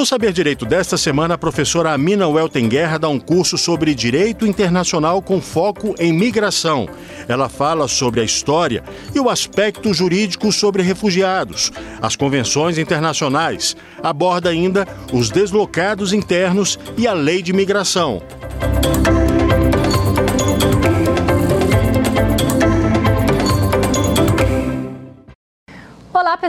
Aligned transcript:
No 0.00 0.06
Saber 0.06 0.32
Direito 0.32 0.64
desta 0.64 0.96
semana, 0.96 1.34
a 1.34 1.38
professora 1.38 1.92
Amina 1.92 2.26
Welten 2.26 2.70
Guerra 2.70 2.98
dá 2.98 3.06
um 3.10 3.20
curso 3.20 3.58
sobre 3.58 3.94
direito 3.94 4.46
internacional 4.46 5.20
com 5.20 5.42
foco 5.42 5.94
em 5.98 6.10
migração. 6.10 6.88
Ela 7.28 7.50
fala 7.50 7.86
sobre 7.86 8.22
a 8.22 8.24
história 8.24 8.82
e 9.14 9.20
o 9.20 9.28
aspecto 9.28 9.92
jurídico 9.92 10.50
sobre 10.52 10.82
refugiados, 10.82 11.70
as 12.00 12.16
convenções 12.16 12.78
internacionais, 12.78 13.76
aborda 14.02 14.48
ainda 14.48 14.88
os 15.12 15.28
deslocados 15.28 16.14
internos 16.14 16.78
e 16.96 17.06
a 17.06 17.12
lei 17.12 17.42
de 17.42 17.52
migração. 17.52 18.22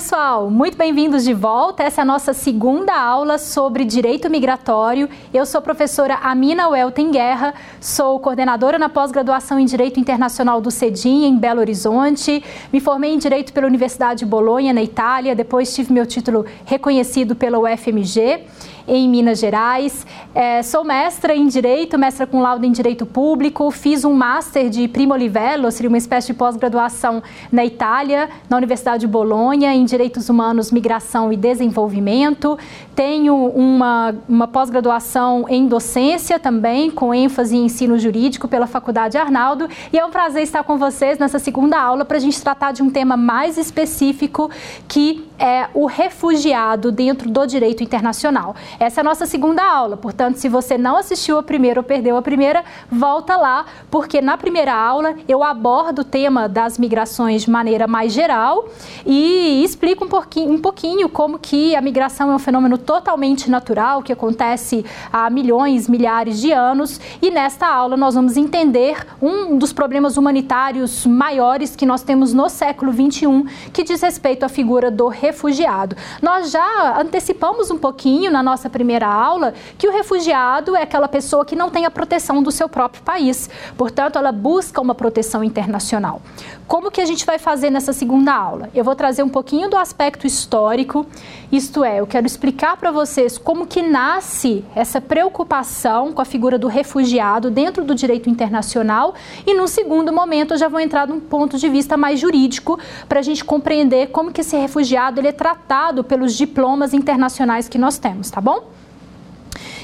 Pessoal! 0.01 0.49
Muito 0.49 0.75
bem-vindos 0.75 1.23
de 1.23 1.31
volta. 1.31 1.83
Essa 1.83 2.01
é 2.01 2.03
a 2.03 2.05
nossa 2.05 2.33
segunda 2.33 2.91
aula 2.91 3.37
sobre 3.37 3.85
direito 3.85 4.31
migratório. 4.31 5.07
Eu 5.31 5.45
sou 5.45 5.59
a 5.59 5.61
professora 5.61 6.15
Amina 6.15 6.67
Welten 6.69 7.11
Guerra, 7.11 7.53
sou 7.79 8.19
coordenadora 8.19 8.79
na 8.79 8.89
pós-graduação 8.89 9.59
em 9.59 9.65
Direito 9.65 9.99
Internacional 9.99 10.59
do 10.59 10.71
CEDIM, 10.71 11.25
em 11.25 11.37
Belo 11.37 11.59
Horizonte. 11.59 12.43
Me 12.73 12.79
formei 12.79 13.13
em 13.13 13.19
Direito 13.19 13.53
pela 13.53 13.67
Universidade 13.67 14.21
de 14.21 14.25
Bolonha, 14.25 14.73
na 14.73 14.81
Itália. 14.81 15.35
Depois 15.35 15.71
tive 15.71 15.93
meu 15.93 16.07
título 16.07 16.47
reconhecido 16.65 17.35
pela 17.35 17.59
UFMG 17.59 18.47
em 18.87 19.07
Minas 19.09 19.39
Gerais. 19.39 20.05
É, 20.33 20.61
sou 20.63 20.83
mestra 20.83 21.35
em 21.35 21.47
Direito, 21.47 21.97
mestra 21.97 22.25
com 22.25 22.41
laudo 22.41 22.65
em 22.65 22.71
Direito 22.71 23.05
Público. 23.05 23.69
Fiz 23.71 24.05
um 24.05 24.13
Master 24.13 24.69
de 24.69 24.87
Primo 24.87 25.15
Livello, 25.15 25.71
seria 25.71 25.89
uma 25.89 25.97
espécie 25.97 26.27
de 26.27 26.33
pós-graduação 26.33 27.21
na 27.51 27.65
Itália, 27.65 28.29
na 28.49 28.57
Universidade 28.57 29.01
de 29.01 29.07
Bolonha, 29.07 29.73
em 29.73 29.85
Direitos 29.85 30.29
Humanos, 30.29 30.71
Migração 30.71 31.31
e 31.31 31.37
Desenvolvimento. 31.37 32.57
Tenho 32.95 33.35
uma, 33.35 34.15
uma 34.27 34.47
pós-graduação 34.47 35.45
em 35.49 35.67
docência 35.67 36.39
também, 36.39 36.91
com 36.91 37.13
ênfase 37.13 37.55
em 37.55 37.65
ensino 37.65 37.97
jurídico 37.97 38.47
pela 38.47 38.67
Faculdade 38.67 39.17
Arnaldo. 39.17 39.67
E 39.91 39.97
é 39.97 40.05
um 40.05 40.11
prazer 40.11 40.43
estar 40.43 40.63
com 40.63 40.77
vocês 40.77 41.17
nessa 41.17 41.39
segunda 41.39 41.79
aula 41.79 42.05
para 42.05 42.17
a 42.17 42.19
gente 42.19 42.41
tratar 42.41 42.71
de 42.71 42.83
um 42.83 42.89
tema 42.89 43.17
mais 43.17 43.57
específico, 43.57 44.49
que 44.87 45.25
é 45.39 45.67
o 45.73 45.85
refugiado 45.85 46.91
dentro 46.91 47.29
do 47.29 47.45
direito 47.45 47.83
internacional. 47.83 48.55
Essa 48.79 48.99
é 48.99 49.01
a 49.01 49.03
nossa 49.03 49.25
segunda 49.25 49.63
aula, 49.63 49.97
portanto, 49.97 50.35
se 50.37 50.49
você 50.49 50.77
não 50.77 50.97
assistiu 50.97 51.37
a 51.37 51.43
primeira 51.43 51.79
ou 51.79 51.83
perdeu 51.83 52.17
a 52.17 52.21
primeira, 52.21 52.63
volta 52.91 53.35
lá, 53.35 53.65
porque 53.89 54.21
na 54.21 54.37
primeira 54.37 54.73
aula 54.73 55.15
eu 55.27 55.43
abordo 55.43 55.99
o 55.99 56.03
tema 56.03 56.47
das 56.47 56.77
migrações 56.77 57.43
de 57.43 57.49
maneira 57.49 57.87
mais 57.87 58.13
geral 58.13 58.67
e 59.05 59.63
explico 59.63 60.05
um 60.05 60.07
pouquinho, 60.07 60.51
um 60.51 60.59
pouquinho 60.59 61.09
como 61.09 61.37
que 61.37 61.75
a 61.75 61.81
migração 61.81 62.31
é 62.31 62.35
um 62.35 62.39
fenômeno 62.39 62.77
totalmente 62.77 63.49
natural, 63.49 64.01
que 64.01 64.13
acontece 64.13 64.85
há 65.11 65.29
milhões, 65.29 65.87
milhares 65.87 66.39
de 66.39 66.51
anos, 66.51 66.99
e 67.21 67.29
nesta 67.29 67.67
aula 67.67 67.95
nós 67.95 68.15
vamos 68.15 68.37
entender 68.37 69.05
um 69.21 69.57
dos 69.57 69.71
problemas 69.73 70.17
humanitários 70.17 71.05
maiores 71.05 71.75
que 71.75 71.85
nós 71.85 72.03
temos 72.03 72.33
no 72.33 72.49
século 72.49 72.91
XXI, 72.91 73.45
que 73.71 73.83
diz 73.83 74.01
respeito 74.01 74.43
à 74.43 74.49
figura 74.49 74.89
do 74.89 75.07
refugiado. 75.07 75.95
Nós 76.21 76.51
já 76.51 76.99
antecipamos 76.99 77.69
um 77.71 77.77
pouquinho 77.77 78.31
na 78.31 78.41
nossa 78.41 78.60
nossa 78.61 78.69
primeira 78.69 79.07
aula 79.07 79.55
que 79.75 79.87
o 79.87 79.91
refugiado 79.91 80.75
é 80.75 80.83
aquela 80.83 81.07
pessoa 81.07 81.43
que 81.43 81.55
não 81.55 81.71
tem 81.71 81.85
a 81.85 81.89
proteção 81.89 82.43
do 82.43 82.51
seu 82.51 82.69
próprio 82.69 83.01
país. 83.01 83.49
Portanto, 83.75 84.19
ela 84.19 84.31
busca 84.31 84.79
uma 84.79 84.93
proteção 84.93 85.43
internacional. 85.43 86.21
Como 86.67 86.91
que 86.91 87.01
a 87.01 87.05
gente 87.05 87.25
vai 87.25 87.39
fazer 87.39 87.71
nessa 87.71 87.91
segunda 87.91 88.33
aula? 88.33 88.69
Eu 88.73 88.83
vou 88.83 88.95
trazer 88.95 89.23
um 89.23 89.29
pouquinho 89.29 89.67
do 89.67 89.75
aspecto 89.75 90.27
histórico, 90.27 91.05
isto 91.51 91.83
é, 91.83 91.99
eu 91.99 92.07
quero 92.07 92.25
explicar 92.25 92.77
para 92.77 92.91
vocês 92.91 93.37
como 93.37 93.65
que 93.65 93.81
nasce 93.81 94.63
essa 94.75 95.01
preocupação 95.01 96.13
com 96.13 96.21
a 96.21 96.25
figura 96.25 96.57
do 96.57 96.67
refugiado 96.67 97.49
dentro 97.49 97.83
do 97.83 97.93
direito 97.93 98.29
internacional 98.29 99.15
e, 99.45 99.53
num 99.53 99.67
segundo 99.67 100.13
momento, 100.13 100.53
eu 100.53 100.57
já 100.57 100.69
vou 100.69 100.79
entrar 100.79 101.07
num 101.07 101.19
ponto 101.19 101.57
de 101.57 101.67
vista 101.67 101.97
mais 101.97 102.19
jurídico 102.19 102.79
para 103.09 103.19
a 103.19 103.23
gente 103.23 103.43
compreender 103.43 104.07
como 104.07 104.31
que 104.31 104.41
esse 104.41 104.55
refugiado 104.55 105.19
ele 105.19 105.27
é 105.27 105.33
tratado 105.33 106.03
pelos 106.03 106.35
diplomas 106.35 106.93
internacionais 106.93 107.67
que 107.67 107.77
nós 107.77 107.97
temos, 107.97 108.29
tá 108.29 108.39
bom? 108.39 108.50
Bom? 108.51 108.71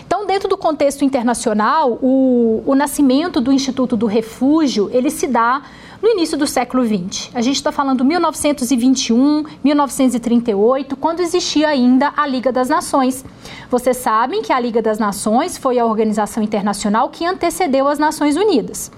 Então, 0.06 0.26
dentro 0.26 0.48
do 0.48 0.58
contexto 0.58 1.04
internacional, 1.04 2.00
o, 2.02 2.64
o 2.66 2.76
nascimento 2.76 3.42
do 3.42 3.52
Instituto 3.52 3.98
do 3.98 4.06
Refúgio, 4.06 4.90
ele 4.94 5.10
se 5.10 5.28
dá 5.28 5.64
no 6.02 6.08
início 6.10 6.38
do 6.38 6.48
século 6.48 6.86
XX. 6.86 7.30
A 7.34 7.42
gente 7.42 7.58
está 7.58 7.72
falando 7.72 8.06
1921, 8.06 9.44
1938, 9.64 10.96
quando 10.96 11.20
existia 11.20 11.68
ainda 11.68 12.14
a 12.16 12.26
Liga 12.26 12.52
das 12.52 12.70
Nações. 12.70 13.26
Vocês 13.70 13.98
sabem 13.98 14.42
que 14.42 14.54
a 14.54 14.60
Liga 14.60 14.82
das 14.82 14.98
Nações 14.98 15.58
foi 15.58 15.78
a 15.78 15.86
organização 15.86 16.42
internacional 16.42 17.10
que 17.10 17.26
antecedeu 17.26 17.88
as 17.88 18.00
Nações 18.00 18.38
Unidas. 18.38 18.92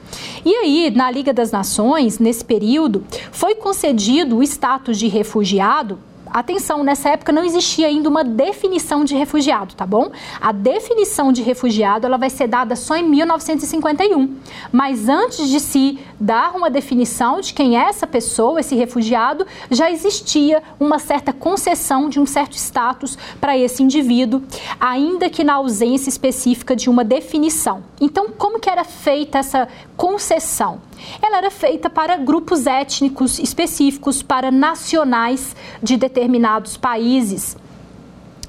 E 0.46 0.54
aí, 0.54 0.92
na 0.96 1.10
Liga 1.10 1.34
das 1.34 1.52
Nações, 1.52 2.20
nesse 2.20 2.46
período, 2.46 3.04
foi 3.32 3.56
concedido 3.56 4.38
o 4.38 4.44
status 4.44 5.00
de 5.00 5.08
refugiado 5.08 5.98
Atenção, 6.32 6.84
nessa 6.84 7.10
época 7.10 7.32
não 7.32 7.44
existia 7.44 7.88
ainda 7.88 8.08
uma 8.08 8.24
definição 8.24 9.04
de 9.04 9.16
refugiado, 9.16 9.74
tá 9.74 9.86
bom? 9.86 10.12
A 10.40 10.52
definição 10.52 11.32
de 11.32 11.42
refugiado 11.42 12.06
ela 12.06 12.18
vai 12.18 12.30
ser 12.30 12.48
dada 12.48 12.76
só 12.76 12.96
em 12.96 13.04
1951. 13.04 14.36
Mas 14.72 15.10
antes 15.10 15.50
de 15.50 15.60
se 15.60 16.00
dar 16.20 16.56
uma 16.56 16.70
definição 16.70 17.42
de 17.42 17.54
quem 17.54 17.78
é 17.78 17.90
essa 17.90 18.06
pessoa, 18.06 18.60
esse 18.60 18.76
refugiado, 18.76 19.46
já 19.72 19.90
existia 19.92 20.62
uma 20.80 21.00
certa 21.00 21.34
concessão 21.34 22.10
de 22.10 22.20
um 22.20 22.26
certo 22.26 22.56
status 22.56 23.18
para 23.42 23.58
esse 23.58 23.82
indivíduo, 23.82 24.44
ainda 24.80 25.30
que 25.30 25.44
na 25.44 25.56
ausência 25.56 26.10
específica 26.10 26.76
de 26.76 26.90
uma 26.90 27.04
definição. 27.04 27.84
Então, 28.00 28.28
como 28.38 28.60
que 28.60 28.70
era 28.70 28.84
feita 28.84 29.40
essa 29.40 29.68
concessão? 29.98 30.80
Ela 31.22 31.38
era 31.38 31.52
feita 31.52 31.90
para 31.90 32.18
grupos 32.18 32.66
étnicos 32.66 33.40
específicos, 33.40 34.22
para 34.22 34.52
nacionais 34.52 35.56
de 35.82 35.98
determinados 35.98 36.78
países 36.78 37.58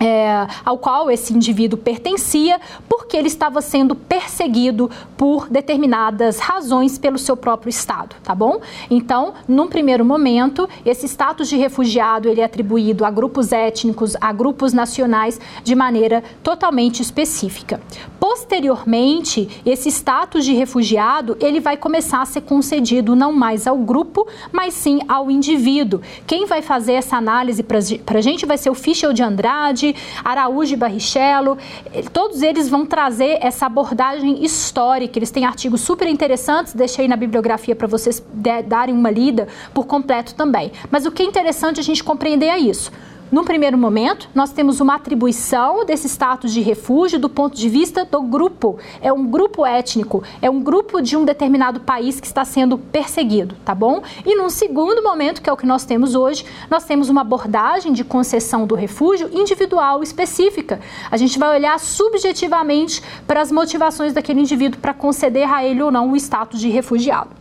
é, 0.00 0.46
ao 0.64 0.78
qual 0.78 1.10
esse 1.10 1.34
indivíduo 1.34 1.78
pertencia, 1.78 2.58
porque 2.88 3.16
ele 3.16 3.28
estava 3.28 3.60
sendo 3.60 3.94
perseguido 3.94 4.90
por 5.16 5.48
determinadas 5.48 6.38
razões 6.38 6.96
pelo 6.96 7.18
seu 7.18 7.36
próprio 7.36 7.68
Estado, 7.68 8.16
tá 8.24 8.34
bom? 8.34 8.60
Então, 8.90 9.34
num 9.46 9.68
primeiro 9.68 10.04
momento, 10.04 10.66
esse 10.86 11.06
status 11.06 11.48
de 11.48 11.56
refugiado 11.56 12.28
ele 12.28 12.40
é 12.40 12.44
atribuído 12.44 13.04
a 13.04 13.10
grupos 13.10 13.52
étnicos, 13.52 14.16
a 14.20 14.32
grupos 14.32 14.72
nacionais, 14.72 15.38
de 15.62 15.74
maneira 15.74 16.24
totalmente 16.42 17.02
específica. 17.02 17.80
Posteriormente, 18.18 19.60
esse 19.66 19.90
status 19.90 20.44
de 20.44 20.54
refugiado 20.54 21.36
ele 21.40 21.60
vai 21.60 21.76
começar 21.76 22.22
a 22.22 22.26
ser 22.26 22.42
concedido 22.42 23.14
não 23.14 23.32
mais 23.32 23.66
ao 23.66 23.76
grupo, 23.76 24.26
mas 24.52 24.72
sim 24.72 25.00
ao 25.08 25.30
indivíduo. 25.30 26.00
Quem 26.26 26.46
vai 26.46 26.62
fazer 26.62 26.92
essa 26.94 27.16
análise 27.16 27.62
para 27.62 28.18
a 28.18 28.22
gente 28.22 28.46
vai 28.46 28.56
ser 28.56 28.70
o 28.70 28.74
Fischel 28.74 29.12
de 29.12 29.22
Andrade, 29.22 29.89
Araújo 30.24 30.74
e 30.74 30.76
Barrichello, 30.76 31.56
eh, 31.92 32.02
todos 32.12 32.42
eles 32.42 32.68
vão 32.68 32.86
trazer 32.86 33.38
essa 33.40 33.66
abordagem 33.66 34.44
histórica. 34.44 35.18
Eles 35.18 35.30
têm 35.30 35.44
artigos 35.44 35.80
super 35.80 36.08
interessantes, 36.08 36.74
deixei 36.74 37.06
na 37.08 37.16
bibliografia 37.16 37.74
para 37.76 37.86
vocês 37.86 38.22
darem 38.66 38.94
uma 38.94 39.10
lida 39.10 39.48
por 39.74 39.86
completo 39.86 40.34
também. 40.34 40.72
Mas 40.90 41.06
o 41.06 41.10
que 41.10 41.22
é 41.22 41.26
interessante 41.26 41.80
a 41.80 41.82
gente 41.82 42.02
compreender 42.02 42.46
é 42.46 42.58
isso. 42.58 42.90
Num 43.30 43.44
primeiro 43.44 43.78
momento, 43.78 44.28
nós 44.34 44.50
temos 44.50 44.80
uma 44.80 44.96
atribuição 44.96 45.84
desse 45.84 46.08
status 46.08 46.52
de 46.52 46.60
refúgio 46.60 47.16
do 47.16 47.28
ponto 47.28 47.56
de 47.56 47.68
vista 47.68 48.04
do 48.04 48.20
grupo. 48.22 48.76
É 49.00 49.12
um 49.12 49.24
grupo 49.24 49.64
étnico, 49.64 50.24
é 50.42 50.50
um 50.50 50.60
grupo 50.60 51.00
de 51.00 51.16
um 51.16 51.24
determinado 51.24 51.78
país 51.78 52.18
que 52.18 52.26
está 52.26 52.44
sendo 52.44 52.76
perseguido, 52.76 53.54
tá 53.64 53.72
bom? 53.72 54.02
E 54.26 54.34
num 54.34 54.50
segundo 54.50 55.00
momento, 55.00 55.40
que 55.40 55.48
é 55.48 55.52
o 55.52 55.56
que 55.56 55.64
nós 55.64 55.84
temos 55.84 56.16
hoje, 56.16 56.44
nós 56.68 56.84
temos 56.84 57.08
uma 57.08 57.20
abordagem 57.20 57.92
de 57.92 58.02
concessão 58.02 58.66
do 58.66 58.74
refúgio 58.74 59.30
individual 59.32 60.02
específica. 60.02 60.80
A 61.08 61.16
gente 61.16 61.38
vai 61.38 61.56
olhar 61.56 61.78
subjetivamente 61.78 63.00
para 63.28 63.40
as 63.40 63.52
motivações 63.52 64.12
daquele 64.12 64.40
indivíduo 64.40 64.80
para 64.80 64.92
conceder 64.92 65.48
a 65.48 65.64
ele 65.64 65.80
ou 65.80 65.92
não 65.92 66.10
o 66.10 66.16
status 66.16 66.58
de 66.58 66.68
refugiado. 66.68 67.39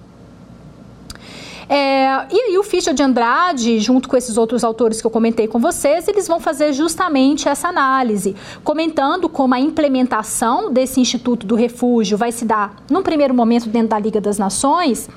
É, 1.70 2.26
e 2.32 2.40
aí 2.48 2.58
o 2.58 2.64
Fischer 2.64 2.96
de 2.96 3.04
Andrade, 3.04 3.80
junto 3.80 4.10
com 4.10 4.18
esses 4.18 4.38
outros 4.38 4.64
autores 4.64 5.00
que 5.00 5.06
eu 5.06 5.12
comentei 5.12 5.48
com 5.48 5.60
vocês, 5.60 6.08
eles 6.08 6.28
vão 6.28 6.40
fazer 6.40 6.74
justamente 6.74 7.48
essa 7.48 7.68
análise, 7.68 8.36
comentando 8.64 9.30
como 9.30 9.54
a 9.54 9.60
implementação 9.60 10.74
desse 10.74 11.00
Instituto 11.00 11.46
do 11.46 11.54
Refúgio 11.54 12.18
vai 12.18 12.32
se 12.32 12.44
dar, 12.44 12.76
num 12.90 13.04
primeiro 13.04 13.36
momento, 13.36 13.70
dentro 13.70 13.90
da 13.90 14.00
Liga 14.00 14.20
das 14.20 14.40
Nações. 14.40 15.08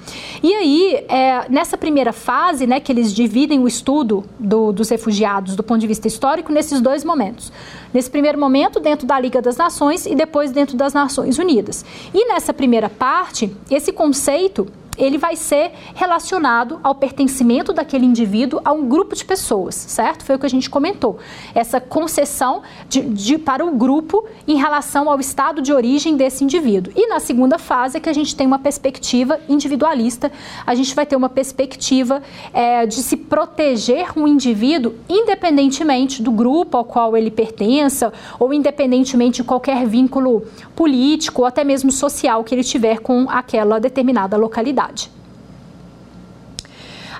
E 0.42 0.52
aí, 0.52 1.04
é, 1.08 1.46
nessa 1.48 1.78
primeira 1.78 2.12
fase, 2.12 2.66
né, 2.66 2.80
que 2.80 2.92
eles 2.92 3.14
dividem 3.14 3.58
o 3.60 3.66
estudo 3.66 4.22
do, 4.38 4.72
dos 4.72 4.90
refugiados 4.90 5.56
do 5.56 5.62
ponto 5.62 5.80
de 5.80 5.86
vista 5.86 6.06
histórico 6.06 6.52
nesses 6.52 6.82
dois 6.82 7.02
momentos. 7.02 7.50
Nesse 7.94 8.10
primeiro 8.10 8.38
momento, 8.38 8.78
dentro 8.78 9.06
da 9.06 9.18
Liga 9.18 9.40
das 9.40 9.56
Nações 9.56 10.04
e 10.04 10.14
depois 10.14 10.50
dentro 10.50 10.76
das 10.76 10.92
Nações 10.92 11.38
Unidas. 11.38 11.82
E 12.12 12.28
nessa 12.28 12.52
primeira 12.52 12.90
parte, 12.90 13.50
esse 13.70 13.90
conceito 13.90 14.66
ele 14.96 15.16
vai 15.16 15.36
ser 15.36 15.72
relacionado 15.94 16.78
ao 16.82 16.94
pertencimento 16.94 17.72
daquele 17.72 18.04
indivíduo 18.04 18.60
a 18.64 18.72
um 18.72 18.86
grupo 18.86 19.14
de 19.14 19.24
pessoas, 19.24 19.74
certo? 19.74 20.24
Foi 20.24 20.36
o 20.36 20.38
que 20.38 20.46
a 20.46 20.50
gente 20.50 20.68
comentou. 20.68 21.18
Essa 21.54 21.80
concessão 21.80 22.62
de, 22.88 23.00
de, 23.00 23.38
para 23.38 23.64
o 23.64 23.72
grupo 23.72 24.24
em 24.46 24.56
relação 24.56 25.10
ao 25.10 25.18
estado 25.18 25.62
de 25.62 25.72
origem 25.72 26.16
desse 26.16 26.44
indivíduo. 26.44 26.92
E 26.94 27.08
na 27.08 27.20
segunda 27.20 27.58
fase 27.58 27.96
é 27.96 28.00
que 28.00 28.08
a 28.08 28.12
gente 28.12 28.36
tem 28.36 28.46
uma 28.46 28.58
perspectiva 28.58 29.40
individualista, 29.48 30.30
a 30.66 30.74
gente 30.74 30.94
vai 30.94 31.06
ter 31.06 31.16
uma 31.16 31.28
perspectiva 31.28 32.22
é, 32.52 32.86
de 32.86 32.96
se 32.96 33.16
proteger 33.16 34.12
um 34.16 34.26
indivíduo 34.26 34.94
independentemente 35.08 36.22
do 36.22 36.30
grupo 36.30 36.76
ao 36.76 36.84
qual 36.84 37.16
ele 37.16 37.30
pertença 37.30 38.12
ou 38.38 38.52
independentemente 38.52 39.36
de 39.36 39.44
qualquer 39.44 39.86
vínculo 39.86 40.42
político 40.76 41.42
ou 41.42 41.46
até 41.46 41.64
mesmo 41.64 41.90
social 41.90 42.44
que 42.44 42.54
ele 42.54 42.64
tiver 42.64 42.98
com 43.00 43.26
aquela 43.30 43.78
determinada 43.78 44.36
localidade. 44.36 44.81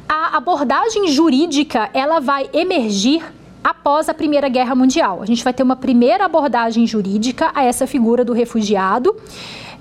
A 0.09 0.37
abordagem 0.37 1.09
jurídica 1.09 1.89
ela 1.95 2.21
vai 2.21 2.49
emergir 2.53 3.23
após 3.63 4.09
a 4.09 4.15
Primeira 4.15 4.49
Guerra 4.49 4.75
Mundial. 4.75 5.23
A 5.23 5.27
gente 5.27 5.45
vai 5.45 5.53
ter 5.53 5.63
uma 5.63 5.77
primeira 5.77 6.25
abordagem 6.25 6.87
jurídica 6.87 7.51
a 7.55 7.63
essa 7.63 7.87
figura 7.87 8.25
do 8.25 8.33
refugiado. 8.33 9.15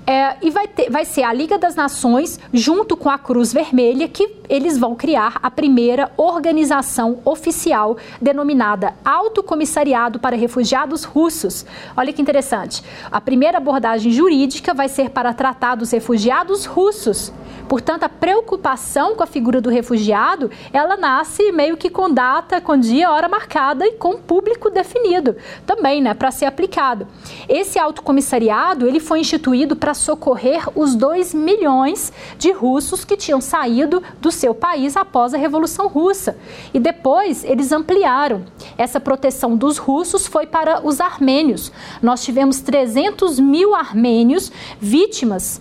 É, 0.06 0.36
e 0.42 0.50
vai, 0.50 0.66
ter, 0.66 0.90
vai 0.90 1.04
ser 1.04 1.22
a 1.22 1.32
Liga 1.32 1.56
das 1.56 1.76
Nações, 1.76 2.38
junto 2.52 2.96
com 2.96 3.08
a 3.08 3.16
Cruz 3.18 3.52
Vermelha, 3.52 4.08
que 4.08 4.28
eles 4.48 4.76
vão 4.76 4.96
criar 4.96 5.38
a 5.42 5.50
primeira 5.50 6.10
organização 6.16 7.20
oficial 7.24 7.96
denominada 8.20 8.94
Alto 9.04 9.42
Comissariado 9.42 10.18
para 10.18 10.36
Refugiados 10.36 11.04
Russos. 11.04 11.64
Olha 11.96 12.12
que 12.12 12.20
interessante. 12.20 12.82
A 13.10 13.20
primeira 13.20 13.58
abordagem 13.58 14.10
jurídica 14.10 14.74
vai 14.74 14.88
ser 14.88 15.10
para 15.10 15.32
tratar 15.32 15.76
dos 15.76 15.90
refugiados 15.92 16.64
russos. 16.64 17.32
Portanto, 17.68 18.02
a 18.02 18.08
preocupação 18.08 19.14
com 19.14 19.22
a 19.22 19.26
figura 19.26 19.60
do 19.60 19.70
refugiado, 19.70 20.50
ela 20.72 20.96
nasce 20.96 21.50
meio 21.52 21.76
que 21.76 21.88
com 21.88 22.12
data, 22.12 22.60
com 22.60 22.76
dia, 22.76 23.10
hora 23.10 23.28
marcada 23.28 23.86
e 23.86 23.92
com 23.92 24.18
público 24.18 24.68
definido 24.68 25.36
também, 25.64 26.02
né, 26.02 26.12
para 26.12 26.30
ser 26.30 26.44
aplicado. 26.44 27.06
Esse 27.48 27.78
alto 27.78 28.02
comissariado, 28.02 28.86
ele 28.86 29.00
foi 29.00 29.20
instituído 29.20 29.74
para 29.74 29.91
socorrer 29.94 30.68
os 30.74 30.94
2 30.94 31.34
milhões 31.34 32.12
de 32.38 32.52
russos 32.52 33.04
que 33.04 33.16
tinham 33.16 33.40
saído 33.40 34.02
do 34.20 34.30
seu 34.30 34.54
país 34.54 34.96
após 34.96 35.34
a 35.34 35.38
Revolução 35.38 35.88
Russa. 35.88 36.36
E 36.72 36.78
depois 36.78 37.44
eles 37.44 37.72
ampliaram. 37.72 38.44
Essa 38.76 39.00
proteção 39.00 39.56
dos 39.56 39.78
russos 39.78 40.26
foi 40.26 40.46
para 40.46 40.86
os 40.86 41.00
armênios. 41.00 41.72
Nós 42.00 42.24
tivemos 42.24 42.60
300 42.60 43.38
mil 43.38 43.74
armênios 43.74 44.50
vítimas 44.80 45.60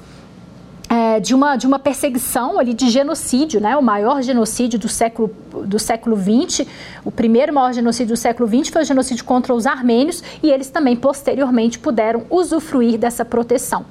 é, 0.92 1.22
de, 1.22 1.34
uma, 1.34 1.56
de 1.56 1.66
uma 1.66 1.80
perseguição 1.80 2.60
ali 2.60 2.74
de 2.74 2.90
genocídio, 2.90 3.62
né? 3.62 3.78
o 3.78 3.82
maior 3.82 4.22
genocídio 4.22 4.78
do 4.78 4.90
século, 4.90 5.34
do 5.64 5.80
século 5.80 6.18
XX, 6.18 6.68
o 7.06 7.10
primeiro 7.10 7.54
maior 7.54 7.72
genocídio 7.72 8.14
do 8.14 8.18
século 8.18 8.50
XX 8.50 8.70
foi 8.70 8.82
o 8.82 8.86
genocídio 8.86 9.24
contra 9.24 9.54
os 9.54 9.66
armênios 9.66 10.22
e 10.44 10.52
eles 10.52 10.70
também 10.70 10.98
posteriormente 10.98 11.80
puderam 11.80 12.26
usufruir 12.30 13.00
dessa 13.00 13.24
proteção. 13.24 13.86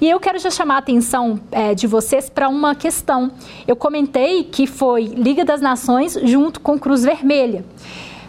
E 0.00 0.08
eu 0.08 0.18
quero 0.18 0.38
já 0.38 0.50
chamar 0.50 0.76
a 0.76 0.78
atenção 0.78 1.38
é, 1.52 1.74
de 1.74 1.86
vocês 1.86 2.30
para 2.30 2.48
uma 2.48 2.74
questão. 2.74 3.32
Eu 3.68 3.76
comentei 3.76 4.44
que 4.44 4.66
foi 4.66 5.04
Liga 5.04 5.44
das 5.44 5.60
Nações 5.60 6.18
junto 6.22 6.58
com 6.60 6.78
Cruz 6.78 7.04
Vermelha. 7.04 7.66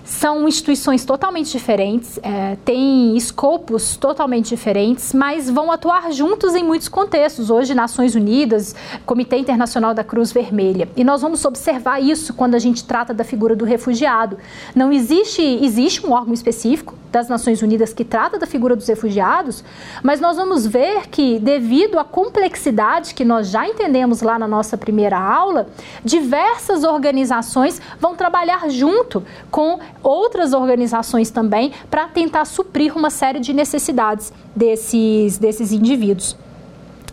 São 0.08 0.48
instituições 0.48 1.04
totalmente 1.04 1.52
diferentes, 1.52 2.18
é, 2.24 2.56
têm 2.64 3.18
escopos 3.18 3.98
totalmente 3.98 4.48
diferentes, 4.48 5.12
mas 5.12 5.50
vão 5.50 5.70
atuar 5.70 6.14
juntos 6.14 6.56
em 6.56 6.64
muitos 6.64 6.88
contextos. 6.88 7.50
Hoje, 7.50 7.76
Nações 7.76 8.16
Unidas, 8.16 8.74
Comitê 9.06 9.36
Internacional 9.36 9.94
da 9.94 10.06
Cruz 10.06 10.32
Vermelha. 10.32 10.88
E 10.96 11.04
nós 11.04 11.22
vamos 11.22 11.44
observar 11.44 12.02
isso 12.02 12.34
quando 12.34 12.56
a 12.56 12.60
gente 12.60 12.86
trata 12.86 13.14
da 13.14 13.26
figura 13.26 13.54
do 13.54 13.66
refugiado. 13.66 14.38
Não 14.74 14.94
existe, 14.94 15.42
existe 15.42 16.06
um 16.06 16.14
órgão 16.14 16.34
específico 16.34 16.96
das 17.12 17.28
Nações 17.28 17.62
Unidas 17.62 17.94
que 17.94 18.06
trata 18.06 18.40
da 18.40 18.46
figura 18.46 18.78
dos 18.78 18.88
refugiados, 18.88 19.64
mas 20.04 20.22
nós 20.22 20.38
vamos 20.38 20.66
ver 20.66 21.08
que, 21.10 21.38
devido 21.40 22.00
à 22.00 22.04
complexidade 22.04 23.14
que 23.14 23.26
nós 23.26 23.50
já 23.50 23.68
entendemos 23.68 24.22
lá 24.22 24.40
na 24.40 24.48
nossa 24.48 24.78
primeira 24.78 25.18
aula, 25.20 25.68
diversas 26.04 26.84
organizações 26.84 27.82
vão 28.00 28.16
trabalhar 28.16 28.70
junto 28.70 29.24
com 29.52 29.80
outras 30.04 30.54
organizações 30.54 31.30
também 31.30 31.72
para 31.90 32.08
tentar 32.08 32.46
suprir 32.46 32.96
uma 32.96 33.10
série 33.10 33.40
de 33.40 33.54
necessidades 33.54 34.32
desses, 34.56 35.38
desses 35.38 35.72
indivíduos. 35.72 36.38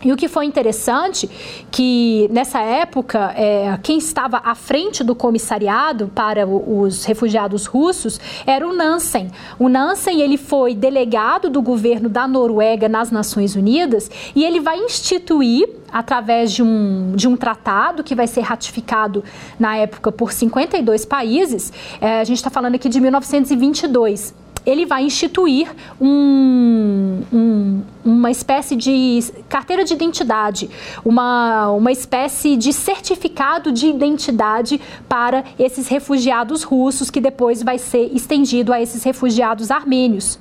E 0.03 0.11
o 0.11 0.17
que 0.17 0.27
foi 0.27 0.45
interessante, 0.45 1.29
que 1.71 2.27
nessa 2.31 2.59
época, 2.59 3.33
é, 3.35 3.79
quem 3.81 3.97
estava 3.97 4.41
à 4.43 4.53
frente 4.53 5.03
do 5.03 5.15
comissariado 5.15 6.11
para 6.13 6.45
os 6.45 7.05
refugiados 7.05 7.65
russos 7.65 8.19
era 8.45 8.67
o 8.67 8.73
Nansen. 8.73 9.31
O 9.57 9.69
Nansen 9.69 10.21
ele 10.21 10.37
foi 10.37 10.75
delegado 10.75 11.49
do 11.49 11.61
governo 11.61 12.09
da 12.09 12.27
Noruega 12.27 12.89
nas 12.89 13.09
Nações 13.09 13.55
Unidas 13.55 14.11
e 14.35 14.43
ele 14.43 14.59
vai 14.59 14.77
instituir 14.77 15.67
através 15.91 16.51
de 16.51 16.61
um, 16.61 17.13
de 17.15 17.27
um 17.27 17.37
tratado 17.37 18.03
que 18.03 18.13
vai 18.13 18.27
ser 18.27 18.41
ratificado 18.41 19.23
na 19.57 19.77
época 19.77 20.11
por 20.11 20.33
52 20.33 21.05
países. 21.05 21.71
É, 22.01 22.19
a 22.19 22.23
gente 22.23 22.37
está 22.37 22.49
falando 22.49 22.75
aqui 22.75 22.89
de 22.89 22.99
1922 22.99 24.44
ele 24.65 24.85
vai 24.85 25.03
instituir 25.03 25.73
um, 25.99 27.21
um, 27.31 27.81
uma 28.03 28.31
espécie 28.31 28.75
de 28.75 29.23
carteira 29.47 29.83
de 29.83 29.93
identidade, 29.93 30.69
uma, 31.03 31.69
uma 31.71 31.91
espécie 31.91 32.55
de 32.55 32.73
certificado 32.73 33.71
de 33.71 33.87
identidade 33.87 34.81
para 35.07 35.43
esses 35.59 35.87
refugiados 35.87 36.63
russos, 36.63 37.09
que 37.09 37.21
depois 37.21 37.61
vai 37.61 37.77
ser 37.77 38.11
estendido 38.13 38.73
a 38.73 38.81
esses 38.81 39.03
refugiados 39.03 39.71
armênios 39.71 40.39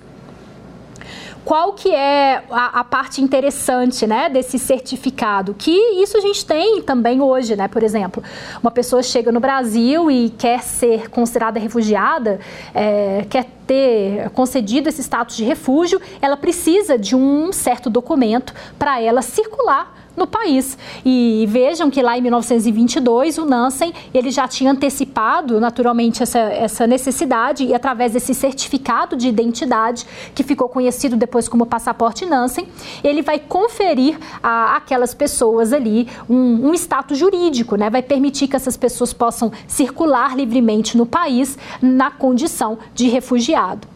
qual 1.44 1.74
que 1.74 1.94
é 1.94 2.42
a, 2.50 2.80
a, 2.80 2.84
parte 2.84 3.20
interessante, 3.20 4.06
né, 4.06 4.28
desse 4.28 4.58
certificado? 4.58 5.54
Que 5.54 5.70
isso 6.02 6.16
a 6.16 6.20
gente 6.20 6.44
tem 6.44 6.82
também 6.82 7.20
hoje, 7.20 7.54
né? 7.54 7.68
Por 7.68 7.82
exemplo, 7.82 8.22
uma 8.62 8.70
pessoa 8.70 9.02
chega 9.02 9.30
no 9.30 9.40
Brasil 9.40 10.10
e 10.10 10.30
quer 10.30 10.62
ser 10.62 11.10
considerada 11.10 11.58
refugiada, 11.60 12.40
é, 12.74 13.26
quer 13.28 13.46
ter 13.66 14.30
concedido 14.30 14.88
esse 14.88 15.02
status 15.02 15.36
de 15.36 15.44
refúgio, 15.44 16.00
ela 16.20 16.36
precisa 16.36 16.98
de 16.98 17.14
um 17.14 17.52
certo 17.52 17.88
documento 17.90 18.54
para 18.78 19.00
ela 19.00 19.22
circular 19.22 20.03
no 20.16 20.26
país. 20.26 20.76
E 21.04 21.46
vejam 21.48 21.90
que 21.90 22.02
lá 22.02 22.16
em 22.16 22.22
1922 22.22 23.38
o 23.38 23.44
Nansen 23.44 23.92
ele 24.12 24.30
já 24.30 24.46
tinha 24.46 24.70
antecipado 24.70 25.60
naturalmente 25.60 26.22
essa, 26.22 26.38
essa 26.38 26.86
necessidade 26.86 27.64
e 27.64 27.74
através 27.74 28.12
desse 28.12 28.34
certificado 28.34 29.16
de 29.16 29.28
identidade 29.28 30.06
que 30.34 30.42
ficou 30.42 30.68
conhecido 30.68 31.16
depois 31.16 31.48
como 31.48 31.66
passaporte 31.66 32.26
Nansen, 32.26 32.66
ele 33.02 33.22
vai 33.22 33.38
conferir 33.38 34.18
a 34.42 34.76
aquelas 34.76 35.14
pessoas 35.14 35.72
ali 35.72 36.08
um, 36.28 36.68
um 36.68 36.74
status 36.74 37.18
jurídico, 37.18 37.76
né? 37.76 37.90
Vai 37.90 38.02
permitir 38.02 38.48
que 38.48 38.56
essas 38.56 38.76
pessoas 38.76 39.12
possam 39.12 39.52
circular 39.66 40.36
livremente 40.36 40.96
no 40.96 41.06
país 41.06 41.58
na 41.80 42.10
condição 42.10 42.78
de 42.94 43.08
refugiado. 43.08 43.93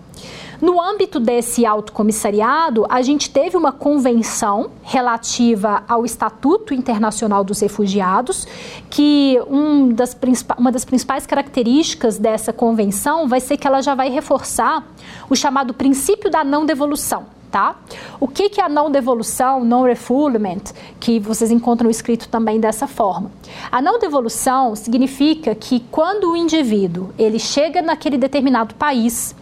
No 0.61 0.83
âmbito 0.83 1.21
desse 1.21 1.65
autocomissariado, 1.65 2.85
a 2.89 3.01
gente 3.01 3.31
teve 3.31 3.57
uma 3.57 3.71
convenção 3.71 4.73
relativa 4.83 5.85
ao 5.89 6.05
Estatuto 6.05 6.75
Internacional 6.75 7.45
dos 7.45 7.61
Refugiados, 7.61 8.45
que 8.91 9.41
um 9.49 9.89
das, 9.91 10.17
uma 10.59 10.73
das 10.73 10.85
principais 10.85 11.27
características 11.27 12.19
dessa 12.19 12.53
convenção 12.53 13.29
vai 13.29 13.39
ser 13.39 13.57
que 13.57 13.69
ela 13.69 13.81
já 13.81 13.95
vai 13.95 14.11
reforçar 14.11 14.85
o 15.31 15.37
chamado 15.37 15.73
princípio 15.73 16.29
da 16.29 16.43
não 16.43 16.67
devolução. 16.67 17.27
Tá? 17.53 17.77
O 18.21 18.29
que, 18.29 18.51
que 18.51 18.61
é 18.61 18.65
a 18.65 18.69
não 18.69 18.91
devolução, 18.91 19.65
non 19.65 19.83
refoulement, 19.85 20.65
que 21.01 21.19
vocês 21.19 21.51
encontram 21.51 21.89
escrito 21.89 22.29
também 22.29 22.61
dessa 22.61 22.87
forma? 22.87 23.31
A 23.73 23.81
não 23.81 23.99
devolução 23.99 24.75
significa 24.75 25.55
que 25.55 25.81
quando 25.91 26.33
o 26.33 26.37
indivíduo 26.37 27.11
ele 27.19 27.39
chega 27.39 27.81
naquele 27.81 28.19
determinado 28.19 28.75
país 28.75 29.35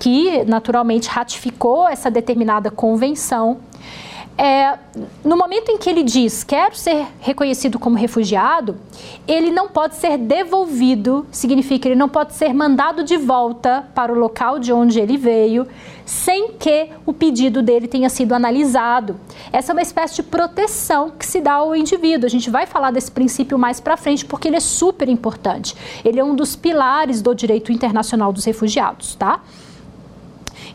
que 0.00 0.44
naturalmente 0.44 1.08
ratificou 1.08 1.86
essa 1.86 2.10
determinada 2.10 2.70
convenção. 2.70 3.58
É, 4.42 4.78
no 5.22 5.36
momento 5.36 5.70
em 5.70 5.76
que 5.76 5.90
ele 5.90 6.02
diz 6.02 6.42
quero 6.42 6.74
ser 6.74 7.06
reconhecido 7.20 7.78
como 7.78 7.94
refugiado, 7.94 8.78
ele 9.28 9.50
não 9.50 9.68
pode 9.68 9.96
ser 9.96 10.16
devolvido, 10.16 11.26
significa 11.30 11.86
ele 11.86 11.94
não 11.94 12.08
pode 12.08 12.32
ser 12.32 12.54
mandado 12.54 13.04
de 13.04 13.18
volta 13.18 13.86
para 13.94 14.10
o 14.10 14.18
local 14.18 14.58
de 14.58 14.72
onde 14.72 14.98
ele 14.98 15.18
veio, 15.18 15.68
sem 16.06 16.52
que 16.52 16.88
o 17.04 17.12
pedido 17.12 17.60
dele 17.60 17.86
tenha 17.86 18.08
sido 18.08 18.32
analisado. 18.32 19.20
Essa 19.52 19.72
é 19.72 19.74
uma 19.74 19.82
espécie 19.82 20.16
de 20.16 20.22
proteção 20.22 21.10
que 21.10 21.26
se 21.26 21.42
dá 21.42 21.54
ao 21.54 21.76
indivíduo. 21.76 22.24
A 22.24 22.30
gente 22.30 22.48
vai 22.48 22.64
falar 22.64 22.90
desse 22.92 23.10
princípio 23.10 23.58
mais 23.58 23.78
para 23.78 23.94
frente 23.98 24.24
porque 24.24 24.48
ele 24.48 24.56
é 24.56 24.60
super 24.60 25.10
importante. 25.10 25.76
Ele 26.02 26.18
é 26.18 26.24
um 26.24 26.34
dos 26.34 26.56
pilares 26.56 27.20
do 27.20 27.34
direito 27.34 27.70
internacional 27.70 28.32
dos 28.32 28.46
refugiados, 28.46 29.14
tá? 29.14 29.42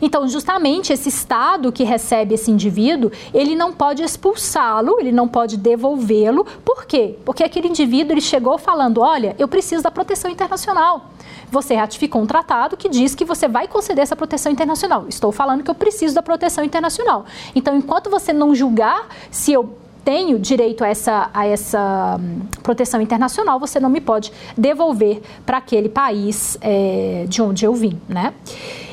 Então, 0.00 0.26
justamente 0.28 0.92
esse 0.92 1.08
Estado 1.08 1.72
que 1.72 1.84
recebe 1.84 2.34
esse 2.34 2.50
indivíduo, 2.50 3.10
ele 3.32 3.54
não 3.54 3.72
pode 3.72 4.02
expulsá-lo, 4.02 4.96
ele 4.98 5.12
não 5.12 5.28
pode 5.28 5.56
devolvê-lo. 5.56 6.46
Por 6.64 6.86
quê? 6.86 7.16
Porque 7.24 7.42
aquele 7.42 7.68
indivíduo 7.68 8.12
ele 8.12 8.20
chegou 8.20 8.58
falando: 8.58 9.00
olha, 9.00 9.34
eu 9.38 9.48
preciso 9.48 9.82
da 9.82 9.90
proteção 9.90 10.30
internacional. 10.30 11.10
Você 11.50 11.74
ratificou 11.74 12.22
um 12.22 12.26
tratado 12.26 12.76
que 12.76 12.88
diz 12.88 13.14
que 13.14 13.24
você 13.24 13.46
vai 13.46 13.68
conceder 13.68 14.02
essa 14.02 14.16
proteção 14.16 14.50
internacional. 14.50 15.06
Estou 15.08 15.30
falando 15.30 15.62
que 15.62 15.70
eu 15.70 15.74
preciso 15.74 16.14
da 16.14 16.22
proteção 16.22 16.64
internacional. 16.64 17.24
Então, 17.54 17.76
enquanto 17.76 18.10
você 18.10 18.32
não 18.32 18.54
julgar 18.54 19.08
se 19.30 19.52
eu 19.52 19.76
tenho 20.06 20.38
direito 20.38 20.84
a 20.84 20.88
essa, 20.88 21.30
a 21.34 21.46
essa 21.46 22.16
hum, 22.20 22.42
proteção 22.62 23.00
internacional, 23.00 23.58
você 23.58 23.80
não 23.80 23.90
me 23.90 24.00
pode 24.00 24.32
devolver 24.56 25.20
para 25.44 25.56
aquele 25.58 25.88
país 25.88 26.56
é, 26.60 27.24
de 27.28 27.42
onde 27.42 27.64
eu 27.64 27.74
vim, 27.74 28.00
né? 28.08 28.32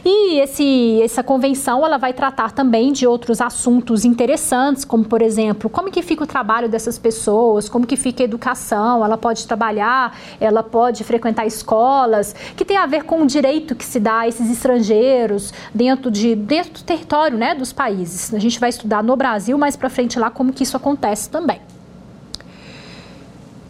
E 0.05 0.39
esse, 0.39 1.01
essa 1.01 1.23
convenção 1.23 1.85
ela 1.85 1.97
vai 1.97 2.11
tratar 2.11 2.51
também 2.51 2.91
de 2.91 3.07
outros 3.07 3.39
assuntos 3.39 4.03
interessantes, 4.03 4.83
como 4.83 5.05
por 5.05 5.21
exemplo, 5.21 5.69
como 5.69 5.89
que 5.89 6.01
fica 6.01 6.25
o 6.25 6.27
trabalho 6.27 6.67
dessas 6.67 6.99
pessoas, 6.99 7.69
como 7.69 7.87
que 7.87 7.95
fica 7.95 8.21
a 8.21 8.25
educação, 8.25 9.05
ela 9.05 9.17
pode 9.17 9.47
trabalhar, 9.47 10.17
ela 10.41 10.61
pode 10.61 11.05
frequentar 11.05 11.45
escolas, 11.45 12.35
que 12.57 12.65
tem 12.65 12.75
a 12.75 12.85
ver 12.85 13.03
com 13.03 13.21
o 13.21 13.25
direito 13.25 13.75
que 13.75 13.85
se 13.85 13.97
dá 13.97 14.19
a 14.19 14.27
esses 14.27 14.49
estrangeiros 14.51 15.53
dentro, 15.73 16.11
de, 16.11 16.35
dentro 16.35 16.73
do 16.73 16.83
território 16.83 17.37
né, 17.37 17.55
dos 17.55 17.71
países. 17.71 18.33
A 18.33 18.39
gente 18.39 18.59
vai 18.59 18.69
estudar 18.69 19.01
no 19.01 19.15
Brasil 19.15 19.57
mais 19.57 19.77
para 19.77 19.89
frente 19.89 20.19
lá 20.19 20.29
como 20.29 20.51
que 20.51 20.63
isso 20.63 20.75
acontece 20.75 21.29
também. 21.29 21.61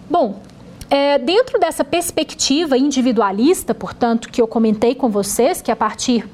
Bom, 0.10 0.42
é, 0.94 1.18
dentro 1.18 1.60
dessa 1.60 1.84
perspectiva 1.84 2.78
individualista, 2.78 3.74
portanto, 3.74 4.30
que 4.30 4.40
eu 4.40 4.46
comentei 4.46 4.94
com 4.94 5.10
vocês, 5.10 5.60
que 5.60 5.72
a 5.72 5.76
partir 5.76 6.30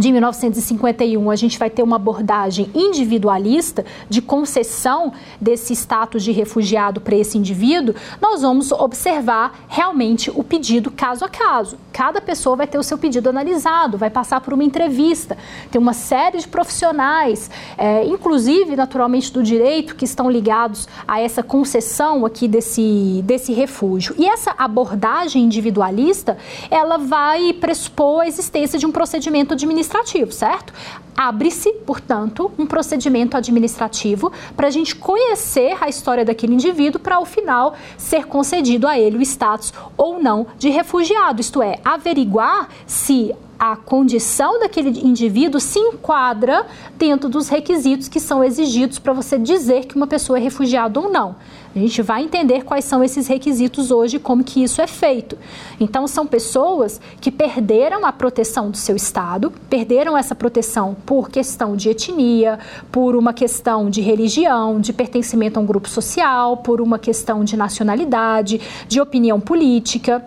de 0.00 0.10
1951, 0.12 1.30
a 1.30 1.36
gente 1.36 1.58
vai 1.58 1.68
ter 1.68 1.82
uma 1.82 1.96
abordagem 1.96 2.70
individualista 2.74 3.84
de 4.08 4.22
concessão 4.22 5.12
desse 5.38 5.74
status 5.74 6.24
de 6.24 6.32
refugiado 6.32 7.02
para 7.02 7.14
esse 7.14 7.36
indivíduo, 7.36 7.94
nós 8.18 8.40
vamos 8.40 8.72
observar 8.72 9.66
realmente 9.68 10.30
o 10.34 10.42
pedido 10.42 10.90
caso 10.90 11.22
a 11.22 11.28
caso. 11.28 11.76
Cada 11.92 12.18
pessoa 12.18 12.56
vai 12.56 12.66
ter 12.66 12.78
o 12.78 12.82
seu 12.82 12.96
pedido 12.96 13.28
analisado, 13.28 13.98
vai 13.98 14.08
passar 14.08 14.40
por 14.40 14.54
uma 14.54 14.64
entrevista, 14.64 15.36
tem 15.70 15.78
uma 15.78 15.92
série 15.92 16.38
de 16.38 16.48
profissionais, 16.48 17.50
é, 17.76 18.02
inclusive, 18.06 18.76
naturalmente, 18.76 19.30
do 19.30 19.42
direito, 19.42 19.94
que 19.94 20.06
estão 20.06 20.30
ligados 20.30 20.88
a 21.06 21.20
essa 21.20 21.42
concessão 21.42 22.24
aqui 22.24 22.48
desse, 22.48 23.20
desse 23.26 23.52
refúgio. 23.52 24.14
E 24.16 24.26
essa 24.26 24.54
abordagem 24.56 25.44
individualista, 25.44 26.38
ela 26.70 26.96
vai 26.96 27.52
pressupor 27.52 28.22
a 28.22 28.26
existência 28.26 28.78
de 28.78 28.86
um 28.86 28.90
procedimento 28.90 29.52
administrativo 29.52 29.89
administrativo, 29.90 30.32
certo? 30.32 30.72
Abre-se, 31.16 31.72
portanto, 31.84 32.50
um 32.58 32.64
procedimento 32.64 33.36
administrativo 33.36 34.32
para 34.56 34.68
a 34.68 34.70
gente 34.70 34.96
conhecer 34.96 35.76
a 35.80 35.88
história 35.88 36.24
daquele 36.24 36.54
indivíduo 36.54 37.00
para, 37.00 37.16
ao 37.16 37.26
final, 37.26 37.76
ser 37.98 38.26
concedido 38.26 38.86
a 38.86 38.98
ele 38.98 39.18
o 39.18 39.22
status 39.22 39.72
ou 39.96 40.22
não 40.22 40.46
de 40.58 40.70
refugiado, 40.70 41.40
isto 41.40 41.62
é, 41.62 41.78
averiguar 41.84 42.68
se 42.86 43.34
a 43.58 43.76
condição 43.76 44.58
daquele 44.58 44.88
indivíduo 45.06 45.60
se 45.60 45.78
enquadra 45.78 46.66
dentro 46.96 47.28
dos 47.28 47.50
requisitos 47.50 48.08
que 48.08 48.18
são 48.18 48.42
exigidos 48.42 48.98
para 48.98 49.12
você 49.12 49.38
dizer 49.38 49.84
que 49.84 49.96
uma 49.96 50.06
pessoa 50.06 50.38
é 50.38 50.40
refugiada 50.40 50.98
ou 50.98 51.12
não. 51.12 51.36
A 51.74 51.78
gente 51.78 52.02
vai 52.02 52.24
entender 52.24 52.64
quais 52.64 52.84
são 52.84 53.02
esses 53.04 53.28
requisitos 53.28 53.92
hoje 53.92 54.18
como 54.18 54.42
que 54.42 54.60
isso 54.60 54.82
é 54.82 54.88
feito. 54.88 55.38
Então 55.78 56.06
são 56.08 56.26
pessoas 56.26 57.00
que 57.20 57.30
perderam 57.30 58.04
a 58.04 58.12
proteção 58.12 58.70
do 58.70 58.76
seu 58.76 58.96
estado, 58.96 59.52
perderam 59.68 60.18
essa 60.18 60.34
proteção 60.34 60.96
por 61.06 61.30
questão 61.30 61.76
de 61.76 61.88
etnia, 61.88 62.58
por 62.90 63.14
uma 63.14 63.32
questão 63.32 63.88
de 63.88 64.00
religião, 64.00 64.80
de 64.80 64.92
pertencimento 64.92 65.60
a 65.60 65.62
um 65.62 65.66
grupo 65.66 65.88
social, 65.88 66.56
por 66.56 66.80
uma 66.80 66.98
questão 66.98 67.44
de 67.44 67.56
nacionalidade, 67.56 68.60
de 68.88 69.00
opinião 69.00 69.40
política. 69.40 70.24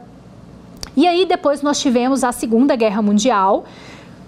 E 0.96 1.06
aí 1.06 1.26
depois 1.26 1.62
nós 1.62 1.78
tivemos 1.82 2.24
a 2.24 2.32
Segunda 2.32 2.76
Guerra 2.78 3.02
Mundial. 3.02 3.66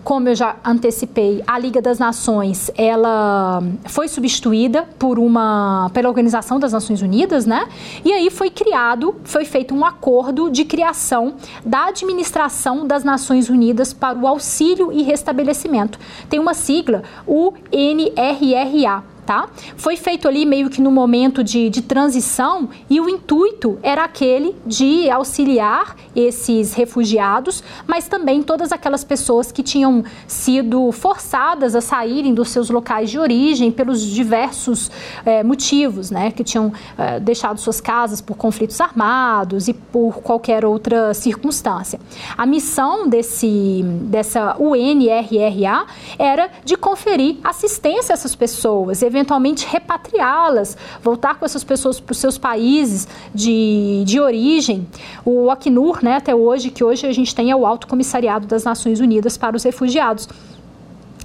Como 0.06 0.30
eu 0.30 0.36
já 0.36 0.58
antecipei, 0.64 1.44
a 1.48 1.58
Liga 1.58 1.82
das 1.82 1.98
Nações, 1.98 2.70
ela 2.78 3.64
foi 3.86 4.08
substituída 4.08 4.84
por 5.00 5.18
uma 5.18 5.90
pela 5.96 6.08
Organização 6.08 6.60
das 6.60 6.74
Nações 6.74 7.02
Unidas, 7.02 7.48
né? 7.48 7.68
E 8.04 8.14
aí 8.14 8.30
foi 8.30 8.52
criado, 8.52 9.16
foi 9.24 9.46
feito 9.46 9.74
um 9.74 9.84
acordo 9.84 10.48
de 10.52 10.64
criação 10.64 11.34
da 11.66 11.88
Administração 11.88 12.86
das 12.86 13.04
Nações 13.04 13.50
Unidas 13.50 13.94
para 13.94 14.16
o 14.16 14.28
Auxílio 14.28 14.92
e 14.92 15.02
Restabelecimento. 15.02 15.98
Tem 16.30 16.40
uma 16.40 16.54
sigla, 16.54 17.02
o 17.26 17.54
NRRA 17.72 19.04
tá? 19.26 19.50
Foi 19.76 19.98
feito 19.98 20.28
ali 20.28 20.46
meio 20.46 20.70
que 20.70 20.82
no 20.82 20.92
momento 20.92 21.44
de, 21.44 21.70
de 21.70 21.82
transição 21.82 22.70
e 22.90 23.02
o 23.02 23.10
intuito 23.10 23.80
era 23.82 24.04
aquele 24.04 24.56
de 24.66 25.10
auxiliar 25.10 25.96
esses 26.16 26.74
refugiados, 26.74 27.64
mas 27.86 28.08
também 28.08 28.42
todas 28.42 28.72
aquelas 28.72 29.04
pessoas 29.04 29.52
que 29.52 29.62
tinham 29.62 30.04
sido 30.28 30.92
forçadas 30.92 31.76
a 31.76 31.82
saírem 31.82 32.34
dos 32.34 32.50
seus 32.50 32.70
locais 32.70 33.10
de 33.10 33.20
origem 33.20 33.72
pelos 33.72 34.02
diversos 34.02 34.90
é, 35.26 35.44
motivos, 35.44 36.12
né? 36.12 36.32
Que 36.32 36.44
tinham 36.44 36.72
é, 36.98 37.20
deixado 37.20 37.60
suas 37.60 37.82
casas 37.82 38.22
por 38.22 38.38
conflitos 38.38 38.80
armados 38.80 39.68
e 39.68 39.74
por 39.74 40.22
qualquer 40.22 40.66
outra 40.66 41.14
circunstância. 41.14 42.00
A 42.38 42.46
missão 42.46 43.08
desse, 43.08 43.84
dessa 44.04 44.56
UNRRA 44.60 45.86
era 46.18 46.50
de 46.64 46.78
conferir 46.78 47.38
assistência 47.44 48.14
a 48.14 48.16
essas 48.16 48.36
pessoas, 48.36 49.02
eventualmente 49.02 49.66
repatriá-las, 49.66 50.78
voltar 51.02 51.36
com 51.36 51.46
essas 51.46 51.64
pessoas 51.64 52.00
para 52.00 52.12
os 52.12 52.18
seus 52.18 52.38
países 52.38 53.08
de, 53.34 54.04
de 54.06 54.20
origem. 54.20 54.88
O 55.26 55.50
Acnur, 55.50 56.04
né, 56.06 56.18
até 56.18 56.36
hoje, 56.36 56.70
que 56.70 56.84
hoje 56.84 57.08
a 57.08 57.12
gente 57.12 57.34
tem 57.34 57.50
é 57.50 57.56
o 57.56 57.66
Alto 57.66 57.88
Comissariado 57.88 58.46
das 58.46 58.64
Nações 58.64 59.00
Unidas 59.00 59.38
para 59.38 59.58
os 59.58 59.64
Refugiados 59.64 60.30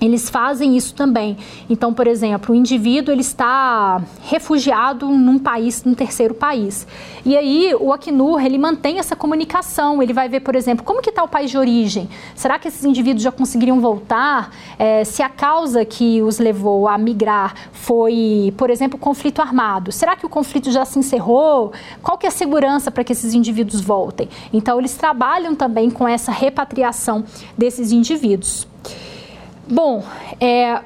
eles 0.00 0.30
fazem 0.30 0.76
isso 0.76 0.94
também. 0.94 1.36
Então, 1.68 1.92
por 1.92 2.06
exemplo, 2.06 2.54
o 2.54 2.58
indivíduo 2.58 3.12
ele 3.12 3.20
está 3.20 4.02
refugiado 4.22 5.06
num 5.08 5.38
país, 5.38 5.84
num 5.84 5.94
terceiro 5.94 6.32
país. 6.34 6.86
E 7.24 7.36
aí 7.36 7.74
o 7.78 7.92
Acnur 7.92 8.42
ele 8.42 8.56
mantém 8.56 8.98
essa 8.98 9.14
comunicação. 9.14 10.02
Ele 10.02 10.12
vai 10.12 10.28
ver, 10.28 10.40
por 10.40 10.56
exemplo, 10.56 10.84
como 10.84 11.02
que 11.02 11.10
está 11.10 11.22
o 11.22 11.28
país 11.28 11.50
de 11.50 11.58
origem. 11.58 12.08
Será 12.34 12.58
que 12.58 12.68
esses 12.68 12.84
indivíduos 12.84 13.22
já 13.22 13.30
conseguiriam 13.30 13.78
voltar? 13.78 14.54
É, 14.78 15.04
se 15.04 15.22
a 15.22 15.28
causa 15.28 15.84
que 15.84 16.22
os 16.22 16.38
levou 16.38 16.88
a 16.88 16.96
migrar 16.96 17.54
foi, 17.72 18.54
por 18.56 18.70
exemplo, 18.70 18.98
conflito 18.98 19.42
armado. 19.42 19.92
Será 19.92 20.16
que 20.16 20.24
o 20.24 20.28
conflito 20.28 20.70
já 20.70 20.86
se 20.86 20.98
encerrou? 20.98 21.72
Qual 22.02 22.16
que 22.16 22.24
é 22.24 22.30
a 22.30 22.32
segurança 22.32 22.90
para 22.90 23.04
que 23.04 23.12
esses 23.12 23.34
indivíduos 23.34 23.82
voltem? 23.82 24.28
Então, 24.50 24.78
eles 24.78 24.94
trabalham 24.94 25.54
também 25.54 25.90
com 25.90 26.08
essa 26.08 26.32
repatriação 26.32 27.24
desses 27.58 27.92
indivíduos. 27.92 28.66
Bom, 29.70 30.02
é, 30.40 30.80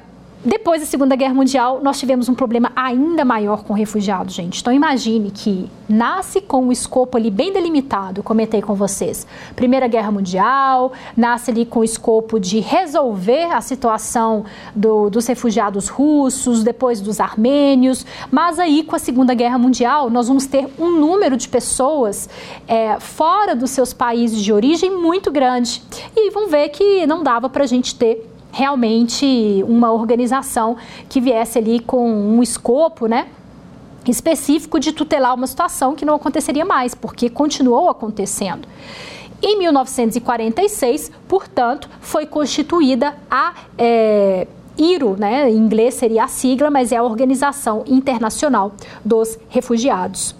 depois 0.45 0.79
da 0.79 0.85
Segunda 0.85 1.15
Guerra 1.15 1.33
Mundial, 1.33 1.79
nós 1.81 1.99
tivemos 1.99 2.29
um 2.29 2.35
problema 2.35 2.71
ainda 2.75 3.25
maior 3.25 3.63
com 3.63 3.73
refugiados, 3.73 4.35
gente. 4.35 4.61
Então, 4.61 4.71
imagine 4.71 5.31
que 5.31 5.67
nasce 5.89 6.39
com 6.39 6.65
um 6.65 6.71
escopo 6.71 7.17
ali 7.17 7.31
bem 7.31 7.51
delimitado, 7.51 8.21
comentei 8.21 8.61
com 8.61 8.75
vocês. 8.75 9.25
Primeira 9.55 9.87
Guerra 9.87 10.11
Mundial, 10.11 10.93
nasce 11.17 11.49
ali 11.49 11.65
com 11.65 11.79
o 11.79 11.83
escopo 11.83 12.39
de 12.39 12.59
resolver 12.59 13.45
a 13.45 13.59
situação 13.59 14.45
do, 14.75 15.09
dos 15.09 15.25
refugiados 15.25 15.87
russos, 15.87 16.63
depois 16.63 17.01
dos 17.01 17.19
armênios. 17.19 18.05
Mas 18.29 18.59
aí, 18.59 18.83
com 18.83 18.95
a 18.95 18.99
Segunda 18.99 19.33
Guerra 19.33 19.57
Mundial, 19.57 20.11
nós 20.11 20.27
vamos 20.27 20.45
ter 20.45 20.69
um 20.77 20.91
número 20.91 21.35
de 21.37 21.49
pessoas 21.49 22.29
é, 22.67 22.99
fora 22.99 23.55
dos 23.55 23.71
seus 23.71 23.93
países 23.93 24.39
de 24.39 24.53
origem 24.53 24.91
muito 24.91 25.31
grande. 25.31 25.81
E 26.15 26.29
vão 26.29 26.47
ver 26.47 26.69
que 26.69 27.07
não 27.07 27.23
dava 27.23 27.49
para 27.49 27.63
a 27.63 27.67
gente 27.67 27.95
ter 27.95 28.34
realmente 28.55 29.65
uma 29.67 29.91
organização 29.91 30.77
que 31.09 31.19
viesse 31.19 31.59
ali 31.59 31.81
com 31.81 32.09
um 32.09 32.41
escopo, 32.41 33.05
né? 33.05 33.27
específico 34.07 34.79
de 34.79 34.93
tutelar 34.93 35.33
uma 35.33 35.47
situação 35.47 35.93
que 35.95 36.05
não 36.05 36.15
aconteceria 36.15 36.63
mais, 36.63 36.93
porque 36.95 37.27
continuou 37.27 37.89
acontecendo. 37.89 38.67
Em 39.41 39.57
1946, 39.57 41.11
portanto, 41.27 41.89
foi 41.99 42.27
constituída 42.27 43.15
a 43.29 43.55
é, 43.77 44.47
IRO, 44.77 45.17
né, 45.17 45.49
em 45.49 45.57
inglês 45.57 45.95
seria 45.95 46.25
a 46.25 46.27
sigla, 46.27 46.69
mas 46.69 46.91
é 46.91 46.97
a 46.97 47.03
Organização 47.03 47.83
Internacional 47.87 48.73
dos 49.03 49.37
Refugiados 49.49 50.35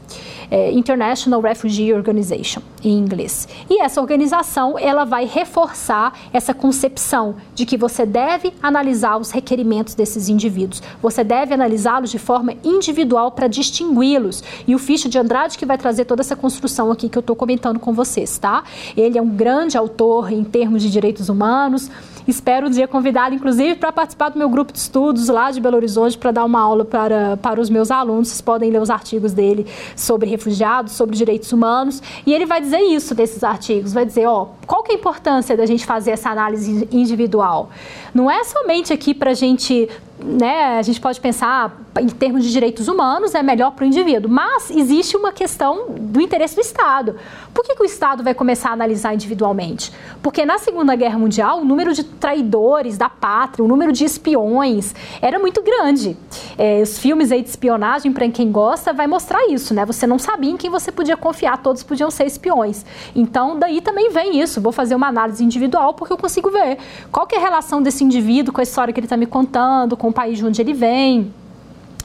é, 0.50 0.72
International 0.72 1.42
Refugee 1.42 1.94
Organization, 1.94 2.62
em 2.84 2.98
inglês. 2.98 3.48
E 3.70 3.82
essa 3.82 4.02
organização, 4.02 4.78
ela 4.78 5.06
vai 5.06 5.26
reforçar 5.26 6.14
essa 6.32 6.54
concepção 6.54 7.36
de 7.54 7.66
que 7.66 7.78
você 7.78 8.06
deve 8.06 8.54
analisar 8.62 9.18
os 9.18 9.32
requerimentos 9.32 9.96
desses 9.96 10.30
indivíduos. 10.30 10.82
Você 11.02 11.24
deve 11.24 11.54
analisá-los 11.54 12.12
de 12.12 12.20
forma 12.20 12.54
individual 12.64 13.32
para 13.32 13.48
distingui-los. 13.48 14.44
E 14.68 14.76
o 14.76 14.80
Ficha 14.80 15.10
de 15.10 15.18
Andrade 15.18 15.58
que 15.58 15.66
vai 15.66 15.78
trazer 15.78 16.06
toda 16.06 16.22
essa 16.22 16.36
construção 16.36 16.92
aqui 16.92 17.10
que 17.10 17.18
eu 17.18 17.22
estou 17.22 17.36
comentando 17.36 17.80
com 17.80 17.94
vocês, 17.94 18.38
tá? 18.38 18.64
Ele 18.96 19.18
é 19.18 19.22
um 19.22 19.30
grande 19.30 19.78
autor 19.78 20.32
em 20.32 20.44
termos 20.44 20.82
de 20.82 20.90
direitos 20.90 21.30
humanos, 21.30 21.90
Espero 22.28 22.68
um 22.68 22.70
dia 22.70 22.88
convidá-lo, 22.88 23.36
inclusive, 23.36 23.76
para 23.76 23.92
participar 23.92 24.30
do 24.30 24.40
meu 24.40 24.50
grupo 24.50 24.74
de 24.74 24.80
estudos 24.80 25.30
lá 25.30 25.52
de 25.52 25.62
Belo 25.62 25.76
Horizonte 25.76 26.18
para 26.18 26.32
dar 26.32 26.46
uma 26.46 26.60
aula 26.60 26.84
para, 26.84 27.38
para 27.38 27.62
os 27.62 27.70
meus 27.70 27.92
alunos. 27.92 28.30
Vocês 28.30 28.42
podem 28.42 28.72
ler 28.72 28.82
os 28.82 28.90
artigos 28.90 29.32
dele 29.32 29.68
sobre 29.96 30.28
refugiados, 30.30 30.94
sobre 30.94 31.16
direitos 31.16 31.52
humanos. 31.52 32.02
E 32.26 32.34
ele 32.34 32.46
vai 32.46 32.60
dizer 32.60 32.80
isso 32.80 33.14
desses 33.14 33.44
artigos. 33.44 33.94
Vai 33.94 34.06
dizer, 34.06 34.26
ó, 34.26 34.48
qual 34.66 34.82
que 34.82 34.92
é 34.92 34.96
a 34.96 34.98
importância 34.98 35.56
da 35.56 35.66
gente 35.66 35.86
fazer 35.86 36.12
essa 36.12 36.30
análise 36.30 36.88
individual? 36.92 37.70
Não 38.14 38.30
é 38.30 38.44
somente 38.44 38.92
aqui 38.92 39.14
para 39.14 39.32
a 39.32 39.36
gente 39.36 39.88
né, 40.18 40.78
a 40.78 40.82
gente 40.82 41.00
pode 41.00 41.20
pensar 41.20 41.82
em 42.00 42.08
termos 42.08 42.44
de 42.44 42.52
direitos 42.52 42.88
humanos, 42.88 43.36
é 43.36 43.44
melhor 43.44 43.72
para 43.72 43.84
o 43.84 43.88
indivíduo, 43.88 44.30
mas 44.30 44.70
existe 44.70 45.16
uma 45.16 45.32
questão 45.32 45.88
do 45.90 46.22
interesse 46.22 46.56
do 46.56 46.62
Estado. 46.62 47.16
Por 47.54 47.64
que, 47.64 47.76
que, 47.76 47.82
o 47.82 47.86
Estado 47.86 48.24
vai 48.24 48.34
começar 48.34 48.70
a 48.70 48.74
analisar 48.74 49.14
individualmente? 49.14 49.92
Porque 50.22 50.46
na 50.46 50.58
Segunda 50.58 50.96
Guerra 50.96 51.18
Mundial, 51.18 51.62
o 51.62 51.66
número 51.66 51.94
de 51.94 52.04
traidores 52.04 52.98
da 52.98 53.08
pátria, 53.08 53.64
o 53.64 53.68
número 53.68 53.94
de 53.94 54.04
espiões 54.04 54.94
era 55.22 55.40
muito 55.40 55.62
grande. 55.62 56.18
É, 56.58 56.82
os 56.82 57.00
filmes 57.00 57.32
aí 57.32 57.42
de 57.42 57.50
espionagem, 57.50 58.12
para 58.12 58.28
quem 58.30 58.52
gosta, 58.52 58.92
vai 58.92 59.08
mostrar 59.08 59.48
isso, 59.48 59.74
né? 59.74 59.86
Você 59.86 60.06
não 60.06 60.20
sabia 60.20 60.52
em 60.52 60.58
quem 60.58 60.70
você 60.70 60.92
podia 60.92 61.16
confiar, 61.16 61.58
todos 61.62 61.82
podiam 61.82 62.12
ser 62.12 62.26
espiões. 62.26 62.86
Então, 63.16 63.58
daí 63.58 63.80
também 63.80 64.10
vem 64.10 64.42
isso. 64.42 64.60
Vou 64.60 64.74
fazer 64.74 64.96
uma 64.96 65.08
análise 65.08 65.44
individual 65.44 65.94
porque 65.94 66.12
eu 66.12 66.18
consigo 66.18 66.52
ver 66.52 66.78
qual 67.12 67.26
é 67.32 67.38
a 67.38 67.40
relação 67.40 67.82
desse 67.82 68.04
indivíduo 68.04 68.54
com 68.54 68.60
a 68.60 68.64
história 68.64 68.94
que 68.94 69.00
ele 69.00 69.06
está 69.06 69.16
me 69.16 69.26
contando, 69.26 69.96
com 69.96 70.05
o 70.08 70.14
país 70.14 70.38
de 70.38 70.46
onde 70.46 70.62
ele 70.62 70.74
vem. 70.74 71.32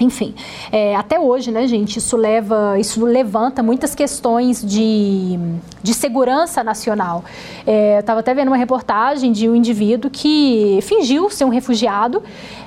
Enfim, 0.00 0.34
é, 0.72 0.96
até 0.96 1.20
hoje, 1.20 1.50
né, 1.50 1.66
gente, 1.66 1.98
isso 1.98 2.16
leva, 2.16 2.78
isso 2.78 3.04
levanta 3.04 3.62
muitas 3.62 3.94
questões 3.94 4.64
de, 4.64 5.38
de 5.82 5.92
segurança 5.92 6.64
nacional. 6.64 7.22
É, 7.66 7.96
eu 7.96 8.00
estava 8.00 8.20
até 8.20 8.32
vendo 8.32 8.48
uma 8.48 8.56
reportagem 8.56 9.30
de 9.30 9.46
um 9.46 9.54
indivíduo 9.54 10.10
que 10.10 10.78
fingiu 10.80 11.28
ser 11.28 11.44
um 11.44 11.50
refugiado 11.50 12.22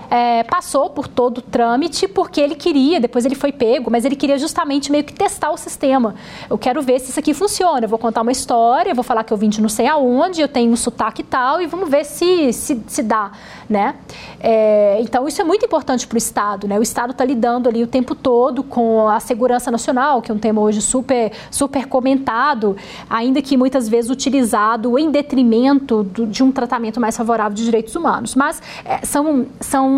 é, 0.10 0.44
passou 0.44 0.90
por 0.90 1.08
todo 1.08 1.40
o 1.40 1.42
trâmite 1.42 2.08
porque 2.08 2.40
ele 2.40 2.56
queria, 2.56 3.00
depois 3.00 3.26
ele 3.26 3.36
foi 3.36 3.52
pego, 3.52 3.90
mas 3.92 4.06
ele 4.06 4.16
queria 4.16 4.38
justamente 4.38 4.92
meio 4.92 5.04
que 5.04 5.14
testar 5.14 5.52
o 5.52 5.58
sistema. 5.58 6.16
Eu 6.50 6.58
quero 6.58 6.82
ver 6.82 7.00
se 7.00 7.10
isso 7.10 7.20
aqui 7.20 7.34
funciona. 7.34 7.86
Eu 7.86 7.90
vou 7.90 8.00
contar 8.00 8.22
uma 8.22 8.32
história, 8.32 8.94
vou 8.94 9.04
falar 9.04 9.24
que 9.24 9.34
eu 9.34 9.38
vim 9.38 9.50
de 9.50 9.62
não 9.62 9.70
sei 9.70 9.88
aonde, 9.88 10.42
eu 10.42 10.48
tenho 10.48 10.72
um 10.72 10.76
sotaque 10.76 11.24
tal, 11.24 11.62
e 11.62 11.68
vamos 11.68 11.90
ver 11.90 12.06
se 12.06 12.54
se, 12.54 12.82
se 12.88 13.04
dá, 13.04 13.32
né? 13.70 13.96
É, 14.40 15.00
então 15.02 15.28
isso 15.28 15.42
é 15.42 15.44
muito 15.44 15.66
importante 15.66 16.08
para 16.08 16.16
o 16.16 16.18
Estado, 16.18 16.68
né? 16.68 16.78
O 16.80 16.84
Estado 16.84 17.12
está 17.12 17.24
lidando 17.26 17.70
ali 17.70 17.84
o 17.84 17.88
tempo 17.88 18.16
todo 18.16 18.64
com 18.64 19.08
a 19.08 19.20
segurança 19.20 19.72
nacional, 19.72 20.22
que 20.22 20.32
é 20.32 20.34
um 20.34 20.40
tema 20.40 20.62
hoje 20.62 20.82
super 20.82 21.32
super 21.50 21.88
comentado, 21.88 22.76
ainda 23.10 23.42
que 23.42 23.56
muitas 23.58 23.88
vezes 23.88 24.10
utilizado 24.10 24.98
em 24.98 25.10
detrimento 25.12 26.04
do, 26.04 26.26
de 26.26 26.44
um 26.44 26.52
tratamento 26.52 27.00
mais 27.00 27.16
favorável 27.16 27.54
de 27.54 27.64
direitos 27.64 27.96
humanos. 27.96 28.36
Mas 28.36 28.62
é, 28.86 29.06
são 29.06 29.46
são 29.60 29.93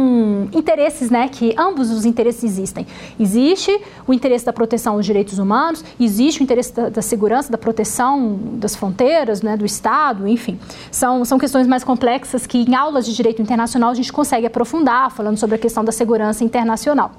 interesses, 0.53 1.09
né, 1.09 1.27
que 1.27 1.53
ambos 1.57 1.91
os 1.91 2.05
interesses 2.05 2.43
existem. 2.43 2.85
Existe 3.19 3.79
o 4.07 4.13
interesse 4.13 4.45
da 4.45 4.53
proteção 4.53 4.97
dos 4.97 5.05
direitos 5.05 5.39
humanos, 5.39 5.83
existe 5.99 6.41
o 6.41 6.43
interesse 6.43 6.73
da, 6.73 6.89
da 6.89 7.01
segurança, 7.01 7.51
da 7.51 7.57
proteção 7.57 8.39
das 8.53 8.75
fronteiras, 8.75 9.41
né, 9.41 9.57
do 9.57 9.65
Estado, 9.65 10.27
enfim. 10.27 10.59
São, 10.91 11.25
são 11.25 11.37
questões 11.37 11.67
mais 11.67 11.83
complexas 11.83 12.45
que 12.45 12.59
em 12.59 12.75
aulas 12.75 13.05
de 13.05 13.13
direito 13.13 13.41
internacional 13.41 13.89
a 13.89 13.93
gente 13.95 14.11
consegue 14.11 14.45
aprofundar, 14.45 15.11
falando 15.11 15.37
sobre 15.37 15.55
a 15.55 15.59
questão 15.59 15.83
da 15.83 15.91
segurança 15.91 16.43
internacional. 16.43 17.11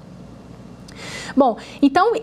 Bom, 1.36 1.56
então 1.82 2.14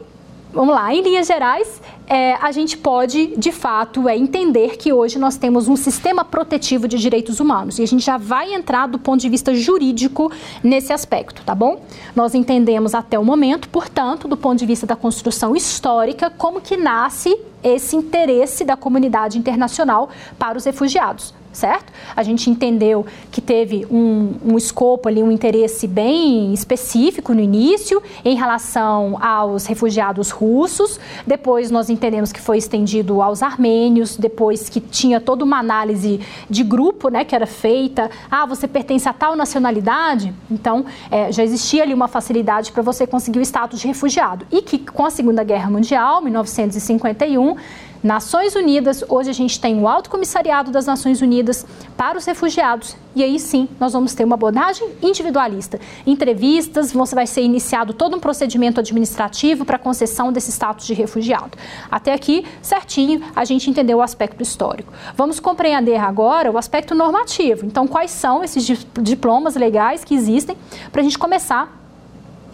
vamos 0.53 0.75
lá, 0.75 0.93
em 0.93 1.01
linhas 1.01 1.25
gerais, 1.25 1.81
é, 2.07 2.35
a 2.35 2.51
gente 2.51 2.77
pode, 2.77 3.35
de 3.35 3.51
fato, 3.51 4.07
é, 4.07 4.15
entender 4.15 4.77
que 4.77 4.93
hoje 4.93 5.17
nós 5.17 5.35
temos 5.35 5.67
um 5.67 5.75
sistema 5.75 6.23
protetivo 6.23 6.87
de 6.87 6.97
direitos 6.97 7.39
humanos. 7.39 7.79
E 7.79 7.83
a 7.83 7.87
gente 7.87 8.05
já 8.05 8.17
vai 8.17 8.53
entrar 8.53 8.87
do 8.87 8.99
ponto 8.99 9.19
de 9.19 9.29
vista 9.29 9.53
jurídico 9.55 10.31
nesse 10.63 10.93
aspecto, 10.93 11.41
tá 11.43 11.55
bom? 11.55 11.81
Nós 12.15 12.35
entendemos 12.35 12.93
até 12.93 13.17
o 13.17 13.25
momento, 13.25 13.67
portanto, 13.67 14.27
do 14.27 14.37
ponto 14.37 14.59
de 14.59 14.65
vista 14.65 14.85
da 14.85 14.95
construção 14.95 15.55
histórica, 15.55 16.29
como 16.29 16.61
que 16.61 16.77
nasce 16.77 17.35
esse 17.63 17.95
interesse 17.95 18.63
da 18.63 18.77
comunidade 18.77 19.37
internacional 19.37 20.09
para 20.37 20.57
os 20.57 20.65
refugiados 20.65 21.33
certo? 21.53 21.93
A 22.15 22.23
gente 22.23 22.49
entendeu 22.49 23.05
que 23.31 23.39
teve 23.39 23.85
um, 23.89 24.33
um 24.43 24.57
escopo 24.57 25.07
ali, 25.07 25.21
um 25.21 25.31
interesse 25.31 25.87
bem 25.87 26.53
específico 26.53 27.33
no 27.33 27.39
início 27.39 28.01
em 28.25 28.35
relação 28.35 29.17
aos 29.23 29.65
refugiados 29.65 30.31
russos. 30.31 30.99
Depois 31.25 31.69
nós 31.69 31.89
entendemos 31.89 32.31
que 32.31 32.41
foi 32.41 32.57
estendido 32.57 33.21
aos 33.21 33.43
armênios, 33.43 34.17
depois 34.17 34.67
que 34.67 34.81
tinha 34.81 35.21
toda 35.21 35.43
uma 35.43 35.59
análise 35.59 36.19
de 36.49 36.63
grupo, 36.63 37.09
né, 37.09 37.23
que 37.23 37.35
era 37.35 37.45
feita. 37.45 38.09
Ah, 38.29 38.45
você 38.45 38.67
pertence 38.67 39.07
a 39.07 39.13
tal 39.13 39.35
nacionalidade? 39.35 40.33
Então, 40.49 40.85
é, 41.11 41.31
já 41.31 41.43
existia 41.43 41.83
ali 41.83 41.93
uma 41.93 42.07
facilidade 42.07 42.71
para 42.71 42.81
você 42.81 43.05
conseguir 43.05 43.39
o 43.39 43.41
status 43.41 43.79
de 43.79 43.87
refugiado. 43.87 44.45
E 44.51 44.61
que 44.61 44.79
com 44.79 45.05
a 45.05 45.09
Segunda 45.09 45.43
Guerra 45.43 45.69
Mundial, 45.69 46.21
1951, 46.21 47.55
Nações 48.03 48.53
Unidas, 48.53 49.01
hoje 49.07 49.29
a 49.29 49.33
gente 49.33 49.57
tem 49.57 49.79
o 49.79 49.87
Alto 49.87 50.09
Comissariado 50.09 50.71
das 50.71 50.85
Nações 50.85 51.21
Unidas 51.21 51.65
para 51.95 52.17
os 52.17 52.25
refugiados. 52.25 52.97
E 53.15 53.23
aí 53.23 53.39
sim, 53.39 53.69
nós 53.79 53.93
vamos 53.93 54.13
ter 54.13 54.25
uma 54.25 54.35
abordagem 54.35 54.89
individualista. 55.01 55.79
Entrevistas, 56.05 56.91
você 56.91 57.15
vai 57.15 57.25
ser 57.25 57.43
iniciado 57.43 57.93
todo 57.93 58.17
um 58.17 58.19
procedimento 58.19 58.81
administrativo 58.81 59.63
para 59.63 59.79
concessão 59.79 60.33
desse 60.33 60.51
status 60.51 60.85
de 60.85 60.93
refugiado. 60.93 61.57
Até 61.89 62.11
aqui, 62.11 62.45
certinho, 62.61 63.23
a 63.33 63.45
gente 63.45 63.69
entendeu 63.69 63.99
o 63.99 64.01
aspecto 64.01 64.43
histórico. 64.43 64.91
Vamos 65.15 65.39
compreender 65.39 65.95
agora 65.95 66.51
o 66.51 66.57
aspecto 66.57 66.93
normativo. 66.93 67.65
Então, 67.65 67.87
quais 67.87 68.11
são 68.11 68.43
esses 68.43 68.65
diplomas 69.01 69.55
legais 69.55 70.03
que 70.03 70.13
existem 70.13 70.57
para 70.91 70.99
a 70.99 71.03
gente 71.05 71.17
começar 71.17 71.82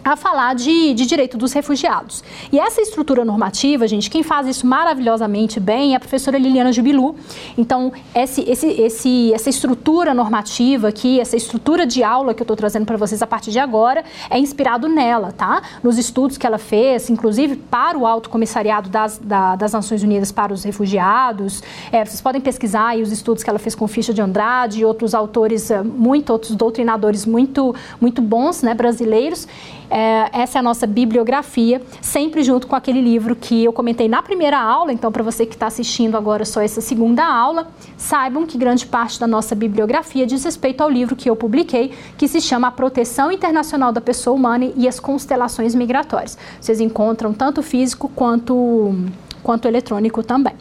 a 0.04 0.16
falar 0.16 0.54
de, 0.54 0.94
de, 0.94 1.06
direito 1.06 1.36
dos 1.36 1.52
refugiados. 1.52 2.22
E 2.52 2.58
essa 2.58 2.80
estrutura 2.80 3.24
normativa, 3.24 3.86
gente, 3.86 4.10
quem 4.10 4.22
faz 4.22 4.46
isso 4.46 4.66
maravilhosamente 4.66 5.60
bem 5.60 5.92
é 5.92 5.96
a 5.96 6.00
professora 6.00 6.38
Liliana 6.38 6.72
Jubilu. 6.72 7.16
Então, 7.56 7.92
esse, 8.14 8.42
esse, 8.48 8.66
esse, 8.66 9.32
essa 9.32 9.50
estrutura 9.50 10.14
normativa 10.14 10.88
aqui, 10.88 11.20
essa 11.20 11.36
estrutura 11.36 11.86
de 11.86 12.02
aula 12.02 12.34
que 12.34 12.42
eu 12.42 12.44
estou 12.44 12.56
trazendo 12.56 12.86
para 12.86 12.96
vocês 12.96 13.22
a 13.22 13.26
partir 13.26 13.50
de 13.50 13.58
agora, 13.58 14.04
é 14.28 14.38
inspirado 14.38 14.88
nela, 14.88 15.32
tá? 15.32 15.62
Nos 15.82 15.98
estudos 15.98 16.36
que 16.38 16.46
ela 16.46 16.58
fez, 16.58 17.10
inclusive 17.10 17.56
para 17.56 17.98
o 17.98 18.06
Alto 18.06 18.30
Comissariado 18.30 18.88
das, 18.88 19.18
da, 19.18 19.56
das 19.56 19.72
Nações 19.72 20.02
Unidas 20.02 20.32
para 20.32 20.52
os 20.52 20.64
Refugiados. 20.64 21.62
É, 21.92 22.04
vocês 22.04 22.20
podem 22.20 22.40
pesquisar 22.40 22.88
aí 22.88 23.02
os 23.02 23.12
estudos 23.12 23.42
que 23.42 23.50
ela 23.50 23.58
fez 23.58 23.74
com 23.74 23.86
Ficha 23.86 24.14
de 24.14 24.20
Andrade 24.20 24.80
e 24.80 24.84
outros 24.84 25.14
autores, 25.14 25.70
eh, 25.70 25.82
muito, 25.82 26.30
outros 26.30 26.54
doutrinadores 26.54 27.26
muito, 27.26 27.74
muito 28.00 28.22
bons, 28.22 28.62
né, 28.62 28.74
brasileiros. 28.74 29.46
É, 29.90 30.30
essa 30.42 30.58
é 30.58 30.60
a 30.60 30.62
nossa 30.62 30.86
bibliografia, 30.86 31.82
sempre 32.00 32.44
junto 32.44 32.68
com 32.68 32.76
aquele 32.76 33.00
livro 33.00 33.34
que 33.34 33.64
eu 33.64 33.72
comentei 33.72 34.08
na 34.08 34.22
primeira 34.22 34.58
aula. 34.58 34.92
Então, 34.92 35.10
para 35.10 35.22
você 35.22 35.44
que 35.44 35.54
está 35.54 35.66
assistindo 35.66 36.16
agora 36.16 36.44
só 36.44 36.60
essa 36.60 36.80
segunda 36.80 37.24
aula, 37.24 37.66
saibam 37.96 38.46
que 38.46 38.56
grande 38.56 38.86
parte 38.86 39.18
da 39.18 39.26
nossa 39.26 39.54
bibliografia 39.54 40.24
diz 40.24 40.44
respeito 40.44 40.80
ao 40.80 40.88
livro 40.88 41.16
que 41.16 41.28
eu 41.28 41.34
publiquei, 41.34 41.92
que 42.16 42.28
se 42.28 42.40
chama 42.40 42.68
A 42.68 42.70
Proteção 42.70 43.32
Internacional 43.32 43.90
da 43.90 44.00
Pessoa 44.00 44.36
Humana 44.36 44.70
e 44.76 44.86
as 44.86 45.00
Constelações 45.00 45.74
Migratórias. 45.74 46.38
Vocês 46.60 46.80
encontram 46.80 47.32
tanto 47.32 47.60
físico 47.60 48.08
quanto, 48.14 48.94
quanto 49.42 49.66
eletrônico 49.66 50.22
também. 50.22 50.54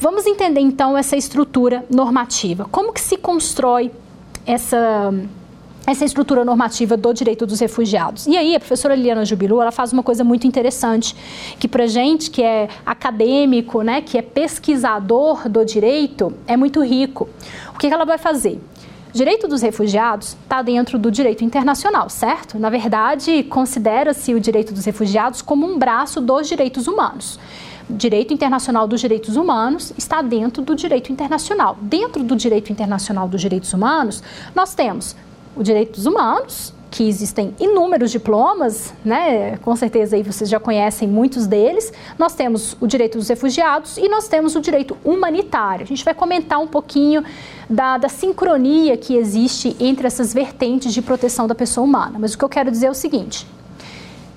Vamos 0.00 0.26
entender 0.26 0.60
então 0.60 0.96
essa 0.96 1.16
estrutura 1.16 1.84
normativa. 1.90 2.66
Como 2.70 2.92
que 2.92 3.00
se 3.00 3.16
constrói 3.16 3.90
essa 4.46 5.12
essa 5.90 6.04
estrutura 6.04 6.44
normativa 6.44 6.96
do 6.96 7.12
direito 7.14 7.46
dos 7.46 7.60
refugiados. 7.60 8.26
E 8.26 8.36
aí, 8.36 8.54
a 8.54 8.60
professora 8.60 8.94
Liliana 8.94 9.24
Jubilu, 9.24 9.60
ela 9.60 9.72
faz 9.72 9.92
uma 9.92 10.02
coisa 10.02 10.22
muito 10.22 10.46
interessante, 10.46 11.16
que 11.58 11.66
para 11.66 11.86
gente 11.86 12.30
que 12.30 12.42
é 12.42 12.68
acadêmico, 12.84 13.82
né, 13.82 14.02
que 14.02 14.18
é 14.18 14.22
pesquisador 14.22 15.48
do 15.48 15.64
direito, 15.64 16.32
é 16.46 16.56
muito 16.56 16.82
rico. 16.82 17.28
O 17.74 17.78
que 17.78 17.86
ela 17.86 18.04
vai 18.04 18.18
fazer? 18.18 18.60
direito 19.10 19.48
dos 19.48 19.62
refugiados 19.62 20.36
está 20.42 20.60
dentro 20.62 20.98
do 20.98 21.10
direito 21.10 21.42
internacional, 21.42 22.08
certo? 22.10 22.58
Na 22.58 22.70
verdade, 22.70 23.42
considera-se 23.44 24.34
o 24.34 24.38
direito 24.38 24.72
dos 24.72 24.84
refugiados 24.84 25.42
como 25.42 25.66
um 25.66 25.78
braço 25.78 26.20
dos 26.20 26.46
direitos 26.46 26.86
humanos. 26.86 27.40
Direito 27.90 28.34
internacional 28.34 28.86
dos 28.86 29.00
direitos 29.00 29.34
humanos 29.36 29.94
está 29.96 30.20
dentro 30.20 30.62
do 30.62 30.76
direito 30.76 31.10
internacional. 31.10 31.76
Dentro 31.80 32.22
do 32.22 32.36
direito 32.36 32.70
internacional 32.70 33.26
dos 33.26 33.40
direitos 33.40 33.72
humanos, 33.72 34.22
nós 34.54 34.74
temos 34.74 35.16
os 35.58 35.64
direitos 35.64 36.06
humanos, 36.06 36.72
que 36.90 37.06
existem 37.06 37.54
inúmeros 37.60 38.10
diplomas, 38.10 38.94
né? 39.04 39.56
Com 39.58 39.76
certeza 39.76 40.16
aí 40.16 40.22
vocês 40.22 40.48
já 40.48 40.58
conhecem 40.58 41.06
muitos 41.06 41.46
deles. 41.46 41.92
Nós 42.18 42.34
temos 42.34 42.76
o 42.80 42.86
direito 42.86 43.18
dos 43.18 43.28
refugiados 43.28 43.98
e 43.98 44.08
nós 44.08 44.26
temos 44.28 44.54
o 44.54 44.60
direito 44.60 44.96
humanitário. 45.04 45.84
A 45.84 45.86
gente 45.86 46.04
vai 46.04 46.14
comentar 46.14 46.58
um 46.58 46.66
pouquinho 46.66 47.22
da, 47.68 47.98
da 47.98 48.08
sincronia 48.08 48.96
que 48.96 49.14
existe 49.14 49.76
entre 49.78 50.06
essas 50.06 50.32
vertentes 50.32 50.94
de 50.94 51.02
proteção 51.02 51.46
da 51.46 51.54
pessoa 51.54 51.84
humana. 51.84 52.18
Mas 52.18 52.34
o 52.34 52.38
que 52.38 52.44
eu 52.44 52.48
quero 52.48 52.70
dizer 52.70 52.86
é 52.86 52.90
o 52.90 52.94
seguinte: 52.94 53.46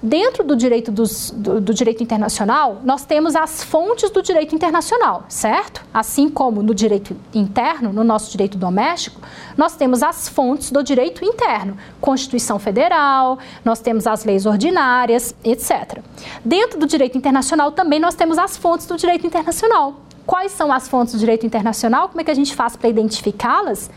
Dentro 0.03 0.43
do 0.43 0.55
direito, 0.55 0.91
dos, 0.91 1.29
do, 1.29 1.61
do, 1.61 1.73
direito 1.75 2.01
internacional, 2.01 2.81
nós 2.83 3.05
temos 3.05 3.35
as 3.35 3.63
fontes 3.63 4.09
do 4.09 4.23
direito 4.23 4.55
internacional, 4.55 5.25
certo? 5.29 5.85
Assim 5.93 6.27
como 6.27 6.63
no 6.63 6.73
direito 6.73 7.15
interno, 7.31 7.93
no 7.93 8.03
nosso 8.03 8.31
direito 8.31 8.57
doméstico, 8.57 9.21
nós 9.55 9.75
temos 9.75 10.01
as 10.01 10.27
fontes 10.27 10.71
do 10.71 10.83
direito 10.83 11.23
interno, 11.23 11.77
Constituição 11.99 12.57
Federal, 12.57 13.37
nós 13.63 13.79
temos 13.79 14.07
as 14.07 14.25
leis 14.25 14.47
ordinárias, 14.47 15.35
etc. 15.43 15.99
Dentro 16.43 16.79
do 16.79 16.87
direito 16.87 17.15
internacional 17.15 17.71
também 17.71 17.99
nós 17.99 18.15
temos 18.15 18.39
as 18.39 18.57
fontes 18.57 18.87
do 18.87 18.97
direito 18.97 19.27
internacional. 19.27 20.01
Quais 20.25 20.51
são 20.51 20.71
as 20.71 20.87
fontes 20.87 21.13
do 21.13 21.19
direito 21.19 21.45
internacional? 21.45 22.09
Como 22.09 22.21
é 22.21 22.23
que 22.23 22.31
a 22.31 22.35
gente 22.35 22.55
faz 22.55 22.75
para 22.75 22.89
identificá-las? 22.89 23.89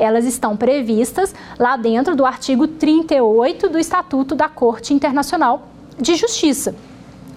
Elas 0.00 0.24
estão 0.24 0.56
previstas 0.56 1.34
lá 1.58 1.76
dentro 1.76 2.16
do 2.16 2.24
artigo 2.24 2.66
38 2.66 3.68
do 3.68 3.78
Estatuto 3.78 4.34
da 4.34 4.48
Corte 4.48 4.92
Internacional 4.94 5.68
de 5.98 6.16
Justiça. 6.16 6.74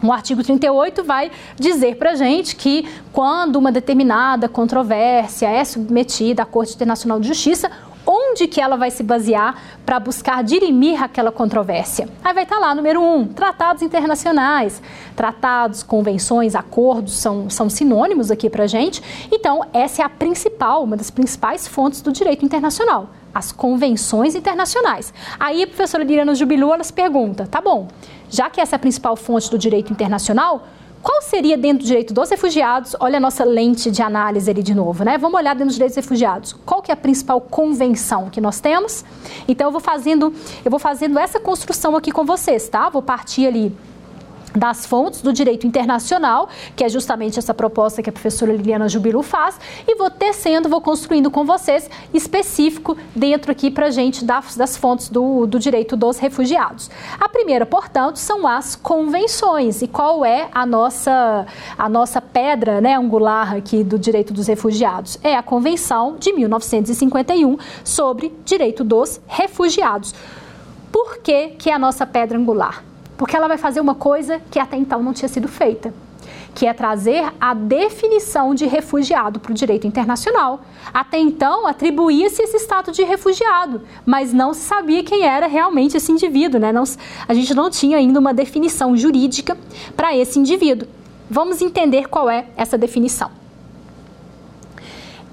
O 0.02 0.12
artigo 0.12 0.44
38 0.44 1.04
vai 1.04 1.32
dizer 1.58 1.96
para 1.96 2.12
a 2.12 2.16
gente 2.16 2.56
que 2.56 2.86
quando 3.12 3.56
uma 3.56 3.72
determinada 3.72 4.50
controvérsia 4.50 5.48
é 5.48 5.64
submetida 5.64 6.44
à 6.44 6.46
Corte 6.46 6.74
Internacional 6.74 7.20
de 7.20 7.28
Justiça, 7.28 7.70
onde 8.06 8.48
que 8.48 8.62
ela 8.62 8.76
vai 8.76 8.92
se 8.92 9.04
basear 9.04 9.56
para 9.86 10.00
buscar 10.00 10.44
dirimir 10.44 11.02
aquela 11.02 11.32
controvérsia. 11.32 12.08
Aí 12.24 12.34
vai 12.34 12.44
estar 12.44 12.56
tá 12.56 12.62
lá, 12.62 12.76
número 12.76 13.02
um, 13.02 13.26
tratados 13.28 13.82
internacionais. 13.82 14.82
Tratados, 15.16 15.84
convenções, 15.84 16.56
acordos 16.56 17.14
são, 17.14 17.50
são 17.50 17.70
sinônimos 17.70 18.32
aqui 18.32 18.50
para 18.50 18.68
gente. 18.68 19.02
Então, 19.32 19.66
essa 19.74 20.02
é 20.02 20.06
a 20.06 20.10
principal, 20.10 20.84
uma 20.84 20.98
das 20.98 21.12
principais 21.12 21.68
fontes 21.68 22.02
do 22.02 22.12
direito 22.12 22.44
internacional, 22.44 23.10
as 23.34 23.52
convenções 23.52 24.36
internacionais. 24.36 25.14
Aí 25.40 25.64
a 25.64 25.68
professora 25.68 26.04
Liliana 26.04 26.36
Jubilu, 26.36 26.72
se 26.84 26.94
pergunta, 26.94 27.48
tá 27.50 27.62
bom, 27.62 27.88
já 28.30 28.50
que 28.50 28.60
essa 28.60 28.76
é 28.76 28.78
a 28.78 28.80
principal 28.80 29.16
fonte 29.16 29.50
do 29.50 29.58
direito 29.58 29.92
internacional, 29.92 30.68
qual 31.04 31.22
seria 31.22 31.58
dentro 31.58 31.80
do 31.80 31.86
direito 31.86 32.14
dos 32.14 32.30
refugiados? 32.30 32.96
Olha 32.98 33.18
a 33.18 33.20
nossa 33.20 33.44
lente 33.44 33.92
de 33.92 34.02
análise 34.02 34.50
ali 34.50 34.64
de 34.64 34.74
novo, 34.74 35.04
né? 35.04 35.18
Vamos 35.18 35.38
olhar 35.38 35.54
dentro 35.54 35.68
dos 35.68 35.76
direitos 35.76 35.98
dos 35.98 36.06
refugiados. 36.06 36.56
Qual 36.66 36.82
que 36.82 36.92
é 36.92 36.94
a 36.94 36.98
principal 36.98 37.42
convenção 37.42 38.30
que 38.30 38.40
nós 38.40 38.62
temos? 38.62 39.04
Então 39.46 39.68
eu 39.68 39.72
vou 39.72 39.82
fazendo, 39.82 40.34
eu 40.64 40.72
vou 40.72 40.80
fazendo 40.80 41.20
essa 41.20 41.42
construção 41.42 41.96
aqui 41.98 42.10
com 42.10 42.24
vocês, 42.24 42.70
tá? 42.70 42.90
Vou 42.90 43.02
partir 43.02 43.46
ali 43.46 43.76
das 44.56 44.86
fontes 44.86 45.22
do 45.22 45.34
direito 45.34 45.66
internacional, 45.66 46.50
que 46.76 46.84
é 46.84 46.90
justamente 46.90 47.40
essa 47.40 47.54
proposta 47.54 48.02
que 48.02 48.10
a 48.10 48.14
professora 48.14 48.54
Liliana 48.54 48.88
Jubilu 48.88 49.24
faz, 49.24 49.60
e 49.88 49.96
vou 49.96 50.10
tecendo, 50.10 50.70
vou 50.70 50.82
construindo 50.82 51.30
com 51.32 51.46
vocês 51.46 51.90
específico 52.14 52.98
dentro 53.16 53.52
aqui 53.52 53.72
para 53.72 53.90
gente 53.90 54.24
das, 54.24 54.56
das 54.56 54.78
fontes 54.78 55.10
do, 55.10 55.46
do 55.46 55.60
direito 55.60 55.96
dos 55.96 56.18
refugiados. 56.18 56.90
A 57.20 57.28
primeira, 57.30 57.66
portanto, 57.66 58.18
são 58.18 58.48
as 58.48 58.76
convenções. 58.76 59.82
E 59.82 59.88
qual 59.88 60.24
é 60.24 60.50
a 60.54 60.66
nossa, 60.66 61.46
a 61.78 61.90
nossa 61.90 62.22
pedra 62.22 62.82
né, 62.82 62.96
angular 62.96 63.56
aqui 63.56 63.84
do 63.84 63.98
direito 63.98 64.34
dos 64.34 64.48
refugiados? 64.48 65.18
É 65.24 65.36
a 65.36 65.44
Convenção 65.44 66.16
de 66.20 66.34
1951 66.34 67.58
sobre 67.84 68.34
direito 68.44 68.84
dos 68.84 69.20
refugiados. 69.28 70.14
Por 70.92 71.18
que, 71.18 71.50
que 71.50 71.70
é 71.70 71.74
a 71.74 71.80
nossa 71.80 72.06
pedra 72.06 72.38
angular? 72.38 72.93
Porque 73.18 73.36
ela 73.36 73.48
vai 73.48 73.58
fazer 73.58 73.80
uma 73.80 73.96
coisa 73.96 74.42
que 74.50 74.60
até 74.60 74.76
então 74.78 75.02
não 75.04 75.14
tinha 75.14 75.30
sido 75.30 75.48
feita, 75.48 75.94
que 76.56 76.66
é 76.66 76.74
trazer 76.74 77.32
a 77.40 77.54
definição 77.54 78.54
de 78.54 78.66
refugiado 78.66 79.40
para 79.40 79.52
o 79.52 79.56
direito 79.56 79.88
internacional. 79.88 80.62
Até 80.94 81.20
então, 81.20 81.68
atribuía-se 81.68 82.42
esse 82.42 82.58
status 82.58 82.96
de 82.96 83.04
refugiado, 83.04 83.82
mas 84.06 84.34
não 84.34 84.54
se 84.54 84.62
sabia 84.62 85.04
quem 85.04 85.24
era 85.24 85.48
realmente 85.48 85.98
esse 85.98 86.12
indivíduo, 86.12 86.60
né? 86.60 86.72
Não, 86.72 86.84
a 87.28 87.34
gente 87.34 87.54
não 87.54 87.70
tinha 87.70 87.98
ainda 87.98 88.20
uma 88.20 88.34
definição 88.34 88.96
jurídica 88.96 89.58
para 89.96 90.16
esse 90.16 90.40
indivíduo. 90.40 90.88
Vamos 91.30 91.62
entender 91.62 92.08
qual 92.08 92.30
é 92.30 92.48
essa 92.56 92.78
definição. 92.78 93.32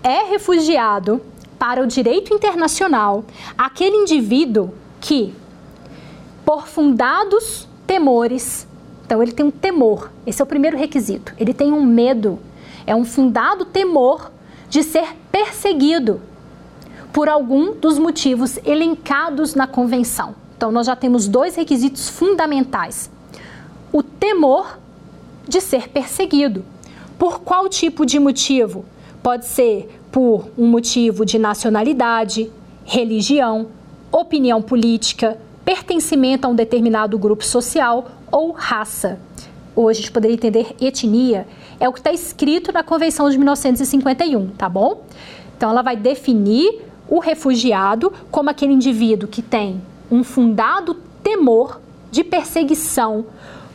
É 0.02 0.22
refugiado 0.30 1.20
para 1.58 1.82
o 1.82 1.86
direito 1.86 2.32
internacional 2.32 3.22
aquele 3.58 3.96
indivíduo 3.96 4.72
que, 4.98 5.34
por 6.42 6.66
fundados 6.66 7.68
temores. 7.90 8.68
Então, 9.04 9.20
ele 9.20 9.32
tem 9.32 9.44
um 9.44 9.50
temor. 9.50 10.12
Esse 10.24 10.40
é 10.40 10.44
o 10.44 10.46
primeiro 10.46 10.78
requisito. 10.78 11.34
Ele 11.36 11.52
tem 11.52 11.72
um 11.72 11.84
medo. 11.84 12.38
É 12.86 12.94
um 12.94 13.04
fundado 13.04 13.64
temor 13.64 14.30
de 14.68 14.84
ser 14.84 15.16
perseguido 15.32 16.20
por 17.12 17.28
algum 17.28 17.74
dos 17.74 17.98
motivos 17.98 18.60
elencados 18.64 19.56
na 19.56 19.66
convenção. 19.66 20.36
Então, 20.56 20.70
nós 20.70 20.86
já 20.86 20.94
temos 20.94 21.26
dois 21.26 21.56
requisitos 21.56 22.08
fundamentais: 22.08 23.10
o 23.92 24.04
temor 24.04 24.78
de 25.48 25.60
ser 25.60 25.88
perseguido. 25.88 26.64
Por 27.18 27.40
qual 27.40 27.68
tipo 27.68 28.06
de 28.06 28.20
motivo? 28.20 28.84
Pode 29.20 29.46
ser 29.46 30.00
por 30.12 30.48
um 30.56 30.68
motivo 30.68 31.26
de 31.26 31.40
nacionalidade, 31.40 32.52
religião, 32.84 33.66
opinião 34.12 34.62
política, 34.62 35.36
pertencimento 35.64 36.46
a 36.46 36.50
um 36.50 36.54
determinado 36.54 37.18
grupo 37.18 37.44
social 37.44 38.10
ou 38.30 38.52
raça. 38.52 39.18
Hoje 39.74 39.98
a 39.98 40.02
gente 40.02 40.12
poderia 40.12 40.34
entender 40.34 40.74
etnia, 40.80 41.46
é 41.78 41.88
o 41.88 41.92
que 41.92 42.00
está 42.00 42.12
escrito 42.12 42.72
na 42.72 42.82
Convenção 42.82 43.30
de 43.30 43.38
1951, 43.38 44.48
tá 44.50 44.68
bom? 44.68 45.04
Então 45.56 45.70
ela 45.70 45.82
vai 45.82 45.96
definir 45.96 46.82
o 47.08 47.18
refugiado 47.18 48.12
como 48.30 48.50
aquele 48.50 48.72
indivíduo 48.72 49.28
que 49.28 49.42
tem 49.42 49.80
um 50.10 50.22
fundado 50.24 50.94
temor 51.22 51.80
de 52.10 52.24
perseguição 52.24 53.26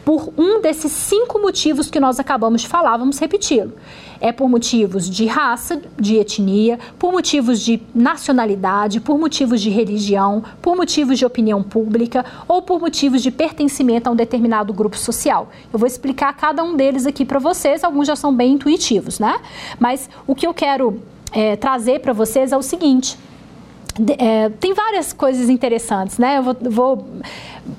por 0.03 0.31
um 0.37 0.61
desses 0.61 0.91
cinco 0.91 1.39
motivos 1.39 1.89
que 1.89 1.99
nós 1.99 2.19
acabamos 2.19 2.61
de 2.61 2.67
falar, 2.67 2.95
vamos 2.97 3.17
repeti-lo. 3.17 3.73
É 4.19 4.31
por 4.31 4.49
motivos 4.49 5.09
de 5.09 5.25
raça, 5.25 5.81
de 5.99 6.15
etnia, 6.17 6.79
por 6.97 7.11
motivos 7.11 7.61
de 7.61 7.81
nacionalidade, 7.93 8.99
por 8.99 9.17
motivos 9.17 9.61
de 9.61 9.69
religião, 9.69 10.43
por 10.61 10.75
motivos 10.75 11.17
de 11.17 11.25
opinião 11.25 11.61
pública 11.61 12.25
ou 12.47 12.61
por 12.61 12.79
motivos 12.79 13.21
de 13.21 13.31
pertencimento 13.31 14.07
a 14.07 14.11
um 14.11 14.15
determinado 14.15 14.73
grupo 14.73 14.97
social. 14.97 15.49
Eu 15.71 15.79
vou 15.79 15.87
explicar 15.87 16.33
cada 16.33 16.63
um 16.63 16.75
deles 16.75 17.05
aqui 17.05 17.25
para 17.25 17.39
vocês, 17.39 17.83
alguns 17.83 18.07
já 18.07 18.15
são 18.15 18.33
bem 18.33 18.53
intuitivos, 18.53 19.19
né? 19.19 19.39
Mas 19.79 20.09
o 20.25 20.35
que 20.35 20.45
eu 20.45 20.53
quero 20.53 21.01
é, 21.31 21.55
trazer 21.55 21.99
para 21.99 22.13
vocês 22.13 22.51
é 22.51 22.57
o 22.57 22.61
seguinte. 22.61 23.17
É, 24.17 24.49
tem 24.49 24.73
várias 24.73 25.13
coisas 25.13 25.49
interessantes, 25.49 26.17
né? 26.17 26.37
Eu 26.37 26.43
vou, 26.43 26.57
vou 26.69 27.07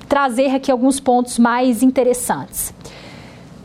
trazer 0.09 0.47
aqui 0.47 0.71
alguns 0.71 0.99
pontos 0.99 1.37
mais 1.37 1.83
interessantes. 1.83 2.73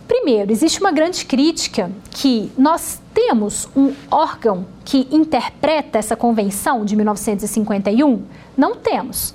Primeiro, 0.07 0.51
existe 0.53 0.81
uma 0.81 0.93
grande 0.93 1.25
crítica 1.25 1.91
que 2.11 2.51
nós 2.59 3.01
temos 3.15 3.69
um 3.77 3.95
órgão 4.11 4.67
que 4.85 5.07
interpreta 5.11 5.99
essa 5.99 6.17
convenção 6.17 6.85
de 6.85 6.97
1951? 6.97 8.23
Não 8.57 8.77
temos. 8.77 9.35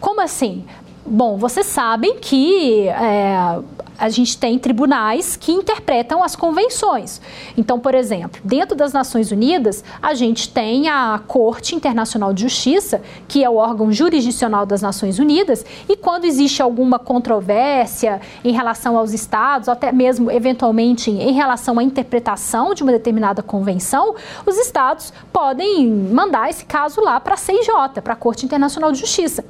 Como 0.00 0.20
assim? 0.20 0.64
Bom, 1.12 1.36
vocês 1.36 1.66
sabem 1.66 2.18
que 2.20 2.86
é, 2.86 3.58
a 3.98 4.08
gente 4.08 4.38
tem 4.38 4.56
tribunais 4.60 5.36
que 5.36 5.50
interpretam 5.50 6.22
as 6.22 6.36
convenções. 6.36 7.20
Então, 7.58 7.80
por 7.80 7.96
exemplo, 7.96 8.40
dentro 8.44 8.76
das 8.76 8.92
Nações 8.92 9.32
Unidas, 9.32 9.82
a 10.00 10.14
gente 10.14 10.48
tem 10.48 10.88
a 10.88 11.20
Corte 11.26 11.74
Internacional 11.74 12.32
de 12.32 12.42
Justiça, 12.42 13.02
que 13.26 13.42
é 13.42 13.50
o 13.50 13.56
órgão 13.56 13.90
jurisdicional 13.90 14.64
das 14.64 14.82
Nações 14.82 15.18
Unidas, 15.18 15.66
e 15.88 15.96
quando 15.96 16.26
existe 16.26 16.62
alguma 16.62 16.96
controvérsia 16.96 18.20
em 18.44 18.52
relação 18.52 18.96
aos 18.96 19.12
estados, 19.12 19.66
ou 19.66 19.72
até 19.72 19.90
mesmo 19.90 20.30
eventualmente 20.30 21.10
em 21.10 21.32
relação 21.32 21.76
à 21.80 21.82
interpretação 21.82 22.72
de 22.72 22.84
uma 22.84 22.92
determinada 22.92 23.42
convenção, 23.42 24.14
os 24.46 24.56
estados 24.56 25.12
podem 25.32 25.88
mandar 25.90 26.48
esse 26.48 26.64
caso 26.64 27.00
lá 27.00 27.18
para 27.18 27.34
a 27.34 27.36
CIJ, 27.36 28.00
para 28.00 28.12
a 28.12 28.16
Corte 28.16 28.46
Internacional 28.46 28.92
de 28.92 29.00
Justiça. 29.00 29.44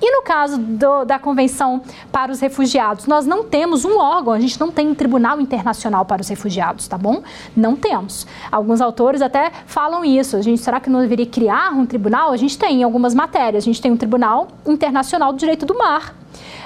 E 0.00 0.10
no 0.10 0.22
caso 0.22 0.58
do, 0.58 1.04
da 1.04 1.18
Convenção 1.18 1.82
para 2.10 2.30
os 2.30 2.40
Refugiados, 2.40 3.06
nós 3.06 3.26
não 3.26 3.44
temos 3.44 3.84
um 3.84 3.98
órgão, 3.98 4.32
a 4.32 4.40
gente 4.40 4.58
não 4.60 4.70
tem 4.70 4.88
um 4.88 4.94
tribunal 4.94 5.40
internacional 5.40 6.04
para 6.04 6.20
os 6.20 6.28
refugiados, 6.28 6.86
tá 6.88 6.98
bom? 6.98 7.22
Não 7.56 7.76
temos. 7.76 8.26
Alguns 8.50 8.80
autores 8.80 9.22
até 9.22 9.50
falam 9.66 10.04
isso. 10.04 10.36
A 10.36 10.42
gente, 10.42 10.60
será 10.60 10.80
que 10.80 10.90
não 10.90 11.00
deveria 11.00 11.26
criar 11.26 11.72
um 11.72 11.86
tribunal? 11.86 12.32
A 12.32 12.36
gente 12.36 12.58
tem 12.58 12.80
em 12.80 12.82
algumas 12.82 13.14
matérias. 13.14 13.64
A 13.64 13.66
gente 13.66 13.80
tem 13.80 13.90
um 13.90 13.96
Tribunal 13.96 14.48
Internacional 14.66 15.32
do 15.32 15.38
Direito 15.38 15.64
do 15.64 15.76
Mar. 15.76 16.14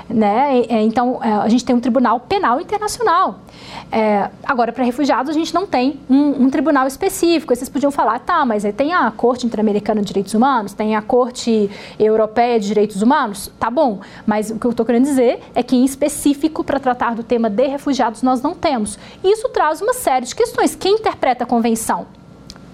Né? 0.09 0.65
Então, 0.83 1.23
é, 1.23 1.33
a 1.33 1.49
gente 1.49 1.65
tem 1.65 1.77
um 1.77 1.81
tribunal 1.81 2.19
penal 2.21 2.61
internacional. 2.61 3.41
É, 3.91 4.29
agora, 4.45 4.71
para 4.71 4.85
refugiados, 4.85 5.31
a 5.31 5.33
gente 5.33 5.55
não 5.55 5.67
tem 5.67 5.99
um, 6.11 6.45
um, 6.45 6.51
tribunal 6.51 6.87
específico. 6.87 7.55
Vocês 7.55 7.69
podiam 7.69 7.91
falar, 7.91 8.19
tá, 8.19 8.45
mas 8.45 8.65
tem 8.77 8.93
a 8.93 9.11
Corte 9.11 9.47
Interamericana 9.47 10.01
de 10.03 10.09
Direitos 10.09 10.35
Humanos, 10.35 10.75
tem 10.75 10.95
a 10.95 11.01
Corte 11.01 11.71
Europeia 11.99 12.61
de 12.61 12.67
Direitos 12.67 13.01
Humanos, 13.01 13.51
tá 13.59 13.71
bom. 13.71 14.01
Mas 14.27 14.51
o 14.51 14.59
que 14.59 14.67
eu 14.67 14.73
estou 14.73 14.85
querendo 14.85 15.05
dizer 15.05 15.41
é 15.55 15.63
que, 15.63 15.75
em 15.75 15.85
específico, 15.85 16.63
para 16.63 16.79
tratar 16.79 17.15
do 17.15 17.23
tema 17.23 17.49
de 17.49 17.67
refugiados, 17.67 18.23
nós 18.23 18.43
não 18.43 18.55
temos. 18.55 18.99
Isso 19.25 19.49
traz 19.49 19.81
uma 19.81 19.95
série 19.95 20.27
de 20.27 20.35
questões. 20.35 20.75
Quem 20.75 20.97
interpreta 20.97 21.45
a 21.45 21.47
convenção? 21.47 22.07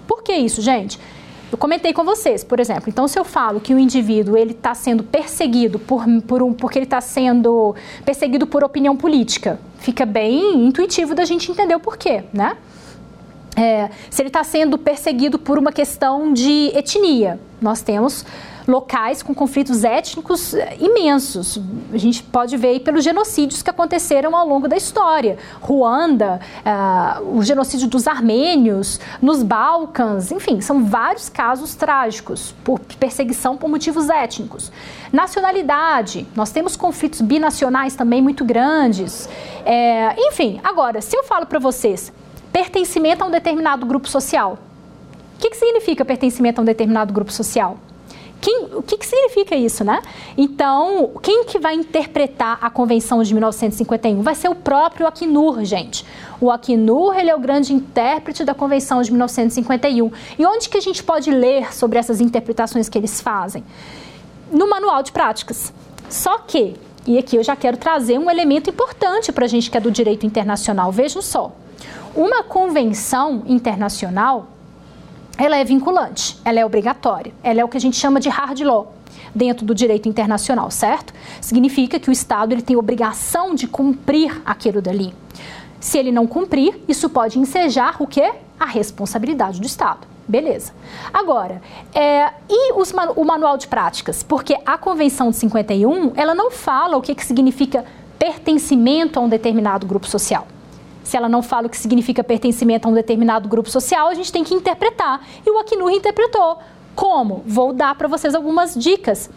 Por 0.05 0.21
que 0.21 0.33
isso, 0.33 0.61
gente? 0.61 0.99
Eu 1.51 1.57
comentei 1.57 1.93
com 1.93 2.03
vocês, 2.03 2.43
por 2.43 2.59
exemplo. 2.59 2.85
Então, 2.87 3.07
se 3.07 3.17
eu 3.17 3.23
falo 3.23 3.59
que 3.59 3.73
o 3.73 3.79
indivíduo 3.79 4.37
ele 4.37 4.51
está 4.51 4.73
sendo 4.73 5.03
perseguido 5.03 5.79
por, 5.79 6.05
por 6.27 6.41
um, 6.41 6.53
porque 6.53 6.79
ele 6.79 6.85
está 6.85 6.99
sendo 6.99 7.75
perseguido 8.03 8.47
por 8.47 8.63
opinião 8.63 8.95
política, 8.95 9.59
fica 9.77 10.05
bem 10.05 10.65
intuitivo 10.65 11.13
da 11.13 11.23
gente 11.23 11.51
entender 11.51 11.75
o 11.75 11.79
porquê, 11.79 12.23
né? 12.33 12.57
É, 13.55 13.89
se 14.09 14.21
ele 14.21 14.27
está 14.27 14.43
sendo 14.43 14.77
perseguido 14.77 15.39
por 15.39 15.57
uma 15.57 15.71
questão 15.71 16.33
de 16.33 16.71
etnia, 16.75 17.39
nós 17.61 17.81
temos 17.81 18.25
locais 18.67 19.21
com 19.21 19.33
conflitos 19.33 19.83
étnicos 19.83 20.53
eh, 20.53 20.77
imensos. 20.79 21.59
A 21.93 21.97
gente 21.97 22.23
pode 22.23 22.57
ver 22.57 22.69
aí 22.69 22.79
pelos 22.79 23.03
genocídios 23.03 23.61
que 23.61 23.69
aconteceram 23.69 24.35
ao 24.35 24.47
longo 24.47 24.67
da 24.67 24.75
história. 24.75 25.37
Ruanda, 25.61 26.39
uh, 26.65 27.37
o 27.37 27.43
genocídio 27.43 27.87
dos 27.87 28.07
armênios, 28.07 28.99
nos 29.21 29.43
Balcãs, 29.43 30.31
enfim, 30.31 30.61
são 30.61 30.85
vários 30.85 31.29
casos 31.29 31.75
trágicos 31.75 32.53
por 32.63 32.79
perseguição 32.79 33.55
por 33.57 33.69
motivos 33.69 34.09
étnicos. 34.09 34.71
Nacionalidade, 35.11 36.27
nós 36.35 36.51
temos 36.51 36.75
conflitos 36.75 37.21
binacionais 37.21 37.95
também 37.95 38.21
muito 38.21 38.43
grandes. 38.43 39.29
É, 39.65 40.15
enfim, 40.27 40.59
agora, 40.63 41.01
se 41.01 41.15
eu 41.15 41.23
falo 41.23 41.45
para 41.45 41.59
vocês 41.59 42.11
pertencimento 42.51 43.23
a 43.23 43.27
um 43.27 43.31
determinado 43.31 43.85
grupo 43.85 44.07
social, 44.07 44.57
o 45.35 45.39
que, 45.39 45.49
que 45.49 45.57
significa 45.57 46.05
pertencimento 46.05 46.59
a 46.59 46.63
um 46.63 46.65
determinado 46.65 47.13
grupo 47.13 47.31
social? 47.31 47.77
Quem, 48.45 48.65
o 48.75 48.83
que, 48.83 48.95
que, 48.95 49.07
significa 49.07 49.55
isso, 49.55 49.83
né? 49.83 50.03
Então, 50.37 51.13
quem 51.23 51.45
que 51.45 51.57
vai 51.57 51.73
interpretar 51.73 52.59
a 52.61 52.69
Convenção 52.69 53.23
de 53.23 53.33
1951? 53.33 54.21
Vai 54.21 54.35
ser 54.35 54.49
o 54.49 54.53
próprio 54.53 55.07
Acnur, 55.07 55.65
gente. 55.65 56.05
O 56.39 56.51
Acnur, 56.51 57.17
ele 57.17 57.31
é 57.31 57.35
o 57.35 57.39
grande 57.39 57.73
intérprete 57.73 58.45
da 58.45 58.53
Convenção 58.53 59.01
de 59.01 59.09
1951. 59.09 60.11
E 60.37 60.45
onde 60.45 60.69
que 60.69 60.77
a 60.77 60.79
gente 60.79 61.03
pode 61.03 61.31
ler 61.31 61.73
sobre 61.73 61.97
essas 61.97 62.21
interpretações 62.21 62.87
que 62.87 62.99
eles 62.99 63.19
fazem? 63.19 63.63
No 64.51 64.69
Manual 64.69 65.01
de 65.01 65.11
Práticas. 65.11 65.73
Só 66.07 66.37
que, 66.37 66.75
e 67.07 67.17
aqui 67.17 67.37
eu 67.37 67.43
já 67.43 67.55
quero 67.55 67.77
trazer 67.77 68.19
um 68.19 68.29
elemento 68.29 68.69
importante 68.69 69.31
para 69.31 69.45
a 69.45 69.47
gente 69.47 69.71
que 69.71 69.77
é 69.77 69.81
do 69.81 69.89
direito 69.89 70.23
internacional. 70.23 70.91
Vejam 70.91 71.19
só. 71.19 71.51
Uma 72.15 72.43
convenção 72.43 73.41
internacional, 73.47 74.49
ela 75.37 75.57
é 75.57 75.63
vinculante, 75.63 76.39
ela 76.45 76.59
é 76.59 76.65
obrigatória, 76.65 77.33
ela 77.43 77.61
é 77.61 77.65
o 77.65 77.67
que 77.67 77.77
a 77.77 77.81
gente 77.81 77.97
chama 77.97 78.19
de 78.19 78.29
hard 78.29 78.59
law 78.61 78.93
dentro 79.33 79.65
do 79.65 79.75
direito 79.75 80.07
internacional, 80.07 80.71
certo? 80.71 81.13
Significa 81.41 81.99
que 81.99 82.09
o 82.09 82.11
Estado 82.11 82.53
ele 82.53 82.61
tem 82.61 82.75
obrigação 82.77 83.53
de 83.53 83.67
cumprir 83.67 84.41
aquilo 84.45 84.81
dali. 84.81 85.13
Se 85.79 85.97
ele 85.97 86.11
não 86.11 86.25
cumprir, 86.25 86.81
isso 86.87 87.09
pode 87.09 87.37
ensejar 87.37 87.97
o 87.99 88.07
quê? 88.07 88.33
A 88.59 88.65
responsabilidade 88.65 89.59
do 89.59 89.67
Estado. 89.67 90.07
Beleza. 90.27 90.73
Agora, 91.13 91.61
é, 91.93 92.31
e 92.49 92.73
os, 92.73 92.91
o 93.15 93.23
manual 93.23 93.57
de 93.57 93.67
práticas? 93.67 94.23
Porque 94.23 94.57
a 94.65 94.77
Convenção 94.77 95.29
de 95.29 95.35
51, 95.35 96.13
ela 96.15 96.33
não 96.33 96.49
fala 96.49 96.97
o 96.97 97.01
que, 97.01 97.13
que 97.13 97.23
significa 97.23 97.85
pertencimento 98.17 99.19
a 99.19 99.21
um 99.21 99.29
determinado 99.29 99.85
grupo 99.85 100.07
social 100.07 100.47
se 101.05 101.15
ela 101.15 101.29
não 101.29 101.43
fala 101.43 101.67
o 101.67 101.69
que 101.69 101.77
significa 101.77 102.23
pertencimento 102.23 102.87
a 102.87 102.91
um 102.91 102.93
determinado 102.93 103.47
grupo 103.47 103.69
social, 103.69 104.07
a 104.07 104.13
gente 104.15 104.31
tem 104.31 104.43
que 104.43 104.55
interpretar. 104.55 105.25
E 105.45 105.49
o 105.51 105.59
Acnur 105.59 105.91
interpretou. 105.91 106.57
Como? 106.95 107.43
Vou 107.45 107.71
dar 107.71 107.93
para 107.93 108.07
vocês 108.07 108.33
algumas 108.33 108.73
dicas. 108.73 109.29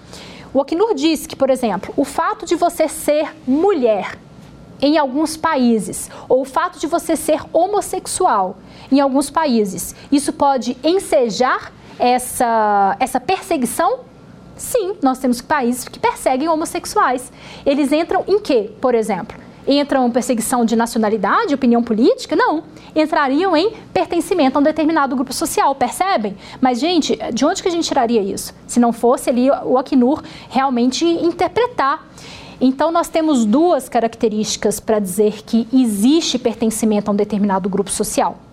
O 0.55 0.63
Acnur 0.63 0.95
diz 0.95 1.27
que, 1.27 1.37
por 1.37 1.51
exemplo, 1.51 1.93
o 1.95 2.05
fato 2.05 2.47
de 2.47 2.57
você 2.57 2.89
ser 2.89 3.37
mulher 3.47 4.19
em 4.81 4.97
alguns 4.97 5.37
países, 5.37 6.11
ou 6.27 6.41
o 6.41 6.45
fato 6.47 6.79
de 6.79 6.87
você 6.87 7.15
ser 7.15 7.43
homossexual 7.53 8.57
em 8.91 9.01
alguns 9.01 9.29
países, 9.29 9.95
isso 10.11 10.33
pode 10.33 10.75
ensejar 10.83 11.71
essa, 11.99 12.97
essa 12.99 13.21
perseguição? 13.21 14.01
Sim, 14.57 14.97
nós 15.03 15.19
temos 15.19 15.43
países 15.43 15.87
que 15.87 15.99
perseguem 15.99 16.49
homossexuais. 16.49 17.31
Eles 17.67 17.93
entram 17.93 18.25
em 18.27 18.41
quê, 18.41 18.71
por 18.81 18.95
exemplo? 18.95 19.48
Entram 19.69 20.11
perseguição 20.11 20.65
de 20.65 20.75
nacionalidade, 20.75 21.55
opinião 21.55 21.83
política? 21.83 22.35
Não. 22.35 22.65
Entrariam 22.97 23.57
em 23.57 23.73
pertencimento 23.93 24.57
a 24.57 24.61
um 24.61 24.65
determinado 24.65 25.15
grupo 25.15 25.33
social, 25.33 25.75
percebem? 25.75 26.37
Mas, 26.61 26.81
gente, 26.81 27.17
de 27.33 27.45
onde 27.45 27.63
que 27.63 27.69
a 27.69 27.71
gente 27.71 27.87
tiraria 27.87 28.23
isso? 28.23 28.55
Se 28.67 28.81
não 28.81 28.93
fosse 28.93 29.29
ali 29.29 29.51
o 29.51 29.77
Acnur 29.77 30.23
realmente 30.49 31.05
interpretar. 31.05 32.07
Então, 32.61 32.91
nós 32.91 33.09
temos 33.09 33.45
duas 33.45 33.89
características 33.89 34.81
para 34.81 34.99
dizer 34.99 35.43
que 35.45 35.69
existe 35.73 36.39
pertencimento 36.39 37.11
a 37.11 37.15
um 37.15 37.17
determinado 37.17 37.69
grupo 37.69 37.91
social 37.91 38.48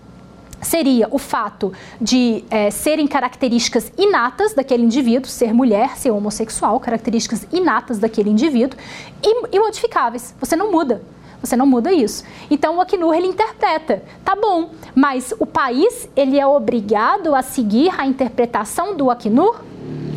seria 0.65 1.07
o 1.11 1.17
fato 1.17 1.71
de 2.01 2.43
é, 2.49 2.71
serem 2.71 3.07
características 3.07 3.91
inatas 3.97 4.53
daquele 4.53 4.83
indivíduo, 4.83 5.29
ser 5.29 5.53
mulher, 5.53 5.95
ser 5.95 6.11
homossexual, 6.11 6.79
características 6.79 7.47
inatas 7.53 7.99
daquele 7.99 8.29
indivíduo 8.29 8.77
e 9.23 9.55
imodificáveis. 9.55 10.33
Você 10.39 10.55
não 10.55 10.71
muda. 10.71 11.01
Você 11.39 11.55
não 11.55 11.67
muda 11.67 11.91
isso. 11.91 12.23
Então 12.49 12.77
o 12.77 12.81
Acnur 12.81 13.13
ele 13.13 13.27
interpreta, 13.27 14.01
tá 14.23 14.35
bom, 14.35 14.71
mas 14.95 15.31
o 15.37 15.45
país 15.45 16.09
ele 16.15 16.39
é 16.39 16.47
obrigado 16.47 17.35
a 17.35 17.43
seguir 17.43 17.93
a 17.99 18.07
interpretação 18.07 18.97
do 18.97 19.11
Acnur? 19.11 19.61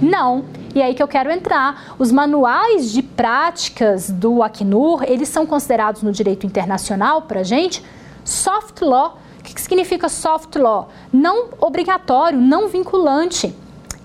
Não. 0.01 0.45
E 0.75 0.81
é 0.81 0.87
aí 0.87 0.95
que 0.95 1.03
eu 1.03 1.09
quero 1.09 1.31
entrar. 1.31 1.95
Os 1.99 2.11
manuais 2.11 2.91
de 2.91 3.03
práticas 3.03 4.11
do 4.11 4.43
Acnur, 4.43 5.03
eles 5.03 5.29
são 5.29 5.45
considerados 5.45 6.03
no 6.03 6.13
direito 6.13 6.47
internacional 6.47 7.23
para 7.23 7.43
gente 7.43 7.85
soft 8.25 8.81
law 8.81 9.19
o 9.53 9.55
que 9.55 9.61
significa 9.61 10.09
soft 10.09 10.57
law? 10.57 10.89
Não 11.13 11.49
obrigatório, 11.61 12.39
não 12.39 12.69
vinculante. 12.69 13.55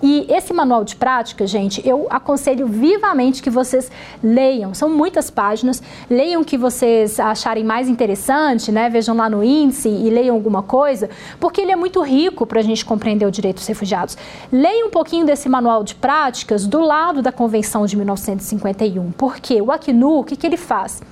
E 0.02 0.26
esse 0.28 0.52
manual 0.52 0.84
de 0.84 0.96
prática, 0.96 1.46
gente, 1.46 1.86
eu 1.86 2.06
aconselho 2.10 2.66
vivamente 2.66 3.42
que 3.42 3.48
vocês 3.48 3.90
leiam. 4.22 4.74
São 4.74 4.90
muitas 4.90 5.30
páginas. 5.30 5.82
Leiam 6.10 6.42
o 6.42 6.44
que 6.44 6.58
vocês 6.58 7.18
acharem 7.18 7.64
mais 7.64 7.88
interessante, 7.88 8.70
né? 8.70 8.90
Vejam 8.90 9.16
lá 9.16 9.30
no 9.30 9.42
índice 9.42 9.88
e 9.88 10.10
leiam 10.10 10.34
alguma 10.34 10.62
coisa, 10.62 11.08
porque 11.40 11.60
ele 11.60 11.72
é 11.72 11.76
muito 11.76 12.02
rico 12.02 12.46
para 12.46 12.60
a 12.60 12.62
gente 12.62 12.84
compreender 12.84 13.26
o 13.26 13.30
direito 13.30 13.56
dos 13.56 13.66
refugiados. 13.66 14.16
Leiam 14.52 14.88
um 14.88 14.90
pouquinho 14.90 15.24
desse 15.24 15.48
manual 15.48 15.82
de 15.82 15.94
práticas 15.94 16.66
do 16.66 16.80
lado 16.80 17.22
da 17.22 17.32
Convenção 17.32 17.86
de 17.86 17.96
1951. 17.96 19.12
Porque 19.12 19.60
o 19.62 19.72
Acnu, 19.72 20.18
o 20.18 20.24
que, 20.24 20.36
que 20.36 20.46
ele 20.46 20.56
faz? 20.56 21.02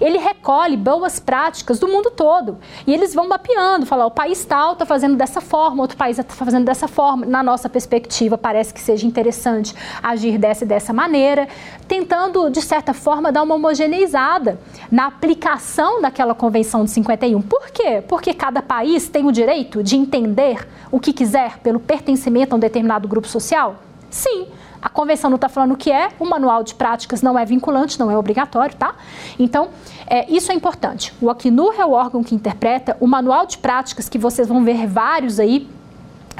Ele 0.00 0.18
recolhe 0.18 0.76
boas 0.76 1.18
práticas 1.18 1.78
do 1.78 1.88
mundo 1.88 2.10
todo. 2.10 2.58
E 2.86 2.92
eles 2.92 3.14
vão 3.14 3.28
mapeando, 3.28 3.86
falar, 3.86 4.06
o 4.06 4.10
país 4.10 4.44
tal 4.44 4.74
está 4.74 4.84
fazendo 4.84 5.16
dessa 5.16 5.40
forma, 5.40 5.82
outro 5.82 5.96
país 5.96 6.18
está 6.18 6.34
fazendo 6.34 6.64
dessa 6.64 6.88
forma. 6.88 7.24
Na 7.24 7.42
nossa 7.42 7.68
perspectiva, 7.68 8.36
parece 8.42 8.74
que 8.74 8.80
seja 8.80 9.06
interessante 9.06 9.74
agir 10.02 10.36
dessa 10.36 10.64
e 10.64 10.66
dessa 10.66 10.92
maneira, 10.92 11.48
tentando, 11.86 12.50
de 12.50 12.60
certa 12.60 12.92
forma, 12.92 13.30
dar 13.30 13.42
uma 13.42 13.54
homogeneizada 13.54 14.58
na 14.90 15.06
aplicação 15.06 16.02
daquela 16.02 16.34
Convenção 16.34 16.84
de 16.84 16.90
51. 16.90 17.40
Por 17.40 17.70
quê? 17.70 18.02
Porque 18.06 18.34
cada 18.34 18.60
país 18.60 19.08
tem 19.08 19.24
o 19.24 19.32
direito 19.32 19.82
de 19.82 19.96
entender 19.96 20.66
o 20.90 20.98
que 20.98 21.12
quiser 21.12 21.58
pelo 21.60 21.78
pertencimento 21.78 22.52
a 22.52 22.56
um 22.56 22.58
determinado 22.58 23.06
grupo 23.06 23.28
social? 23.28 23.76
Sim. 24.10 24.48
A 24.82 24.88
convenção 24.88 25.30
não 25.30 25.36
está 25.36 25.48
falando 25.48 25.72
o 25.72 25.76
que 25.76 25.92
é, 25.92 26.08
o 26.18 26.24
manual 26.24 26.64
de 26.64 26.74
práticas 26.74 27.22
não 27.22 27.38
é 27.38 27.44
vinculante, 27.44 28.00
não 28.00 28.10
é 28.10 28.18
obrigatório, 28.18 28.74
tá? 28.74 28.96
Então, 29.38 29.68
é, 30.08 30.28
isso 30.28 30.50
é 30.50 30.54
importante. 30.56 31.14
O 31.20 31.30
Acnur 31.30 31.74
é 31.78 31.86
o 31.86 31.92
órgão 31.92 32.24
que 32.24 32.34
interpreta, 32.34 32.96
o 32.98 33.06
manual 33.06 33.46
de 33.46 33.58
práticas, 33.58 34.08
que 34.08 34.18
vocês 34.18 34.48
vão 34.48 34.64
ver 34.64 34.88
vários 34.88 35.38
aí, 35.38 35.68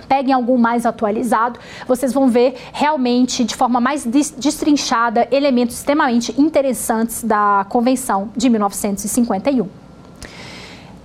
peguem 0.09 0.33
algum 0.33 0.59
mais 0.59 0.87
atualizado, 0.87 1.59
vocês 1.87 2.13
vão 2.13 2.29
ver 2.29 2.55
realmente 2.73 3.45
de 3.45 3.55
forma 3.55 3.81
mais 3.81 4.05
destrinchada 4.05 5.29
elementos 5.31 5.77
extremamente 5.77 6.39
interessantes 6.41 7.25
da 7.25 7.67
Convenção 7.69 8.31
de 8.37 8.49
1951. 8.49 9.83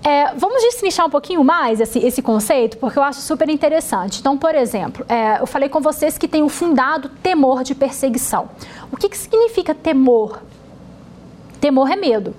É, 0.04 0.34
vamos 0.36 0.62
destrinchar 0.62 1.06
um 1.06 1.10
pouquinho 1.10 1.44
mais 1.44 1.82
esse, 1.82 2.00
esse, 2.00 2.22
conceito, 2.22 2.78
porque 2.78 2.98
eu 2.98 3.04
acho 3.04 3.20
super 3.20 3.50
interessante. 3.50 4.22
Então, 4.22 4.38
por 4.38 4.56
exemplo, 4.56 5.06
é, 5.10 5.42
eu 5.42 5.46
falei 5.46 5.68
com 5.68 5.82
vocês 5.82 6.18
que 6.18 6.30
tem 6.30 6.44
o 6.44 6.50
fundado 6.50 7.10
temor 7.22 7.62
de 7.62 7.76
perseguição. 7.76 8.50
O 8.90 8.96
que, 8.96 9.10
que 9.10 9.18
significa 9.18 9.76
temor? 9.76 10.42
Temor 11.60 11.92
é 11.92 11.98
medo. 11.98 12.34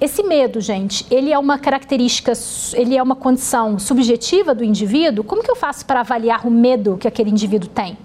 Esse 0.00 0.22
medo, 0.22 0.62
gente, 0.62 1.06
ele 1.10 1.30
é 1.30 1.38
uma 1.38 1.58
característica, 1.58 2.32
ele 2.72 2.96
é 2.96 3.02
uma 3.02 3.14
condição 3.14 3.78
subjetiva 3.78 4.54
do 4.54 4.64
indivíduo. 4.64 5.22
Como 5.22 5.42
que 5.42 5.50
eu 5.50 5.56
faço 5.56 5.84
para 5.84 6.00
avaliar 6.00 6.46
o 6.46 6.50
medo 6.50 6.96
que 6.96 7.06
aquele 7.06 7.28
indivíduo 7.28 7.68
tem? 7.68 7.98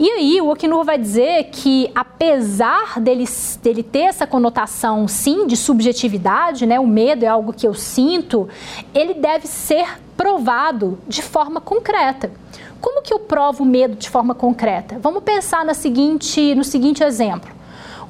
E 0.00 0.10
aí, 0.10 0.40
o 0.40 0.50
Oknur 0.50 0.82
vai 0.82 0.98
dizer 0.98 1.50
que, 1.52 1.90
apesar 1.94 2.98
dele, 2.98 3.24
dele 3.62 3.82
ter 3.82 4.00
essa 4.00 4.26
conotação, 4.26 5.06
sim, 5.06 5.46
de 5.46 5.56
subjetividade, 5.56 6.66
né, 6.66 6.80
o 6.80 6.86
medo 6.86 7.22
é 7.22 7.28
algo 7.28 7.52
que 7.52 7.68
eu 7.68 7.74
sinto, 7.74 8.48
ele 8.92 9.14
deve 9.14 9.46
ser 9.46 9.86
provado 10.16 10.98
de 11.06 11.22
forma 11.22 11.60
concreta. 11.60 12.32
Como 12.80 13.02
que 13.02 13.12
eu 13.12 13.18
provo 13.18 13.62
o 13.62 13.66
medo 13.66 13.94
de 13.94 14.08
forma 14.08 14.34
concreta? 14.34 14.98
Vamos 14.98 15.22
pensar 15.22 15.64
na 15.64 15.74
seguinte, 15.74 16.54
no 16.54 16.64
seguinte 16.64 17.04
exemplo. 17.04 17.59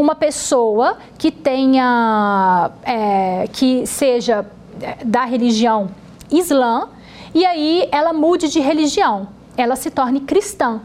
Uma 0.00 0.14
pessoa 0.14 0.96
que 1.18 1.30
tenha, 1.30 2.70
é, 2.82 3.48
que 3.52 3.86
seja 3.86 4.46
é, 4.80 5.04
da 5.04 5.24
religião 5.24 5.90
islã, 6.30 6.88
e 7.34 7.44
aí 7.44 7.86
ela 7.92 8.12
mude 8.12 8.48
de 8.48 8.60
religião 8.60 9.28
ela 9.56 9.76
se 9.76 9.90
torne 9.90 10.20
cristã. 10.20 10.80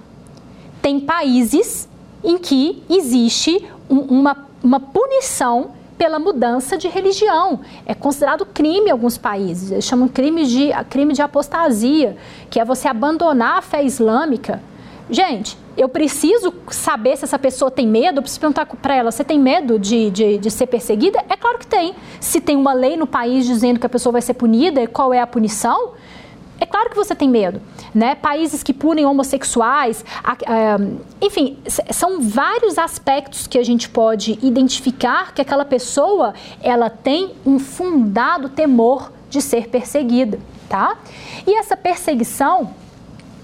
Tem 0.82 1.00
países 1.00 1.88
em 2.24 2.38
que 2.38 2.84
existe 2.90 3.64
um, 3.90 4.00
uma, 4.00 4.48
uma 4.64 4.80
punição 4.80 5.72
pela 5.98 6.20
mudança 6.20 6.78
de 6.78 6.88
religião. 6.88 7.62
É 7.86 7.94
considerado 7.94 8.46
crime 8.46 8.90
em 8.90 8.92
alguns 8.92 9.18
países. 9.18 9.72
Eles 9.72 9.86
chamam 9.86 10.08
crime 10.08 10.46
de, 10.46 10.72
crime 10.90 11.14
de 11.14 11.22
apostasia, 11.22 12.18
que 12.50 12.60
é 12.60 12.66
você 12.66 12.88
abandonar 12.88 13.60
a 13.60 13.62
fé 13.62 13.84
islâmica. 13.84 14.62
Gente, 15.10 15.58
eu 15.78 15.90
preciso 15.90 16.54
saber 16.70 17.18
se 17.18 17.26
essa 17.26 17.38
pessoa 17.38 17.70
tem 17.70 17.88
medo, 17.88 18.20
eu 18.20 18.22
preciso 18.22 18.40
perguntar 18.40 18.66
para 18.66 18.96
ela, 18.96 19.12
você 19.12 19.24
tem 19.24 19.40
medo 19.40 19.78
de, 19.78 20.10
de, 20.10 20.38
de, 20.38 20.52
ser 20.52 20.68
perseguida? 20.68 21.24
É 21.30 21.36
claro 21.36 21.58
que 21.58 21.68
tem. 21.68 21.94
Se 22.20 22.40
tem 22.40 22.56
uma 22.56 22.74
lei 22.74 22.96
no 22.96 23.06
país 23.06 23.46
dizendo 23.46 23.80
que 23.80 23.86
a 23.86 23.90
pessoa 23.90 24.14
vai 24.14 24.22
ser 24.22 24.34
punida, 24.36 24.82
e 24.82 24.88
qual 24.88 25.14
é 25.14 25.20
a 25.20 25.28
punição? 25.28 25.94
É 26.60 26.66
claro 26.66 26.90
que 26.90 26.96
você 26.96 27.14
tem 27.14 27.28
medo, 27.28 27.62
né? 27.94 28.16
Países 28.16 28.64
que 28.64 28.74
punem 28.74 29.06
homossexuais, 29.06 30.06
enfim, 31.22 31.58
são 31.92 32.22
vários 32.22 32.78
aspectos 32.78 33.46
que 33.46 33.58
a 33.58 33.64
gente 33.64 33.90
pode 33.90 34.40
identificar 34.42 35.34
que 35.34 35.42
aquela 35.42 35.66
pessoa 35.66 36.34
ela 36.64 36.90
tem 36.90 37.34
um 37.46 37.60
fundado 37.60 38.48
temor 38.48 39.12
de 39.30 39.42
ser 39.42 39.68
perseguida, 39.68 40.40
tá? 40.70 40.98
E 41.46 41.54
essa 41.58 41.76
perseguição 41.76 42.74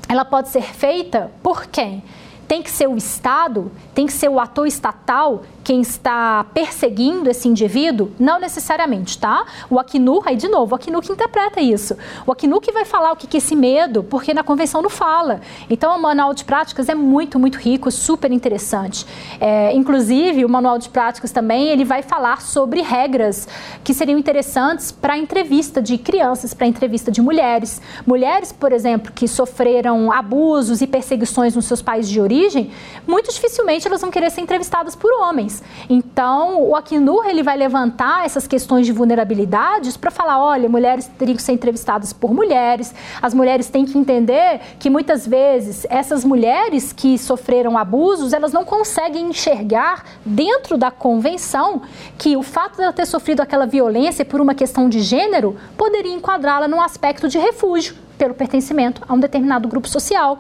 ela 0.08 0.24
pode 0.24 0.50
ser 0.50 0.64
feita 0.64 1.32
por 1.44 1.66
quem? 1.66 2.04
Tem 2.52 2.62
que 2.62 2.70
ser 2.70 2.86
o 2.86 2.98
Estado, 2.98 3.72
tem 3.96 4.06
que 4.06 4.12
ser 4.12 4.28
o 4.28 4.38
ator 4.38 4.68
estatal 4.68 5.44
quem 5.64 5.82
está 5.82 6.44
perseguindo 6.54 7.30
esse 7.30 7.48
indivíduo? 7.48 8.12
Não 8.20 8.40
necessariamente, 8.40 9.18
tá? 9.18 9.46
O 9.70 9.80
Acnu, 9.80 10.22
aí 10.26 10.36
de 10.36 10.48
novo, 10.48 10.74
o 10.74 10.76
Acnu 10.76 11.02
que 11.02 11.12
interpreta 11.12 11.62
isso. 11.62 11.96
O 12.26 12.32
Acnu 12.32 12.60
que 12.60 12.72
vai 12.72 12.86
falar 12.86 13.12
o 13.12 13.16
que 13.16 13.36
é 13.36 13.38
esse 13.38 13.56
medo, 13.56 14.04
porque 14.04 14.34
na 14.34 14.44
convenção 14.44 14.82
não 14.82 14.90
fala. 14.90 15.42
Então, 15.70 15.96
o 15.96 16.02
manual 16.02 16.34
de 16.34 16.44
práticas 16.44 16.90
é 16.90 16.96
muito, 16.96 17.38
muito 17.38 17.58
rico, 17.58 17.92
super 17.92 18.32
interessante. 18.32 19.06
É, 19.40 19.74
inclusive, 19.74 20.44
o 20.44 20.50
manual 20.50 20.78
de 20.78 20.90
práticas 20.90 21.32
também, 21.32 21.68
ele 21.68 21.86
vai 21.86 22.02
falar 22.02 22.42
sobre 22.42 22.82
regras 22.82 23.48
que 23.84 23.94
seriam 23.94 24.18
interessantes 24.18 24.92
para 24.92 25.18
entrevista 25.18 25.82
de 25.82 25.98
crianças, 25.98 26.54
para 26.54 26.66
entrevista 26.66 27.12
de 27.12 27.22
mulheres. 27.22 27.82
Mulheres, 28.06 28.52
por 28.52 28.72
exemplo, 28.72 29.12
que 29.12 29.28
sofreram 29.28 30.12
abusos 30.12 30.82
e 30.82 30.88
perseguições 30.88 31.56
nos 31.56 31.66
seus 31.66 31.82
países 31.82 32.12
de 32.12 32.20
origem, 32.20 32.72
muito 33.06 33.32
dificilmente 33.32 33.88
elas 33.88 34.02
vão 34.02 34.10
querer 34.10 34.32
ser 34.32 34.42
entrevistadas 34.42 34.96
por 34.96 35.12
homens 35.22 35.51
homens. 35.52 35.64
Então, 35.90 36.62
o 36.62 36.76
Acnur 36.76 37.26
ele 37.26 37.44
vai 37.44 37.58
levantar 37.58 38.26
essas 38.26 38.48
questões 38.48 38.86
de 38.86 38.94
vulnerabilidades 38.94 39.98
para 39.98 40.10
falar, 40.10 40.40
olha, 40.40 40.70
mulheres 40.70 41.10
teriam 41.18 41.36
que 41.36 41.42
ser 41.42 41.52
entrevistadas 41.52 42.14
por 42.14 42.34
mulheres. 42.34 42.94
As 43.22 43.34
mulheres 43.34 43.70
têm 43.70 43.86
que 43.86 43.98
entender 43.98 44.62
que 44.80 44.90
muitas 44.90 45.28
vezes 45.28 45.86
essas 45.90 46.24
mulheres 46.24 46.94
que 46.94 47.18
sofreram 47.18 47.78
abusos, 47.78 48.32
elas 48.32 48.54
não 48.54 48.64
conseguem 48.64 49.30
enxergar 49.30 50.06
dentro 50.26 50.78
da 50.78 50.90
convenção 50.90 51.82
que 52.18 52.38
o 52.38 52.44
fato 52.44 52.78
de 52.78 52.84
ela 52.84 52.94
ter 52.94 53.06
sofrido 53.06 53.42
aquela 53.42 53.66
violência 53.66 54.24
por 54.24 54.40
uma 54.40 54.54
questão 54.54 54.88
de 54.88 55.02
gênero 55.02 55.58
poderia 55.76 56.14
enquadrá-la 56.14 56.68
num 56.68 56.82
aspecto 56.82 57.28
de 57.28 57.38
refúgio 57.38 57.96
pelo 58.18 58.34
pertencimento 58.34 59.02
a 59.08 59.14
um 59.14 59.20
determinado 59.20 59.68
grupo 59.68 59.90
social. 59.90 60.38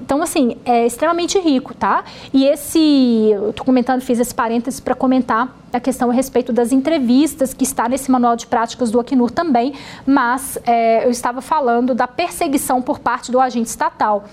Então, 0.00 0.22
assim, 0.22 0.56
é 0.64 0.86
extremamente 0.86 1.38
rico, 1.38 1.74
tá? 1.74 2.04
E 2.32 2.44
esse, 2.44 3.30
eu 3.32 3.52
tô 3.52 3.64
comentando, 3.64 4.00
fiz 4.00 4.18
esse 4.18 4.34
parênteses 4.34 4.80
para 4.80 4.94
comentar 4.94 5.56
a 5.72 5.80
questão 5.80 6.10
a 6.10 6.12
respeito 6.12 6.52
das 6.52 6.72
entrevistas 6.72 7.52
que 7.54 7.64
está 7.64 7.88
nesse 7.88 8.10
manual 8.10 8.36
de 8.36 8.46
práticas 8.46 8.90
do 8.90 9.00
Acnur 9.00 9.30
também, 9.30 9.74
mas 10.06 10.58
é, 10.64 11.04
eu 11.04 11.10
estava 11.10 11.40
falando 11.40 11.94
da 11.94 12.06
perseguição 12.06 12.80
por 12.80 12.98
parte 12.98 13.32
do 13.32 13.40
agente 13.40 13.68
estatal. 13.68 14.24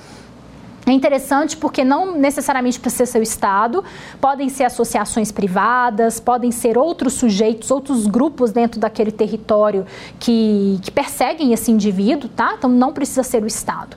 É 0.85 0.91
interessante 0.91 1.55
porque 1.55 1.83
não 1.83 2.17
necessariamente 2.17 2.79
precisa 2.79 3.05
ser 3.05 3.19
o 3.19 3.23
Estado, 3.23 3.83
podem 4.19 4.49
ser 4.49 4.63
associações 4.63 5.31
privadas, 5.31 6.19
podem 6.19 6.51
ser 6.51 6.77
outros 6.77 7.13
sujeitos, 7.13 7.69
outros 7.69 8.07
grupos 8.07 8.51
dentro 8.51 8.79
daquele 8.79 9.11
território 9.11 9.85
que, 10.19 10.79
que 10.81 10.89
perseguem 10.89 11.53
esse 11.53 11.71
indivíduo, 11.71 12.29
tá? 12.29 12.55
Então 12.57 12.69
não 12.69 12.91
precisa 12.91 13.21
ser 13.21 13.43
o 13.43 13.47
Estado. 13.47 13.95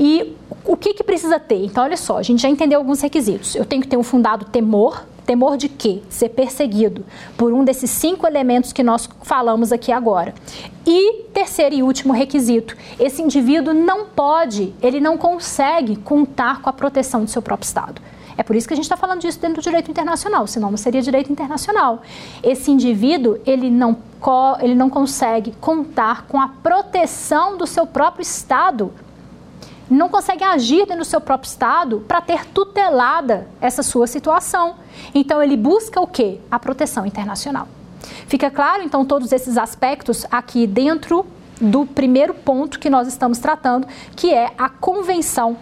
E 0.00 0.34
o 0.64 0.78
que, 0.78 0.94
que 0.94 1.04
precisa 1.04 1.38
ter? 1.38 1.62
Então, 1.62 1.84
olha 1.84 1.96
só, 1.96 2.16
a 2.16 2.22
gente 2.22 2.40
já 2.40 2.48
entendeu 2.48 2.78
alguns 2.78 3.02
requisitos. 3.02 3.54
Eu 3.54 3.66
tenho 3.66 3.82
que 3.82 3.88
ter 3.88 3.98
um 3.98 4.02
fundado 4.02 4.46
temor. 4.46 5.04
Temor 5.26 5.58
de 5.58 5.68
quê? 5.68 6.00
Ser 6.08 6.30
perseguido 6.30 7.04
por 7.36 7.52
um 7.52 7.62
desses 7.62 7.90
cinco 7.90 8.26
elementos 8.26 8.72
que 8.72 8.82
nós 8.82 9.08
falamos 9.22 9.70
aqui 9.70 9.92
agora. 9.92 10.34
E 10.86 11.24
terceiro 11.34 11.74
e 11.74 11.82
último 11.82 12.14
requisito: 12.14 12.74
esse 12.98 13.20
indivíduo 13.20 13.74
não 13.74 14.06
pode, 14.06 14.74
ele 14.82 14.98
não 14.98 15.18
consegue 15.18 15.96
contar 15.96 16.62
com 16.62 16.70
a 16.70 16.72
proteção 16.72 17.22
do 17.22 17.30
seu 17.30 17.42
próprio 17.42 17.66
Estado. 17.66 18.00
É 18.38 18.42
por 18.42 18.56
isso 18.56 18.66
que 18.66 18.72
a 18.72 18.76
gente 18.76 18.86
está 18.86 18.96
falando 18.96 19.20
disso 19.20 19.38
dentro 19.38 19.56
do 19.56 19.62
direito 19.62 19.90
internacional, 19.90 20.46
senão 20.46 20.70
não 20.70 20.78
seria 20.78 21.02
direito 21.02 21.30
internacional. 21.30 22.00
Esse 22.42 22.70
indivíduo, 22.70 23.38
ele 23.44 23.70
não, 23.70 23.98
ele 24.62 24.74
não 24.74 24.88
consegue 24.88 25.52
contar 25.60 26.26
com 26.26 26.40
a 26.40 26.48
proteção 26.48 27.58
do 27.58 27.66
seu 27.66 27.86
próprio 27.86 28.22
Estado 28.22 28.90
não 29.90 30.08
consegue 30.08 30.44
agir 30.44 30.86
dentro 30.86 30.98
do 30.98 31.04
seu 31.04 31.20
próprio 31.20 31.48
estado 31.48 32.04
para 32.06 32.20
ter 32.20 32.46
tutelada 32.46 33.48
essa 33.60 33.82
sua 33.82 34.06
situação. 34.06 34.76
Então 35.14 35.42
ele 35.42 35.56
busca 35.56 36.00
o 36.00 36.06
quê? 36.06 36.38
A 36.50 36.58
proteção 36.58 37.04
internacional. 37.04 37.66
Fica 38.26 38.50
claro 38.50 38.82
então 38.82 39.04
todos 39.04 39.32
esses 39.32 39.58
aspectos 39.58 40.24
aqui 40.30 40.66
dentro 40.66 41.26
do 41.60 41.84
primeiro 41.84 42.32
ponto 42.32 42.78
que 42.78 42.88
nós 42.88 43.06
estamos 43.06 43.38
tratando, 43.38 43.86
que 44.16 44.32
é 44.32 44.52
a 44.56 44.68
Convenção 44.68 45.58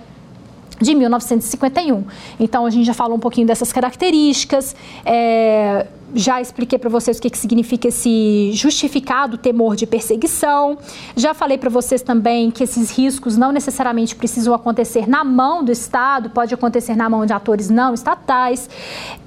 de 0.80 0.94
1951. 0.94 2.04
Então 2.38 2.64
a 2.64 2.70
gente 2.70 2.84
já 2.84 2.94
falou 2.94 3.16
um 3.16 3.20
pouquinho 3.20 3.46
dessas 3.46 3.72
características. 3.72 4.76
É, 5.04 5.86
já 6.14 6.40
expliquei 6.40 6.78
para 6.78 6.88
vocês 6.88 7.18
o 7.18 7.20
que, 7.20 7.30
que 7.30 7.38
significa 7.38 7.88
esse 7.88 8.50
justificado 8.52 9.36
temor 9.36 9.76
de 9.76 9.86
perseguição. 9.86 10.78
Já 11.16 11.34
falei 11.34 11.58
para 11.58 11.70
vocês 11.70 12.02
também 12.02 12.50
que 12.50 12.64
esses 12.64 12.90
riscos 12.90 13.36
não 13.36 13.52
necessariamente 13.52 14.16
precisam 14.16 14.54
acontecer 14.54 15.08
na 15.08 15.22
mão 15.24 15.62
do 15.62 15.70
Estado, 15.70 16.30
pode 16.30 16.54
acontecer 16.54 16.96
na 16.96 17.08
mão 17.08 17.26
de 17.26 17.32
atores 17.32 17.68
não 17.68 17.94
estatais. 17.94 18.68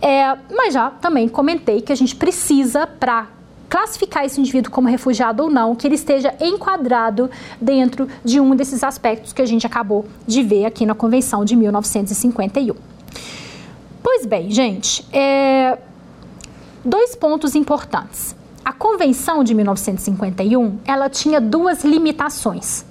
É, 0.01 0.35
mas 0.49 0.73
já 0.73 0.89
também 0.89 1.27
comentei 1.27 1.81
que 1.81 1.91
a 1.91 1.95
gente 1.95 2.15
precisa, 2.15 2.87
para 2.87 3.27
classificar 3.69 4.25
esse 4.25 4.39
indivíduo 4.39 4.69
como 4.69 4.89
refugiado 4.89 5.43
ou 5.43 5.49
não, 5.49 5.75
que 5.75 5.87
ele 5.87 5.95
esteja 5.95 6.33
enquadrado 6.41 7.31
dentro 7.59 8.07
de 8.23 8.37
um 8.39 8.53
desses 8.53 8.83
aspectos 8.83 9.31
que 9.31 9.41
a 9.41 9.45
gente 9.45 9.65
acabou 9.65 10.05
de 10.27 10.43
ver 10.43 10.65
aqui 10.65 10.85
na 10.85 10.93
Convenção 10.93 11.45
de 11.45 11.55
1951. 11.55 12.75
Pois 14.03 14.25
bem, 14.25 14.51
gente, 14.51 15.05
é, 15.13 15.77
dois 16.83 17.15
pontos 17.15 17.55
importantes. 17.55 18.35
A 18.63 18.73
Convenção 18.73 19.43
de 19.43 19.53
1951, 19.53 20.79
ela 20.85 21.09
tinha 21.09 21.39
duas 21.39 21.83
limitações. 21.83 22.85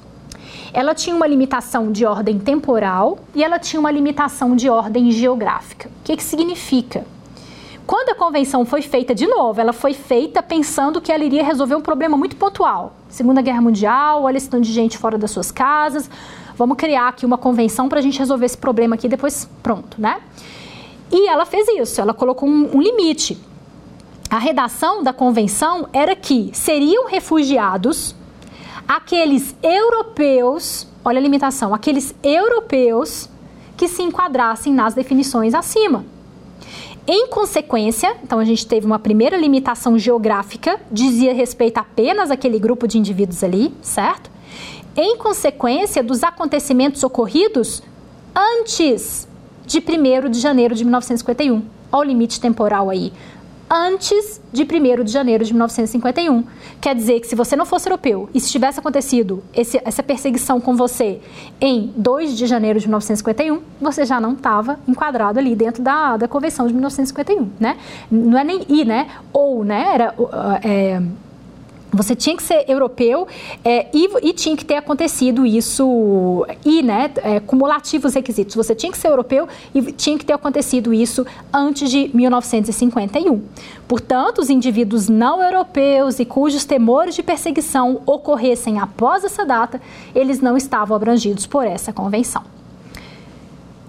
Ela 0.73 0.95
tinha 0.95 1.15
uma 1.15 1.27
limitação 1.27 1.91
de 1.91 2.07
ordem 2.07 2.39
temporal 2.39 3.19
e 3.35 3.43
ela 3.43 3.59
tinha 3.59 3.81
uma 3.81 3.91
limitação 3.91 4.55
de 4.55 4.69
ordem 4.69 5.11
geográfica. 5.11 5.89
O 5.89 6.05
que, 6.05 6.17
que 6.17 6.23
significa? 6.23 7.05
Quando 7.87 8.11
a 8.11 8.15
convenção 8.15 8.65
foi 8.65 8.83
feita 8.83 9.13
de 9.13 9.27
novo, 9.27 9.61
ela 9.61 9.73
foi 9.73 9.93
feita 9.93 10.41
pensando 10.41 11.01
que 11.01 11.11
ela 11.11 11.25
iria 11.25 11.43
resolver 11.43 11.75
um 11.75 11.81
problema 11.81 12.17
muito 12.17 12.37
pontual. 12.37 12.95
Segunda 13.09 13.43
Guerra 13.43 13.61
Mundial, 13.61 14.23
olha 14.23 14.37
esse 14.37 14.49
tanto 14.49 14.63
de 14.63 14.73
gente 14.73 14.97
fora 14.97 15.19
das 15.19 15.33
suas 15.33 15.51
casas, 15.51 16.09
vamos 16.57 16.77
criar 16.77 17.09
aqui 17.09 17.27
uma 17.27 17.37
convenção 17.37 17.89
para 17.89 17.99
a 17.99 18.03
gente 18.03 18.17
resolver 18.17 18.47
esse 18.47 18.57
problema 18.57 18.95
aqui 18.95 19.09
depois 19.09 19.51
pronto, 19.61 20.01
né? 20.01 20.21
E 21.11 21.29
ela 21.29 21.45
fez 21.45 21.67
isso, 21.67 22.01
ela 22.01 22.15
colocou 22.15 22.49
um, 22.49 22.77
um 22.77 22.81
limite 22.81 23.50
a 24.31 24.39
redação 24.39 25.03
da 25.03 25.13
convenção 25.13 25.89
era 25.93 26.15
que 26.15 26.51
seriam 26.53 27.09
refugiados 27.09 28.15
aqueles 28.87 29.57
europeus, 29.61 30.87
olha 31.05 31.19
a 31.19 31.23
limitação, 31.23 31.75
aqueles 31.75 32.15
europeus 32.23 33.29
que 33.77 33.89
se 33.89 34.03
enquadrassem 34.03 34.73
nas 34.73 34.95
definições 34.95 35.53
acima. 35.53 36.05
Em 37.09 37.27
consequência, 37.27 38.17
então 38.23 38.39
a 38.39 38.45
gente 38.45 38.65
teve 38.67 38.87
uma 38.87 39.01
primeira 39.01 39.37
limitação 39.37 39.99
geográfica, 39.99 40.81
dizia 40.93 41.35
respeito 41.35 41.79
apenas 41.79 42.31
àquele 42.31 42.59
grupo 42.59 42.87
de 42.87 42.99
indivíduos 42.99 43.43
ali, 43.43 43.75
certo? 43.83 44.31
Em 44.97 45.17
consequência 45.17 46.05
dos 46.05 46.23
acontecimentos 46.23 47.03
ocorridos 47.03 47.83
antes 48.35 49.27
de 49.67 49.79
1 49.79 50.31
de 50.31 50.39
janeiro 50.39 50.75
de 50.75 50.85
1951. 50.85 51.63
Olha 51.91 52.01
o 52.01 52.05
limite 52.05 52.41
temporal 52.41 52.89
aí 52.89 53.13
antes 53.71 54.41
de 54.53 54.65
1 54.65 55.05
de 55.05 55.13
janeiro 55.13 55.45
de 55.45 55.53
1951. 55.53 56.45
Quer 56.81 56.95
dizer 56.95 57.21
que 57.21 57.27
se 57.27 57.37
você 57.37 57.55
não 57.55 57.65
fosse 57.65 57.89
europeu 57.89 58.29
e 58.35 58.41
se 58.41 58.51
tivesse 58.51 58.81
acontecido 58.81 59.45
esse, 59.55 59.81
essa 59.85 60.03
perseguição 60.03 60.61
com 60.61 60.75
você 60.75 61.21
em 61.61 61.93
2 61.97 62.37
de 62.37 62.47
janeiro 62.47 62.81
de 62.81 62.87
1951, 62.87 63.61
você 63.81 64.05
já 64.05 64.21
não 64.21 64.33
estava 64.33 64.81
enquadrado 64.89 65.39
ali 65.39 65.55
dentro 65.55 65.83
da, 65.83 66.17
da 66.17 66.27
Convenção 66.27 66.67
de 66.67 66.73
1951, 66.73 67.49
né? 67.61 67.77
Não 68.11 68.39
é 68.39 68.43
nem 68.43 68.65
I, 68.69 68.85
né? 68.85 69.09
Ou, 69.33 69.65
né? 69.65 69.95
Era... 69.95 70.15
É, 70.65 71.01
Você 71.93 72.15
tinha 72.15 72.37
que 72.37 72.43
ser 72.43 72.65
europeu 72.69 73.27
é, 73.65 73.89
e, 73.93 74.09
e, 74.23 74.33
tinha 74.33 74.57
que 74.57 74.65
ter 74.65 74.77
acontecido 74.77 75.45
isso, 75.45 76.47
e, 76.65 76.83
né, 76.83 77.11
é, 77.17 77.41
cumulativos 77.41 78.15
requisitos. 78.15 78.55
Você 78.55 78.73
tinha 78.75 78.93
que 78.93 78.99
ser 78.99 79.09
europeu 79.09 79.49
e 79.75 79.93
tinha 79.93 80.17
que 80.17 80.25
ter 80.25 80.33
acontecido 80.33 80.95
isso 80.95 81.27
antes 81.53 81.91
de 81.91 82.11
1951. 82.15 83.43
Portanto, 83.89 84.39
os 84.39 84.49
indivíduos 84.51 85.09
não 85.09 85.43
europeus 85.43 86.21
e 86.21 86.25
cujos 86.25 86.65
temores 86.65 87.17
de 87.17 87.25
perseguição 87.25 88.03
ocorressem 88.07 88.79
após 88.79 89.25
essa 89.25 89.45
data, 89.45 89.83
eles 90.15 90.41
não 90.41 90.57
estavam 90.57 90.97
abrangidos 90.97 91.45
por 91.45 91.67
essa 91.67 91.93
convenção. 91.93 92.45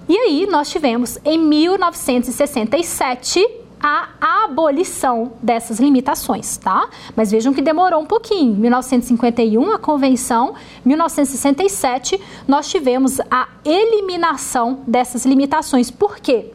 E 0.09 0.17
aí 0.17 0.47
nós 0.49 0.69
tivemos, 0.69 1.19
em 1.23 1.37
1967, 1.37 3.60
a 3.81 4.43
abolição 4.45 5.33
dessas 5.41 5.79
limitações, 5.79 6.57
tá? 6.57 6.89
Mas 7.15 7.31
vejam 7.31 7.53
que 7.53 7.61
demorou 7.61 8.01
um 8.01 8.05
pouquinho. 8.05 8.55
1951 8.55 9.71
a 9.71 9.79
convenção, 9.79 10.53
1967 10.85 12.21
nós 12.47 12.69
tivemos 12.69 13.19
a 13.29 13.47
eliminação 13.65 14.81
dessas 14.85 15.25
limitações. 15.25 15.89
Por 15.89 16.19
quê? 16.19 16.51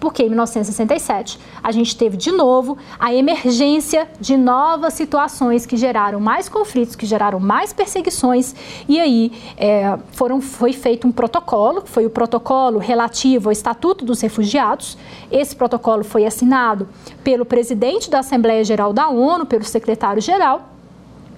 Porque 0.00 0.22
em 0.22 0.28
1967 0.28 1.38
a 1.62 1.70
gente 1.70 1.96
teve 1.96 2.16
de 2.16 2.32
novo 2.32 2.76
a 2.98 3.14
emergência 3.14 4.08
de 4.18 4.36
novas 4.36 4.94
situações 4.94 5.66
que 5.66 5.76
geraram 5.76 6.18
mais 6.18 6.48
conflitos, 6.48 6.96
que 6.96 7.06
geraram 7.06 7.38
mais 7.38 7.72
perseguições, 7.72 8.54
e 8.88 8.98
aí 8.98 9.32
é, 9.56 9.98
foram, 10.12 10.40
foi 10.40 10.72
feito 10.72 11.06
um 11.06 11.12
protocolo, 11.12 11.82
foi 11.84 12.06
o 12.06 12.10
protocolo 12.10 12.78
relativo 12.78 13.48
ao 13.48 13.52
Estatuto 13.52 14.04
dos 14.04 14.20
Refugiados. 14.20 14.96
Esse 15.30 15.54
protocolo 15.54 16.02
foi 16.02 16.24
assinado 16.24 16.88
pelo 17.22 17.44
presidente 17.44 18.10
da 18.10 18.20
Assembleia 18.20 18.64
Geral 18.64 18.92
da 18.92 19.08
ONU, 19.08 19.44
pelo 19.44 19.64
secretário-geral, 19.64 20.70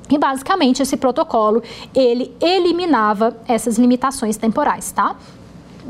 e 0.08 0.18
basicamente 0.18 0.82
esse 0.82 0.96
protocolo 0.96 1.62
ele 1.94 2.34
eliminava 2.40 3.36
essas 3.48 3.78
limitações 3.78 4.36
temporais, 4.36 4.92
tá? 4.92 5.16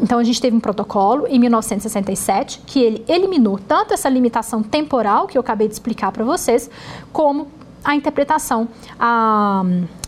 Então 0.00 0.18
a 0.18 0.24
gente 0.24 0.40
teve 0.40 0.56
um 0.56 0.60
protocolo 0.60 1.26
em 1.26 1.38
1967 1.38 2.62
que 2.66 2.80
ele 2.80 3.04
eliminou 3.08 3.58
tanto 3.58 3.92
essa 3.92 4.08
limitação 4.08 4.62
temporal 4.62 5.26
que 5.26 5.36
eu 5.36 5.40
acabei 5.40 5.68
de 5.68 5.74
explicar 5.74 6.12
para 6.12 6.24
vocês, 6.24 6.70
como 7.12 7.48
a 7.84 7.94
interpretação, 7.94 8.68
a, 8.98 9.64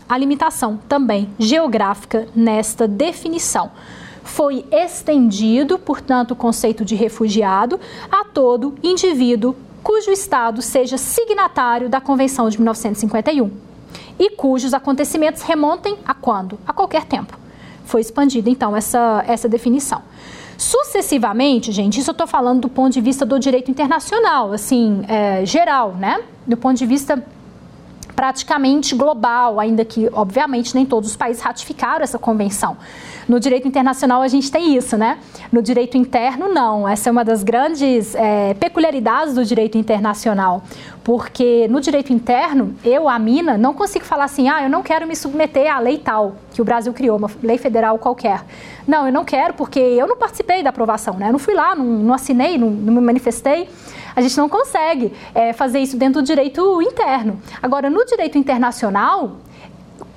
a 0.07 0.17
limitação 0.17 0.79
também 0.87 1.29
geográfica 1.37 2.27
nesta 2.35 2.87
definição. 2.87 3.71
Foi 4.23 4.65
estendido, 4.71 5.77
portanto, 5.77 6.31
o 6.31 6.35
conceito 6.35 6.83
de 6.83 6.95
refugiado 6.95 7.79
a 8.11 8.25
todo 8.25 8.75
indivíduo 8.81 9.55
cujo 9.83 10.09
Estado 10.09 10.63
seja 10.63 10.97
signatário 10.97 11.87
da 11.87 12.01
Convenção 12.01 12.49
de 12.49 12.57
1951 12.57 13.51
e 14.17 14.31
cujos 14.31 14.73
acontecimentos 14.73 15.43
remontem 15.43 15.95
a 16.03 16.13
quando? 16.15 16.57
A 16.65 16.73
qualquer 16.73 17.05
tempo 17.05 17.44
foi 17.85 18.01
expandida 18.01 18.49
então 18.49 18.75
essa, 18.75 19.23
essa 19.27 19.47
definição. 19.47 20.01
Sucessivamente, 20.57 21.71
gente, 21.71 21.99
isso 21.99 22.09
eu 22.09 22.13
estou 22.13 22.27
falando 22.27 22.61
do 22.61 22.69
ponto 22.69 22.93
de 22.93 23.01
vista 23.01 23.25
do 23.25 23.39
direito 23.39 23.69
internacional, 23.69 24.53
assim, 24.53 25.03
é, 25.07 25.45
geral, 25.45 25.93
né? 25.93 26.21
Do 26.47 26.55
ponto 26.55 26.77
de 26.77 26.85
vista 26.85 27.21
praticamente 28.15 28.95
global, 28.95 29.59
ainda 29.59 29.83
que, 29.83 30.09
obviamente, 30.13 30.73
nem 30.73 30.85
todos 30.85 31.09
os 31.09 31.15
países 31.15 31.43
ratificaram 31.43 32.03
essa 32.03 32.17
convenção. 32.17 32.77
No 33.27 33.39
direito 33.39 33.67
internacional 33.67 34.21
a 34.21 34.27
gente 34.27 34.51
tem 34.51 34.75
isso, 34.75 34.97
né? 34.97 35.17
No 35.51 35.61
direito 35.61 35.97
interno, 35.97 36.47
não. 36.47 36.87
Essa 36.87 37.09
é 37.09 37.11
uma 37.11 37.25
das 37.25 37.43
grandes 37.43 38.13
é, 38.15 38.53
peculiaridades 38.53 39.33
do 39.33 39.43
direito 39.43 39.77
internacional. 39.77 40.63
Porque 41.03 41.67
no 41.67 41.79
direito 41.79 42.11
interno, 42.11 42.75
eu, 42.83 43.07
a 43.07 43.17
mina, 43.19 43.57
não 43.57 43.73
consigo 43.73 44.05
falar 44.05 44.25
assim, 44.25 44.49
ah, 44.49 44.63
eu 44.63 44.69
não 44.69 44.81
quero 44.81 45.07
me 45.07 45.15
submeter 45.15 45.73
à 45.73 45.79
lei 45.79 45.97
tal, 45.97 46.35
que 46.53 46.61
o 46.61 46.65
Brasil 46.65 46.91
criou, 46.93 47.17
uma 47.17 47.29
lei 47.43 47.57
federal 47.57 47.97
qualquer. 47.99 48.43
Não, 48.87 49.05
eu 49.05 49.13
não 49.13 49.23
quero 49.23 49.53
porque 49.53 49.79
eu 49.79 50.07
não 50.07 50.17
participei 50.17 50.63
da 50.63 50.69
aprovação, 50.69 51.15
né? 51.15 51.27
Eu 51.27 51.31
não 51.31 51.39
fui 51.39 51.53
lá, 51.53 51.75
não, 51.75 51.85
não 51.85 52.13
assinei, 52.13 52.57
não, 52.57 52.69
não 52.69 52.93
me 52.93 53.01
manifestei. 53.01 53.69
A 54.15 54.21
gente 54.21 54.37
não 54.37 54.47
consegue 54.47 55.11
é, 55.33 55.51
fazer 55.51 55.79
isso 55.79 55.97
dentro 55.97 56.21
do 56.21 56.25
direito 56.25 56.81
interno. 56.81 57.39
Agora, 57.61 57.89
no 57.89 58.05
direito 58.05 58.37
internacional, 58.37 59.37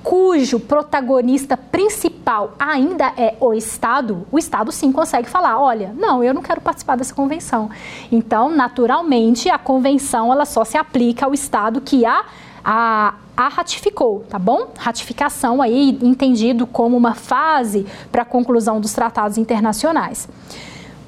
cujo 0.03 0.59
protagonista 0.59 1.57
principal 1.57 2.53
ainda 2.57 3.13
é 3.17 3.35
o 3.39 3.53
Estado, 3.53 4.25
o 4.31 4.37
Estado 4.37 4.71
sim 4.71 4.91
consegue 4.91 5.29
falar, 5.29 5.59
olha, 5.59 5.93
não, 5.97 6.23
eu 6.23 6.33
não 6.33 6.41
quero 6.41 6.61
participar 6.61 6.95
dessa 6.95 7.13
convenção. 7.13 7.69
Então, 8.11 8.49
naturalmente, 8.49 9.49
a 9.49 9.57
convenção 9.57 10.31
ela 10.31 10.45
só 10.45 10.63
se 10.63 10.77
aplica 10.77 11.25
ao 11.25 11.33
Estado 11.33 11.81
que 11.81 12.05
a, 12.05 12.25
a, 12.63 13.15
a 13.35 13.47
ratificou, 13.49 14.25
tá 14.29 14.39
bom? 14.39 14.69
Ratificação 14.77 15.61
aí 15.61 15.97
entendido 16.01 16.65
como 16.65 16.95
uma 16.95 17.13
fase 17.13 17.85
para 18.11 18.21
a 18.21 18.25
conclusão 18.25 18.79
dos 18.79 18.93
tratados 18.93 19.37
internacionais. 19.37 20.27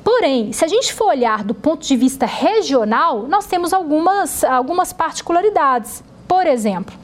Porém, 0.03 0.51
se 0.51 0.65
a 0.65 0.67
gente 0.67 0.93
for 0.93 1.09
olhar 1.09 1.43
do 1.43 1.53
ponto 1.53 1.85
de 1.85 1.95
vista 1.95 2.25
regional, 2.25 3.27
nós 3.27 3.45
temos 3.45 3.71
algumas, 3.71 4.43
algumas 4.43 4.91
particularidades. 4.91 6.03
Por 6.27 6.47
exemplo, 6.47 6.95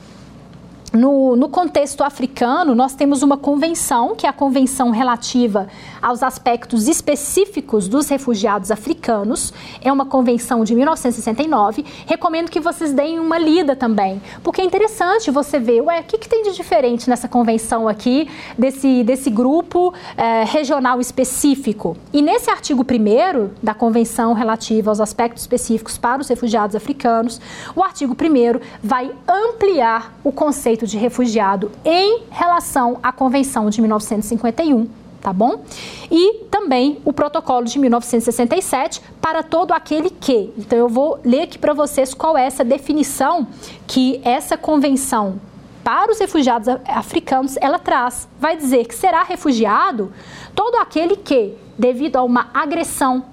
no, 0.94 1.36
no, 1.36 1.50
contexto 1.50 2.02
africano, 2.02 2.74
nós 2.74 2.96
temos 2.96 3.22
uma 3.22 3.36
convenção, 3.36 4.16
que 4.16 4.26
é 4.26 4.30
a 4.30 4.34
convenção 4.34 4.90
relativa 4.90 5.68
aos 6.02 6.24
aspectos 6.24 6.88
específicos 6.88 7.90
dos 7.90 8.08
refugiados 8.08 8.72
africanos. 8.72 9.54
É 9.82 9.92
uma 9.92 10.06
convenção 10.06 10.64
de 10.64 10.74
1969. 10.74 11.86
Recomendo 12.06 12.50
que 12.50 12.62
vocês 12.62 12.94
deem 12.94 13.20
uma 13.20 13.38
lida 13.38 13.76
também, 13.76 14.22
porque 14.42 14.62
é 14.62 14.64
interessante 14.64 15.30
você 15.30 15.60
ver, 15.60 15.82
ué, 15.82 16.00
o 16.00 16.04
que, 16.04 16.18
que 16.18 16.30
tem 16.30 16.44
de 16.44 16.54
diferente 16.56 17.10
nessa 17.10 17.28
convenção 17.28 17.88
aqui, 17.88 18.30
desse, 18.58 19.04
desse 19.04 19.30
grupo 19.30 19.94
é, 20.16 20.46
regional 20.46 21.02
específico. 21.02 21.98
E 22.14 22.22
nesse 22.22 22.50
artigo 22.50 22.84
1 22.84 23.50
da 23.62 23.74
convenção 23.74 24.32
relativa 24.32 24.90
aos 24.90 25.02
aspectos 25.02 25.44
específicos 25.44 25.98
para 25.98 26.22
os 26.22 26.30
refugiados 26.30 26.76
africanos, 26.78 27.42
o 27.76 27.84
artigo 27.84 28.14
1 28.14 28.60
vai 28.82 29.12
ampliar 29.28 30.18
o 30.24 30.32
conceito 30.32 30.77
de 30.86 30.98
refugiado 30.98 31.72
em 31.84 32.24
relação 32.30 33.00
à 33.02 33.12
Convenção 33.12 33.70
de 33.70 33.82
1951 33.82 34.88
tá 35.22 35.34
bom? 35.34 35.62
E 36.10 36.46
também 36.50 37.00
o 37.04 37.12
protocolo 37.12 37.66
de 37.66 37.78
1967 37.80 39.02
para 39.20 39.44
todo 39.44 39.74
aquele 39.74 40.10
que. 40.10 40.54
Então 40.58 40.78
eu 40.78 40.88
vou 40.88 41.20
ler 41.24 41.42
aqui 41.42 41.58
para 41.58 41.74
vocês 41.74 42.14
qual 42.14 42.38
é 42.38 42.46
essa 42.46 42.64
definição 42.64 43.48
que 43.86 44.22
essa 44.24 44.58
convenção 44.58 45.40
para 45.84 46.12
os 46.12 46.20
refugiados 46.20 46.68
africanos 46.88 47.58
ela 47.60 47.80
traz. 47.80 48.28
Vai 48.40 48.56
dizer 48.56 48.86
que 48.86 48.96
será 48.96 49.24
refugiado 49.24 50.12
todo 50.56 50.76
aquele 50.76 51.16
que, 51.16 51.54
devido 51.78 52.18
a 52.18 52.24
uma 52.24 52.50
agressão 52.54 53.26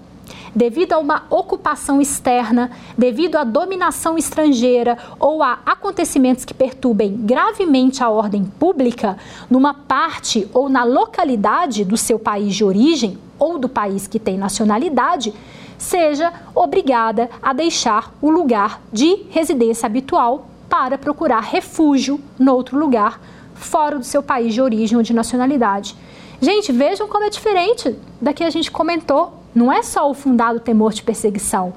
devido 0.55 0.93
a 0.93 0.99
uma 0.99 1.25
ocupação 1.29 2.01
externa, 2.01 2.71
devido 2.97 3.37
à 3.37 3.45
dominação 3.45 4.17
estrangeira 4.17 4.97
ou 5.19 5.43
a 5.43 5.59
acontecimentos 5.67 6.45
que 6.45 6.55
perturbem 6.55 7.17
gravemente 7.17 8.03
a 8.03 8.09
ordem 8.09 8.45
pública 8.45 9.19
numa 9.51 9.75
parte 9.75 10.49
ou 10.53 10.69
na 10.69 10.85
localidade 10.85 11.85
do 11.85 11.97
seu 11.97 12.19
país 12.19 12.55
de 12.55 12.65
origem 12.65 13.19
ou 13.39 13.59
do 13.59 13.69
país 13.69 14.07
que 14.07 14.19
tem 14.19 14.39
nacionalidade, 14.39 15.35
seja 15.77 16.33
obrigada 16.55 17.29
a 17.43 17.53
deixar 17.53 18.15
o 18.23 18.31
lugar 18.31 18.81
de 18.93 19.27
residência 19.31 19.87
habitual 19.87 20.47
para 20.69 20.97
procurar 20.97 21.41
refúgio 21.41 22.21
noutro 22.39 22.79
lugar 22.79 23.21
fora 23.55 23.99
do 23.99 24.05
seu 24.05 24.23
país 24.23 24.55
de 24.55 24.61
origem 24.61 24.97
ou 24.97 25.03
de 25.03 25.13
nacionalidade. 25.13 25.97
Gente, 26.41 26.73
vejam 26.73 27.09
como 27.09 27.25
é 27.25 27.31
diferente 27.31 27.95
da 28.21 28.33
que 28.33 28.45
a 28.45 28.51
gente 28.51 28.71
comentou 28.71 29.44
não 29.55 29.73
é 29.73 29.83
só 29.83 30.11
o 30.11 30.15
fundado 30.15 30.61
temor 30.61 30.93
de 30.93 31.03
perseguição. 31.03 31.75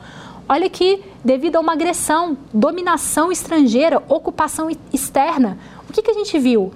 Olha 0.50 0.70
que, 0.70 1.04
devido 1.24 1.58
a 1.58 1.60
uma 1.60 1.74
agressão, 1.74 2.38
dominação 2.54 3.32
estrangeira, 3.32 4.02
ocupação 4.08 4.70
externa, 4.94 5.58
o 5.90 5.94
que, 5.94 6.02
que 6.02 6.12
a 6.12 6.14
gente 6.14 6.40
viu? 6.40 6.72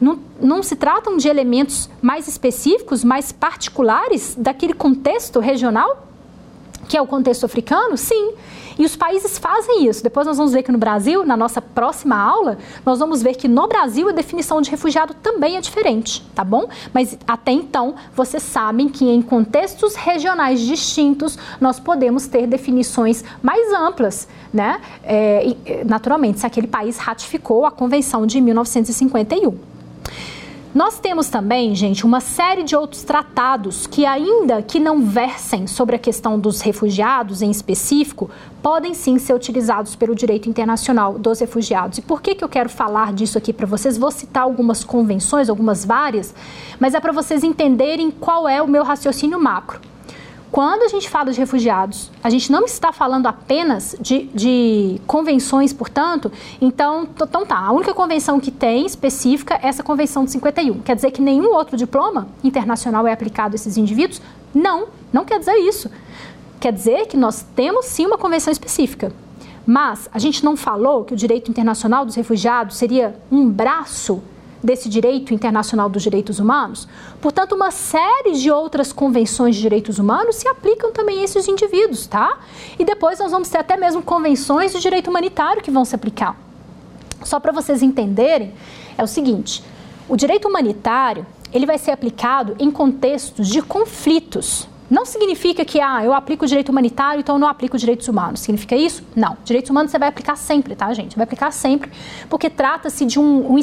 Não, 0.00 0.18
não 0.40 0.62
se 0.62 0.76
tratam 0.76 1.16
de 1.16 1.26
elementos 1.26 1.88
mais 2.02 2.28
específicos, 2.28 3.02
mais 3.02 3.32
particulares 3.32 4.34
daquele 4.38 4.74
contexto 4.74 5.40
regional? 5.40 6.06
que 6.86 6.96
é 6.96 7.02
o 7.02 7.06
contexto 7.06 7.44
africano? 7.44 7.96
Sim. 7.96 8.32
E 8.78 8.84
os 8.84 8.94
países 8.94 9.38
fazem 9.38 9.86
isso. 9.86 10.02
Depois 10.02 10.26
nós 10.26 10.36
vamos 10.36 10.52
ver 10.52 10.62
que 10.62 10.70
no 10.70 10.78
Brasil, 10.78 11.24
na 11.24 11.36
nossa 11.36 11.62
próxima 11.62 12.16
aula, 12.16 12.58
nós 12.84 12.98
vamos 12.98 13.22
ver 13.22 13.34
que 13.34 13.48
no 13.48 13.66
Brasil 13.66 14.08
a 14.08 14.12
definição 14.12 14.60
de 14.60 14.70
refugiado 14.70 15.14
também 15.14 15.56
é 15.56 15.60
diferente, 15.60 16.22
tá 16.34 16.44
bom? 16.44 16.68
Mas 16.92 17.18
até 17.26 17.52
então, 17.52 17.94
vocês 18.14 18.42
sabem 18.42 18.88
que 18.88 19.04
em 19.08 19.22
contextos 19.22 19.94
regionais 19.94 20.60
distintos, 20.60 21.38
nós 21.60 21.80
podemos 21.80 22.26
ter 22.26 22.46
definições 22.46 23.24
mais 23.42 23.72
amplas, 23.72 24.28
né? 24.52 24.80
É, 25.02 25.54
naturalmente, 25.86 26.40
se 26.40 26.46
aquele 26.46 26.66
país 26.66 26.98
ratificou 26.98 27.64
a 27.64 27.70
Convenção 27.70 28.26
de 28.26 28.40
1951. 28.40 29.76
Nós 30.76 30.98
temos 30.98 31.30
também, 31.30 31.74
gente, 31.74 32.04
uma 32.04 32.20
série 32.20 32.62
de 32.62 32.76
outros 32.76 33.02
tratados 33.02 33.86
que, 33.86 34.04
ainda 34.04 34.60
que 34.60 34.78
não 34.78 35.00
versem 35.00 35.66
sobre 35.66 35.96
a 35.96 35.98
questão 35.98 36.38
dos 36.38 36.60
refugiados 36.60 37.40
em 37.40 37.50
específico, 37.50 38.28
podem 38.62 38.92
sim 38.92 39.18
ser 39.18 39.32
utilizados 39.32 39.96
pelo 39.96 40.14
direito 40.14 40.50
internacional 40.50 41.18
dos 41.18 41.40
refugiados. 41.40 41.96
E 41.96 42.02
por 42.02 42.20
que, 42.20 42.34
que 42.34 42.44
eu 42.44 42.48
quero 42.50 42.68
falar 42.68 43.14
disso 43.14 43.38
aqui 43.38 43.54
para 43.54 43.66
vocês? 43.66 43.96
Vou 43.96 44.10
citar 44.10 44.42
algumas 44.42 44.84
convenções, 44.84 45.48
algumas 45.48 45.82
várias, 45.82 46.34
mas 46.78 46.92
é 46.92 47.00
para 47.00 47.10
vocês 47.10 47.42
entenderem 47.42 48.10
qual 48.10 48.46
é 48.46 48.60
o 48.60 48.68
meu 48.68 48.84
raciocínio 48.84 49.40
macro. 49.40 49.80
Quando 50.56 50.84
a 50.84 50.88
gente 50.88 51.10
fala 51.10 51.30
de 51.32 51.38
refugiados, 51.38 52.10
a 52.24 52.30
gente 52.30 52.50
não 52.50 52.64
está 52.64 52.90
falando 52.90 53.26
apenas 53.26 53.94
de, 54.00 54.22
de 54.32 54.98
convenções, 55.06 55.70
portanto, 55.70 56.32
então, 56.62 57.06
então 57.14 57.44
tá, 57.44 57.58
a 57.58 57.72
única 57.72 57.92
convenção 57.92 58.40
que 58.40 58.50
tem 58.50 58.86
específica 58.86 59.60
é 59.62 59.68
essa 59.68 59.82
convenção 59.82 60.24
de 60.24 60.30
51. 60.30 60.80
Quer 60.80 60.96
dizer 60.96 61.10
que 61.10 61.20
nenhum 61.20 61.52
outro 61.52 61.76
diploma 61.76 62.28
internacional 62.42 63.06
é 63.06 63.12
aplicado 63.12 63.54
a 63.54 63.56
esses 63.56 63.76
indivíduos? 63.76 64.22
Não, 64.54 64.88
não 65.12 65.26
quer 65.26 65.38
dizer 65.38 65.56
isso. 65.56 65.90
Quer 66.58 66.72
dizer 66.72 67.04
que 67.06 67.18
nós 67.18 67.44
temos 67.54 67.84
sim 67.84 68.06
uma 68.06 68.16
convenção 68.16 68.50
específica. 68.50 69.12
Mas 69.66 70.08
a 70.10 70.18
gente 70.18 70.42
não 70.42 70.56
falou 70.56 71.04
que 71.04 71.12
o 71.12 71.16
direito 71.18 71.50
internacional 71.50 72.06
dos 72.06 72.14
refugiados 72.14 72.78
seria 72.78 73.14
um 73.30 73.46
braço 73.46 74.22
desse 74.66 74.88
direito 74.88 75.32
internacional 75.32 75.88
dos 75.88 76.02
direitos 76.02 76.40
humanos. 76.40 76.88
Portanto, 77.20 77.54
uma 77.54 77.70
série 77.70 78.32
de 78.32 78.50
outras 78.50 78.92
convenções 78.92 79.54
de 79.54 79.62
direitos 79.62 79.98
humanos 79.98 80.36
se 80.36 80.48
aplicam 80.48 80.92
também 80.92 81.20
a 81.20 81.24
esses 81.24 81.46
indivíduos, 81.46 82.06
tá? 82.06 82.38
E 82.78 82.84
depois 82.84 83.18
nós 83.20 83.30
vamos 83.30 83.48
ter 83.48 83.58
até 83.58 83.76
mesmo 83.76 84.02
convenções 84.02 84.72
de 84.72 84.80
direito 84.80 85.08
humanitário 85.08 85.62
que 85.62 85.70
vão 85.70 85.84
se 85.84 85.94
aplicar. 85.94 86.36
Só 87.22 87.38
para 87.38 87.52
vocês 87.52 87.80
entenderem, 87.80 88.52
é 88.98 89.02
o 89.02 89.06
seguinte: 89.06 89.62
o 90.08 90.16
direito 90.16 90.48
humanitário 90.48 91.24
ele 91.52 91.64
vai 91.64 91.78
ser 91.78 91.92
aplicado 91.92 92.56
em 92.58 92.70
contextos 92.70 93.48
de 93.48 93.62
conflitos 93.62 94.68
não 94.90 95.04
significa 95.04 95.64
que 95.64 95.80
ah, 95.80 96.04
eu 96.04 96.14
aplico 96.14 96.44
o 96.44 96.48
direito 96.48 96.68
humanitário, 96.70 97.20
então 97.20 97.36
eu 97.36 97.38
não 97.38 97.48
aplico 97.48 97.76
os 97.76 97.80
direitos 97.80 98.06
humanos. 98.08 98.40
Significa 98.40 98.76
isso? 98.76 99.02
Não. 99.14 99.36
Direitos 99.44 99.70
humanos 99.70 99.90
você 99.90 99.98
vai 99.98 100.08
aplicar 100.08 100.36
sempre, 100.36 100.74
tá, 100.74 100.92
gente? 100.92 101.16
Vai 101.16 101.24
aplicar 101.24 101.50
sempre, 101.50 101.90
porque 102.28 102.48
trata-se 102.48 103.04
de 103.04 103.18
um, 103.18 103.52
um 103.52 103.58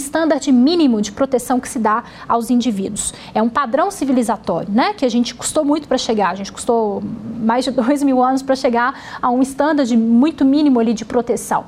mínimo 0.52 1.02
de 1.02 1.12
proteção 1.12 1.60
que 1.60 1.70
se 1.70 1.80
dá 1.80 2.04
aos 2.28 2.50
indivíduos. 2.50 3.14
É 3.34 3.42
um 3.42 3.50
padrão 3.50 3.90
civilizatório, 3.90 4.70
né? 4.72 4.94
Que 4.94 5.06
a 5.06 5.10
gente 5.10 5.34
custou 5.34 5.64
muito 5.64 5.88
para 5.88 5.98
chegar. 5.98 6.32
A 6.32 6.36
gente 6.36 6.52
custou 6.52 7.02
mais 7.40 7.66
de 7.66 7.72
dois 7.72 8.04
mil 8.04 8.22
anos 8.22 8.42
para 8.42 8.56
chegar 8.56 9.20
a 9.22 9.30
um 9.30 9.42
standard 9.42 9.96
muito 9.96 10.44
mínimo 10.44 10.80
ali 10.80 10.94
de 10.94 11.06
proteção. 11.06 11.66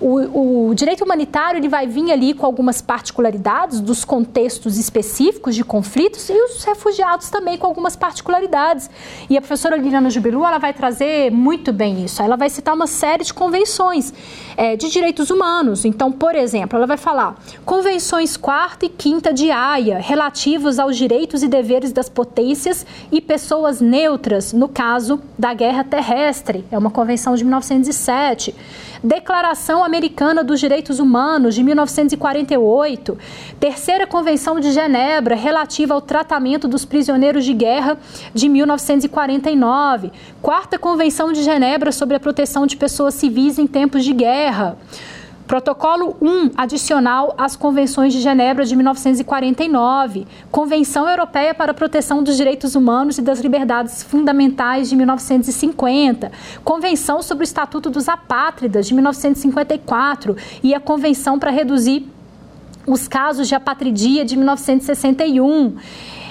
O, 0.00 0.68
o, 0.68 0.74
direito 0.74 1.02
humanitário 1.02 1.58
ele 1.58 1.68
vai 1.68 1.86
vir 1.86 2.12
ali 2.12 2.32
com 2.32 2.46
algumas 2.46 2.80
particularidades 2.80 3.80
dos 3.80 4.04
contextos 4.04 4.78
específicos 4.78 5.56
de 5.56 5.64
conflitos 5.64 6.28
e 6.28 6.32
os 6.32 6.62
refugiados 6.62 7.30
também 7.30 7.58
com 7.58 7.66
algumas 7.66 7.96
particularidades. 7.96 8.88
E 9.28 9.36
a 9.36 9.40
professora 9.40 9.76
Liliana 9.76 10.08
Jubilu 10.08 10.44
ela 10.44 10.58
vai 10.58 10.72
trazer 10.72 11.32
muito 11.32 11.72
bem 11.72 12.04
isso. 12.04 12.22
Ela 12.22 12.36
vai 12.36 12.48
citar 12.48 12.74
uma 12.74 12.86
série 12.86 13.24
de 13.24 13.34
convenções 13.34 14.14
é, 14.56 14.76
de 14.76 14.88
direitos 14.88 15.30
humanos. 15.30 15.84
Então, 15.84 16.12
por 16.12 16.34
exemplo, 16.34 16.76
ela 16.76 16.86
vai 16.86 16.96
falar 16.96 17.36
convenções 17.64 18.36
quarta 18.36 18.86
e 18.86 18.88
quinta 18.88 19.32
de 19.32 19.50
Haia 19.50 19.98
relativos 19.98 20.78
aos 20.78 20.96
direitos 20.96 21.42
e 21.42 21.48
deveres 21.48 21.92
das 21.92 22.08
potências 22.08 22.86
e 23.10 23.20
pessoas 23.20 23.80
neutras 23.80 24.52
no 24.52 24.68
caso 24.68 25.20
da 25.36 25.52
guerra 25.54 25.82
terrestre. 25.82 26.64
É 26.70 26.78
uma 26.78 26.90
convenção 26.90 27.34
de 27.34 27.42
1907. 27.42 28.54
Declaração 29.02 29.84
Americana 29.88 30.44
dos 30.44 30.60
Direitos 30.60 31.00
Humanos 31.00 31.54
de 31.54 31.64
1948, 31.64 33.18
Terceira 33.58 34.06
Convenção 34.06 34.60
de 34.60 34.70
Genebra 34.70 35.34
relativa 35.34 35.94
ao 35.94 36.00
tratamento 36.00 36.68
dos 36.68 36.84
prisioneiros 36.84 37.44
de 37.44 37.54
guerra 37.54 37.98
de 38.32 38.48
1949, 38.48 40.12
Quarta 40.40 40.78
Convenção 40.78 41.32
de 41.32 41.42
Genebra 41.42 41.90
sobre 41.90 42.16
a 42.16 42.20
proteção 42.20 42.66
de 42.66 42.76
pessoas 42.76 43.14
civis 43.14 43.58
em 43.58 43.66
tempos 43.66 44.04
de 44.04 44.12
guerra. 44.12 44.76
Protocolo 45.48 46.14
1, 46.20 46.50
adicional 46.58 47.34
às 47.38 47.56
Convenções 47.56 48.12
de 48.12 48.20
Genebra 48.20 48.66
de 48.66 48.76
1949, 48.76 50.26
Convenção 50.50 51.08
Europeia 51.08 51.54
para 51.54 51.70
a 51.70 51.74
Proteção 51.74 52.22
dos 52.22 52.36
Direitos 52.36 52.74
Humanos 52.74 53.16
e 53.16 53.22
das 53.22 53.40
Liberdades 53.40 54.02
Fundamentais 54.02 54.90
de 54.90 54.94
1950, 54.94 56.30
Convenção 56.62 57.22
sobre 57.22 57.44
o 57.44 57.46
Estatuto 57.46 57.88
dos 57.88 58.10
Apátridas 58.10 58.86
de 58.86 58.92
1954 58.92 60.36
e 60.62 60.74
a 60.74 60.80
Convenção 60.80 61.38
para 61.38 61.50
reduzir 61.50 62.06
os 62.86 63.08
casos 63.08 63.48
de 63.48 63.54
apatridia 63.54 64.26
de 64.26 64.36
1961 64.36 65.76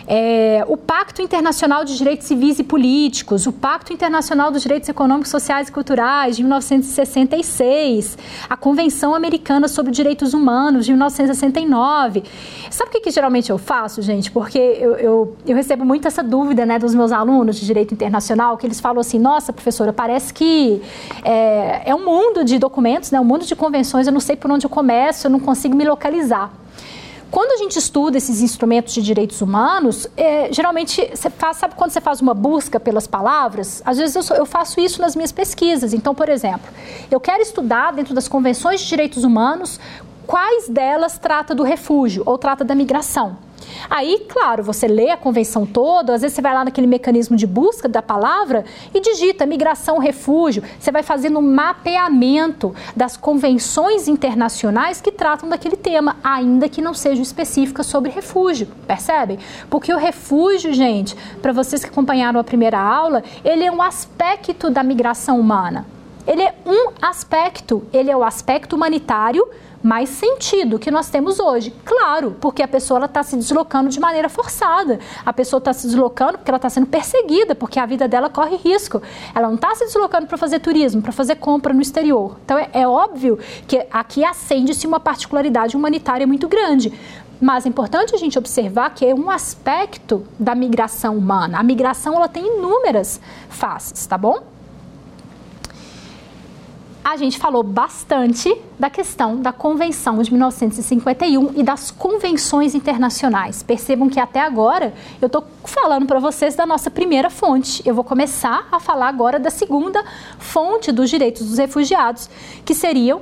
é, 0.07 0.63
o 0.67 0.77
Pacto 0.77 1.21
Internacional 1.21 1.83
de 1.83 1.97
Direitos 1.97 2.27
Civis 2.27 2.59
e 2.59 2.63
Políticos, 2.63 3.45
o 3.45 3.51
Pacto 3.51 3.91
Internacional 3.91 4.49
dos 4.49 4.61
Direitos 4.61 4.87
Econômicos, 4.87 5.29
Sociais 5.29 5.67
e 5.67 5.71
Culturais, 5.71 6.37
de 6.37 6.43
1966, 6.43 8.17
a 8.49 8.55
Convenção 8.55 9.13
Americana 9.13 9.67
sobre 9.67 9.91
Direitos 9.91 10.33
Humanos, 10.33 10.85
de 10.85 10.93
1969. 10.93 12.23
Sabe 12.71 12.89
o 12.89 12.91
que, 12.93 13.01
que 13.01 13.11
geralmente 13.11 13.49
eu 13.49 13.57
faço, 13.57 14.01
gente? 14.01 14.31
Porque 14.31 14.57
eu, 14.57 14.95
eu, 14.95 15.37
eu 15.45 15.55
recebo 15.55 15.83
muito 15.83 16.07
essa 16.07 16.23
dúvida 16.23 16.65
né, 16.65 16.79
dos 16.79 16.95
meus 16.95 17.11
alunos 17.11 17.57
de 17.57 17.65
Direito 17.65 17.93
Internacional, 17.93 18.57
que 18.57 18.65
eles 18.65 18.79
falam 18.79 19.01
assim, 19.01 19.19
nossa, 19.19 19.51
professora, 19.51 19.91
parece 19.91 20.33
que 20.33 20.81
é, 21.23 21.89
é 21.89 21.93
um 21.93 22.05
mundo 22.05 22.45
de 22.45 22.57
documentos, 22.57 23.11
né, 23.11 23.19
um 23.19 23.25
mundo 23.25 23.45
de 23.45 23.55
convenções, 23.55 24.07
eu 24.07 24.13
não 24.13 24.21
sei 24.21 24.37
por 24.37 24.49
onde 24.49 24.65
eu 24.65 24.69
começo, 24.69 25.27
eu 25.27 25.31
não 25.31 25.39
consigo 25.39 25.75
me 25.75 25.83
localizar. 25.83 26.66
Quando 27.29 27.51
a 27.51 27.57
gente 27.57 27.77
estuda 27.77 28.17
esses 28.17 28.41
instrumentos 28.41 28.93
de 28.93 29.01
direitos 29.01 29.41
humanos, 29.41 30.07
é, 30.15 30.51
geralmente 30.51 31.09
você 31.13 31.29
faz, 31.29 31.57
sabe 31.57 31.75
quando 31.75 31.91
você 31.91 31.99
faz 31.99 32.21
uma 32.21 32.33
busca 32.33 32.79
pelas 32.79 33.05
palavras? 33.05 33.81
Às 33.85 33.97
vezes 33.97 34.15
eu, 34.15 34.23
sou, 34.23 34.37
eu, 34.37 34.45
faço 34.45 34.79
isso 34.79 35.01
nas 35.01 35.15
minhas 35.15 35.31
pesquisas. 35.31 35.93
Então, 35.93 36.15
por 36.15 36.29
exemplo, 36.29 36.71
eu 37.11 37.19
quero 37.19 37.41
estudar 37.41 37.91
dentro 37.91 38.13
das 38.13 38.27
convenções 38.27 38.81
de 38.81 38.87
direitos 38.87 39.23
humanos 39.25 39.79
quais 40.25 40.69
delas 40.69 41.17
trata 41.17 41.53
do 41.53 41.63
refúgio 41.63 42.23
ou 42.25 42.37
trata 42.37 42.63
da 42.63 42.73
migração. 42.73 43.37
Aí, 43.89 44.25
claro, 44.27 44.63
você 44.63 44.87
lê 44.87 45.09
a 45.09 45.17
convenção 45.17 45.65
toda, 45.65 46.13
às 46.13 46.21
vezes 46.21 46.35
você 46.35 46.41
vai 46.41 46.53
lá 46.53 46.65
naquele 46.65 46.87
mecanismo 46.87 47.35
de 47.35 47.47
busca 47.47 47.87
da 47.87 48.01
palavra 48.01 48.65
e 48.93 48.99
digita 48.99 49.45
migração, 49.45 49.97
refúgio. 49.97 50.63
Você 50.79 50.91
vai 50.91 51.03
fazendo 51.03 51.39
um 51.39 51.41
mapeamento 51.41 52.73
das 52.95 53.17
convenções 53.17 54.07
internacionais 54.07 55.01
que 55.01 55.11
tratam 55.11 55.49
daquele 55.49 55.75
tema, 55.75 56.17
ainda 56.23 56.69
que 56.69 56.81
não 56.81 56.93
sejam 56.93 57.23
específicas 57.23 57.85
sobre 57.85 58.11
refúgio, 58.11 58.67
percebem? 58.85 59.39
Porque 59.69 59.93
o 59.93 59.97
refúgio, 59.97 60.73
gente, 60.73 61.15
para 61.41 61.53
vocês 61.53 61.83
que 61.83 61.89
acompanharam 61.89 62.39
a 62.39 62.43
primeira 62.43 62.79
aula, 62.79 63.23
ele 63.43 63.63
é 63.63 63.71
um 63.71 63.81
aspecto 63.81 64.69
da 64.69 64.83
migração 64.83 65.39
humana. 65.39 65.96
Ele 66.27 66.43
é 66.43 66.53
um 66.65 66.91
aspecto, 67.01 67.83
ele 67.93 68.11
é 68.11 68.17
o 68.17 68.23
aspecto 68.23 68.75
humanitário 68.75 69.47
mais 69.81 70.09
sentido 70.09 70.77
que 70.79 70.91
nós 70.91 71.09
temos 71.09 71.39
hoje. 71.39 71.73
Claro, 71.85 72.35
porque 72.41 72.61
a 72.61 72.67
pessoa 72.67 73.05
está 73.05 73.23
se 73.23 73.37
deslocando 73.37 73.89
de 73.89 73.99
maneira 73.99 74.27
forçada. 74.27 74.99
A 75.25 75.31
pessoa 75.31 75.59
está 75.59 75.71
se 75.71 75.87
deslocando 75.87 76.37
porque 76.37 76.51
ela 76.51 76.57
está 76.57 76.69
sendo 76.69 76.87
perseguida, 76.87 77.55
porque 77.55 77.79
a 77.79 77.85
vida 77.85 78.07
dela 78.07 78.29
corre 78.29 78.57
risco. 78.57 79.01
Ela 79.33 79.47
não 79.47 79.55
está 79.55 79.73
se 79.75 79.85
deslocando 79.85 80.27
para 80.27 80.37
fazer 80.37 80.59
turismo, 80.59 81.01
para 81.01 81.11
fazer 81.11 81.35
compra 81.35 81.73
no 81.73 81.81
exterior. 81.81 82.37
Então 82.43 82.57
é, 82.57 82.69
é 82.73 82.87
óbvio 82.87 83.39
que 83.67 83.85
aqui 83.91 84.25
acende-se 84.25 84.85
uma 84.85 84.99
particularidade 84.99 85.77
humanitária 85.77 86.27
muito 86.27 86.47
grande. 86.47 86.91
Mas 87.39 87.65
é 87.65 87.69
importante 87.69 88.15
a 88.15 88.17
gente 88.17 88.37
observar 88.37 88.89
que 88.89 89.05
é 89.05 89.13
um 89.13 89.29
aspecto 89.29 90.25
da 90.39 90.55
migração 90.55 91.15
humana. 91.15 91.59
A 91.59 91.63
migração 91.63 92.15
ela 92.15 92.27
tem 92.27 92.57
inúmeras 92.57 93.21
faces, 93.47 94.05
tá 94.07 94.17
bom? 94.17 94.56
A 97.09 97.15
gente 97.15 97.37
falou 97.37 97.63
bastante 97.63 98.53
da 98.77 98.89
questão 98.89 99.37
da 99.37 99.53
Convenção 99.53 100.21
de 100.21 100.29
1951 100.29 101.53
e 101.55 101.63
das 101.63 101.89
convenções 101.89 102.75
internacionais. 102.75 103.63
Percebam 103.63 104.09
que 104.09 104.19
até 104.19 104.41
agora 104.41 104.93
eu 105.21 105.27
estou 105.27 105.45
falando 105.63 106.05
para 106.05 106.19
vocês 106.19 106.53
da 106.53 106.65
nossa 106.65 106.91
primeira 106.91 107.29
fonte. 107.29 107.81
Eu 107.85 107.95
vou 107.95 108.03
começar 108.03 108.67
a 108.69 108.77
falar 108.77 109.07
agora 109.07 109.39
da 109.39 109.49
segunda 109.49 110.03
fonte 110.37 110.91
dos 110.91 111.09
direitos 111.09 111.47
dos 111.47 111.57
refugiados, 111.57 112.29
que 112.65 112.75
seria 112.75 113.17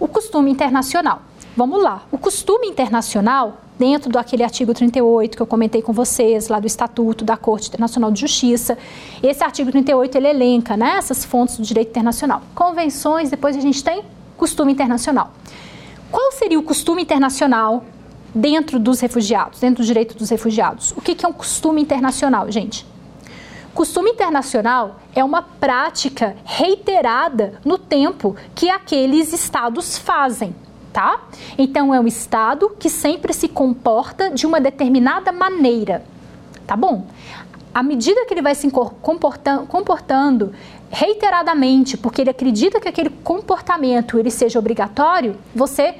o 0.00 0.08
costume 0.08 0.50
internacional. 0.50 1.22
Vamos 1.56 1.80
lá. 1.80 2.02
O 2.10 2.18
costume 2.18 2.66
internacional 2.66 3.58
dentro 3.78 4.10
do 4.10 4.18
aquele 4.18 4.42
artigo 4.42 4.74
38 4.74 5.36
que 5.36 5.42
eu 5.42 5.46
comentei 5.46 5.80
com 5.80 5.92
vocês, 5.92 6.48
lá 6.48 6.58
do 6.58 6.66
Estatuto 6.66 7.24
da 7.24 7.36
Corte 7.36 7.68
Internacional 7.68 8.10
de 8.10 8.20
Justiça. 8.20 8.76
Esse 9.22 9.44
artigo 9.44 9.70
38 9.70 10.16
ele 10.16 10.28
elenca 10.28 10.76
né, 10.76 10.96
essas 10.98 11.24
fontes 11.24 11.56
do 11.56 11.62
direito 11.62 11.90
internacional. 11.90 12.42
Convenções, 12.54 13.30
depois 13.30 13.56
a 13.56 13.60
gente 13.60 13.82
tem 13.82 14.02
costume 14.36 14.72
internacional. 14.72 15.32
Qual 16.10 16.32
seria 16.32 16.58
o 16.58 16.62
costume 16.62 17.02
internacional 17.02 17.84
dentro 18.34 18.78
dos 18.78 19.00
refugiados, 19.00 19.60
dentro 19.60 19.82
do 19.82 19.86
direito 19.86 20.16
dos 20.16 20.28
refugiados? 20.30 20.92
O 20.96 21.00
que 21.00 21.24
é 21.24 21.28
um 21.28 21.32
costume 21.32 21.80
internacional, 21.80 22.50
gente? 22.50 22.84
Costume 23.74 24.10
internacional 24.10 24.96
é 25.14 25.22
uma 25.22 25.40
prática 25.40 26.34
reiterada 26.44 27.60
no 27.64 27.78
tempo 27.78 28.34
que 28.54 28.68
aqueles 28.68 29.32
estados 29.32 29.96
fazem 29.96 30.54
tá? 30.98 31.20
Então 31.56 31.94
é 31.94 32.00
um 32.00 32.08
Estado 32.08 32.72
que 32.76 32.90
sempre 32.90 33.32
se 33.32 33.46
comporta 33.46 34.30
de 34.30 34.44
uma 34.44 34.60
determinada 34.60 35.30
maneira, 35.30 36.02
tá 36.66 36.76
bom? 36.76 37.06
À 37.72 37.84
medida 37.84 38.26
que 38.26 38.34
ele 38.34 38.42
vai 38.42 38.56
se 38.56 38.68
comportando, 39.00 39.64
comportando 39.68 40.52
reiteradamente, 40.90 41.96
porque 41.96 42.22
ele 42.22 42.30
acredita 42.30 42.80
que 42.80 42.88
aquele 42.88 43.10
comportamento 43.10 44.18
ele 44.18 44.28
seja 44.28 44.58
obrigatório, 44.58 45.36
você 45.54 45.94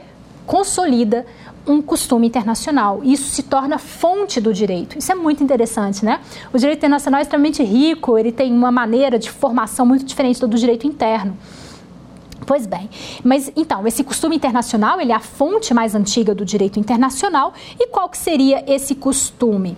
consolida 0.44 1.24
um 1.64 1.80
costume 1.80 2.26
internacional. 2.26 3.00
Isso 3.04 3.30
se 3.30 3.44
torna 3.44 3.78
fonte 3.78 4.40
do 4.40 4.52
direito. 4.52 4.98
Isso 4.98 5.12
é 5.12 5.14
muito 5.14 5.44
interessante, 5.44 6.04
né? 6.04 6.18
O 6.52 6.58
direito 6.58 6.78
internacional 6.78 7.20
é 7.20 7.22
extremamente 7.22 7.62
rico, 7.62 8.18
ele 8.18 8.32
tem 8.32 8.52
uma 8.52 8.72
maneira 8.72 9.16
de 9.16 9.30
formação 9.30 9.86
muito 9.86 10.04
diferente 10.04 10.40
do 10.40 10.48
direito 10.58 10.88
interno. 10.88 11.36
Pois 12.48 12.66
bem, 12.66 12.88
mas 13.22 13.52
então, 13.54 13.86
esse 13.86 14.02
costume 14.02 14.34
internacional, 14.34 14.98
ele 14.98 15.12
é 15.12 15.14
a 15.14 15.20
fonte 15.20 15.74
mais 15.74 15.94
antiga 15.94 16.34
do 16.34 16.46
direito 16.46 16.80
internacional. 16.80 17.52
E 17.78 17.88
qual 17.88 18.08
que 18.08 18.16
seria 18.16 18.64
esse 18.66 18.94
costume? 18.94 19.76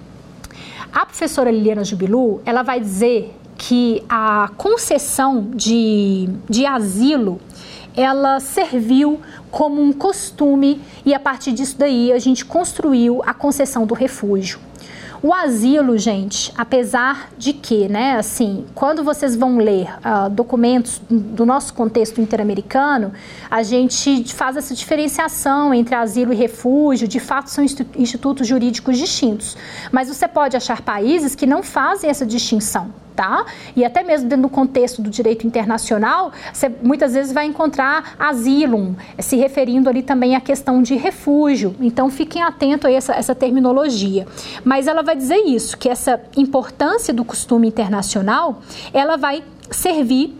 A 0.93 1.05
professora 1.05 1.51
Liliana 1.51 1.83
Jubilu, 1.83 2.41
ela 2.47 2.63
vai 2.63 2.79
dizer 2.79 3.35
que 3.59 4.05
a 4.09 4.53
concessão 4.57 5.51
de, 5.53 6.29
de 6.49 6.65
asilo 6.65 7.41
ela 7.97 8.39
serviu 8.39 9.21
como 9.51 9.83
um 9.83 9.93
costume 9.93 10.81
e 11.05 11.13
a 11.13 11.19
partir 11.19 11.51
disso 11.51 11.77
daí 11.77 12.13
a 12.13 12.21
gente 12.21 12.45
construiu 12.45 13.21
a 13.27 13.35
concessão 13.35 13.85
do 13.85 13.95
refúgio. 13.95 14.61
O 15.23 15.35
asilo, 15.35 15.99
gente, 15.99 16.51
apesar 16.57 17.29
de 17.37 17.53
que, 17.53 17.87
né, 17.89 18.17
assim, 18.17 18.65
quando 18.75 19.05
vocês 19.05 19.37
vão 19.37 19.59
ler 19.59 19.87
uh, 19.99 20.31
documentos 20.31 21.03
do 21.11 21.45
nosso 21.45 21.75
contexto 21.75 22.23
interamericano, 22.23 23.13
a 23.51 23.63
gente 23.63 24.25
faz 24.33 24.57
essa 24.57 24.75
diferenciação 24.75 25.75
entre 25.75 25.95
asilo 25.95 26.33
e 26.33 26.37
refúgio, 26.37 27.07
de 27.07 27.21
fato 27.21 27.51
são 27.51 27.63
institutos 27.63 28.47
jurídicos 28.47 28.97
distintos. 28.97 29.59
Mas 29.93 30.09
você 30.09 30.27
pode 30.27 30.57
achar 30.57 30.81
países 30.81 31.35
que 31.35 31.47
não 31.47 31.63
fazem 31.63 32.09
essa 32.09 32.25
distinção 32.25 32.91
tá? 33.21 33.45
E 33.77 33.85
até 33.85 34.03
mesmo 34.03 34.31
dentro 34.31 34.45
do 34.45 34.49
contexto 34.49 35.03
do 35.03 35.11
direito 35.11 35.47
internacional, 35.47 36.33
você 36.51 36.73
muitas 36.83 37.13
vezes 37.13 37.35
vai 37.35 37.45
encontrar 37.45 38.15
asilo, 38.19 38.97
se 39.19 39.37
referindo 39.37 39.91
ali 39.91 40.03
também 40.03 40.35
à 40.35 40.41
questão 40.41 40.83
de 40.83 40.95
refúgio. 40.95 41.77
Então 41.83 42.09
fiquem 42.09 42.43
atentos 42.43 42.87
a 42.87 42.91
essa, 42.91 43.13
essa 43.13 43.35
terminologia. 43.35 44.27
Mas 44.65 44.87
ela 44.87 45.03
vai 45.03 45.15
dizer 45.15 45.37
isso, 45.37 45.77
que 45.77 45.87
essa 45.87 46.19
importância 46.35 47.13
do 47.13 47.23
costume 47.23 47.69
internacional, 47.69 48.63
ela 48.91 49.19
vai 49.19 49.45
servir 49.71 50.35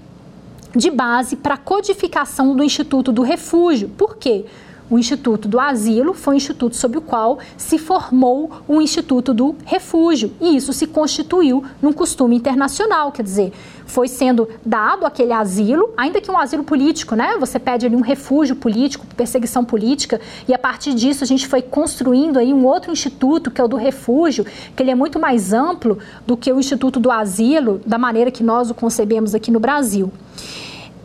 de 0.75 0.91
base 0.91 1.37
para 1.37 1.57
a 1.57 1.59
codificação 1.59 2.57
do 2.57 2.65
Instituto 2.65 3.13
do 3.13 3.21
Refúgio. 3.21 3.91
Por 3.91 4.17
quê? 4.17 4.47
O 4.91 4.99
Instituto 4.99 5.47
do 5.47 5.61
Asilo 5.61 6.13
foi 6.13 6.35
o 6.35 6.37
instituto 6.37 6.75
sob 6.75 6.99
o 6.99 7.01
qual 7.01 7.39
se 7.57 7.79
formou 7.79 8.51
o 8.67 8.83
Instituto 8.83 9.33
do 9.33 9.55
Refúgio. 9.65 10.33
E 10.41 10.57
isso 10.57 10.73
se 10.73 10.85
constituiu 10.85 11.65
num 11.81 11.93
costume 11.93 12.35
internacional, 12.35 13.13
quer 13.13 13.23
dizer, 13.23 13.53
foi 13.87 14.09
sendo 14.09 14.49
dado 14.67 15.07
aquele 15.07 15.33
asilo, 15.33 15.91
ainda 15.97 16.21
que 16.21 16.31
um 16.31 16.37
asilo 16.37 16.65
político, 16.65 17.15
né? 17.15 17.37
Você 17.39 17.59
pede 17.59 17.87
ali 17.87 17.95
um 17.95 18.01
refúgio 18.01 18.57
político, 18.57 19.07
perseguição 19.17 19.65
política, 19.65 20.21
e 20.49 20.55
a 20.55 20.59
partir 20.59 20.93
disso 20.93 21.23
a 21.23 21.27
gente 21.27 21.47
foi 21.47 21.63
construindo 21.63 22.39
aí 22.39 22.53
um 22.53 22.65
outro 22.67 22.91
instituto, 22.91 23.51
que 23.51 23.61
é 23.61 23.65
o 23.65 23.69
do 23.69 23.77
refúgio, 23.77 24.45
que 24.75 24.83
ele 24.83 24.91
é 24.91 24.95
muito 24.97 25.21
mais 25.21 25.53
amplo 25.53 25.99
do 26.27 26.37
que 26.37 26.53
o 26.53 26.59
Instituto 26.59 26.99
do 26.99 27.13
Asilo, 27.13 27.81
da 27.87 27.99
maneira 27.99 28.31
que 28.31 28.43
nós 28.43 28.71
o 28.71 28.75
concebemos 28.75 29.37
aqui 29.37 29.53
no 29.53 29.61
Brasil. 29.61 30.13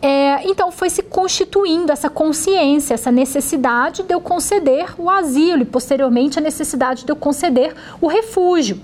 É, 0.02 0.46
então 0.48 0.70
foi 0.70 0.90
se 0.90 1.02
constituindo 1.02 1.90
essa 1.90 2.10
consciência, 2.10 2.94
essa 2.94 3.10
necessidade 3.10 4.02
de 4.02 4.14
eu 4.14 4.20
conceder 4.20 4.94
o 4.98 5.08
asilo 5.08 5.62
e 5.62 5.64
posteriormente 5.64 6.38
a 6.38 6.42
necessidade 6.42 7.04
de 7.04 7.10
eu 7.10 7.16
conceder 7.16 7.74
o 8.00 8.06
refúgio. 8.06 8.78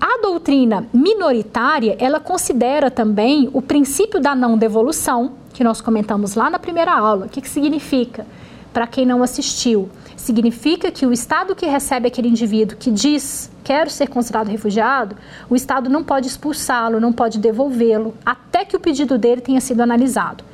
A 0.00 0.20
doutrina 0.20 0.86
minoritária, 0.92 1.96
ela 1.98 2.20
considera 2.20 2.90
também 2.90 3.48
o 3.52 3.62
princípio 3.62 4.20
da 4.20 4.34
não 4.34 4.56
devolução, 4.56 5.32
que 5.52 5.64
nós 5.64 5.80
comentamos 5.80 6.34
lá 6.34 6.50
na 6.50 6.58
primeira 6.58 6.92
aula. 6.92 7.26
O 7.26 7.28
que, 7.28 7.40
que 7.40 7.48
significa? 7.48 8.26
Para 8.72 8.86
quem 8.86 9.06
não 9.06 9.22
assistiu, 9.22 9.88
significa 10.24 10.90
que 10.90 11.06
o 11.06 11.12
Estado 11.12 11.54
que 11.54 11.66
recebe 11.66 12.08
aquele 12.08 12.28
indivíduo 12.28 12.76
que 12.76 12.90
diz 12.90 13.50
quero 13.62 13.90
ser 13.90 14.08
considerado 14.08 14.48
refugiado, 14.48 15.16
o 15.48 15.54
Estado 15.54 15.88
não 15.90 16.02
pode 16.02 16.26
expulsá-lo, 16.26 16.98
não 16.98 17.12
pode 17.12 17.38
devolvê-lo, 17.38 18.14
até 18.24 18.64
que 18.64 18.76
o 18.76 18.80
pedido 18.80 19.18
dele 19.18 19.40
tenha 19.40 19.60
sido 19.60 19.80
analisado. 19.80 20.44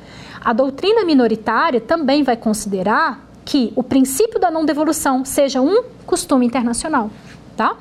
A 0.43 0.53
doutrina 0.53 1.05
minoritária 1.05 1.79
também 1.79 2.23
vai 2.23 2.35
considerar 2.35 3.25
que 3.45 3.71
o 3.75 3.83
princípio 3.83 4.39
da 4.39 4.51
não 4.51 4.65
devolução 4.65 5.23
seja 5.25 5.61
um 5.61 5.83
costume 6.05 6.45
internacional, 6.45 7.09
tá? 7.55 7.75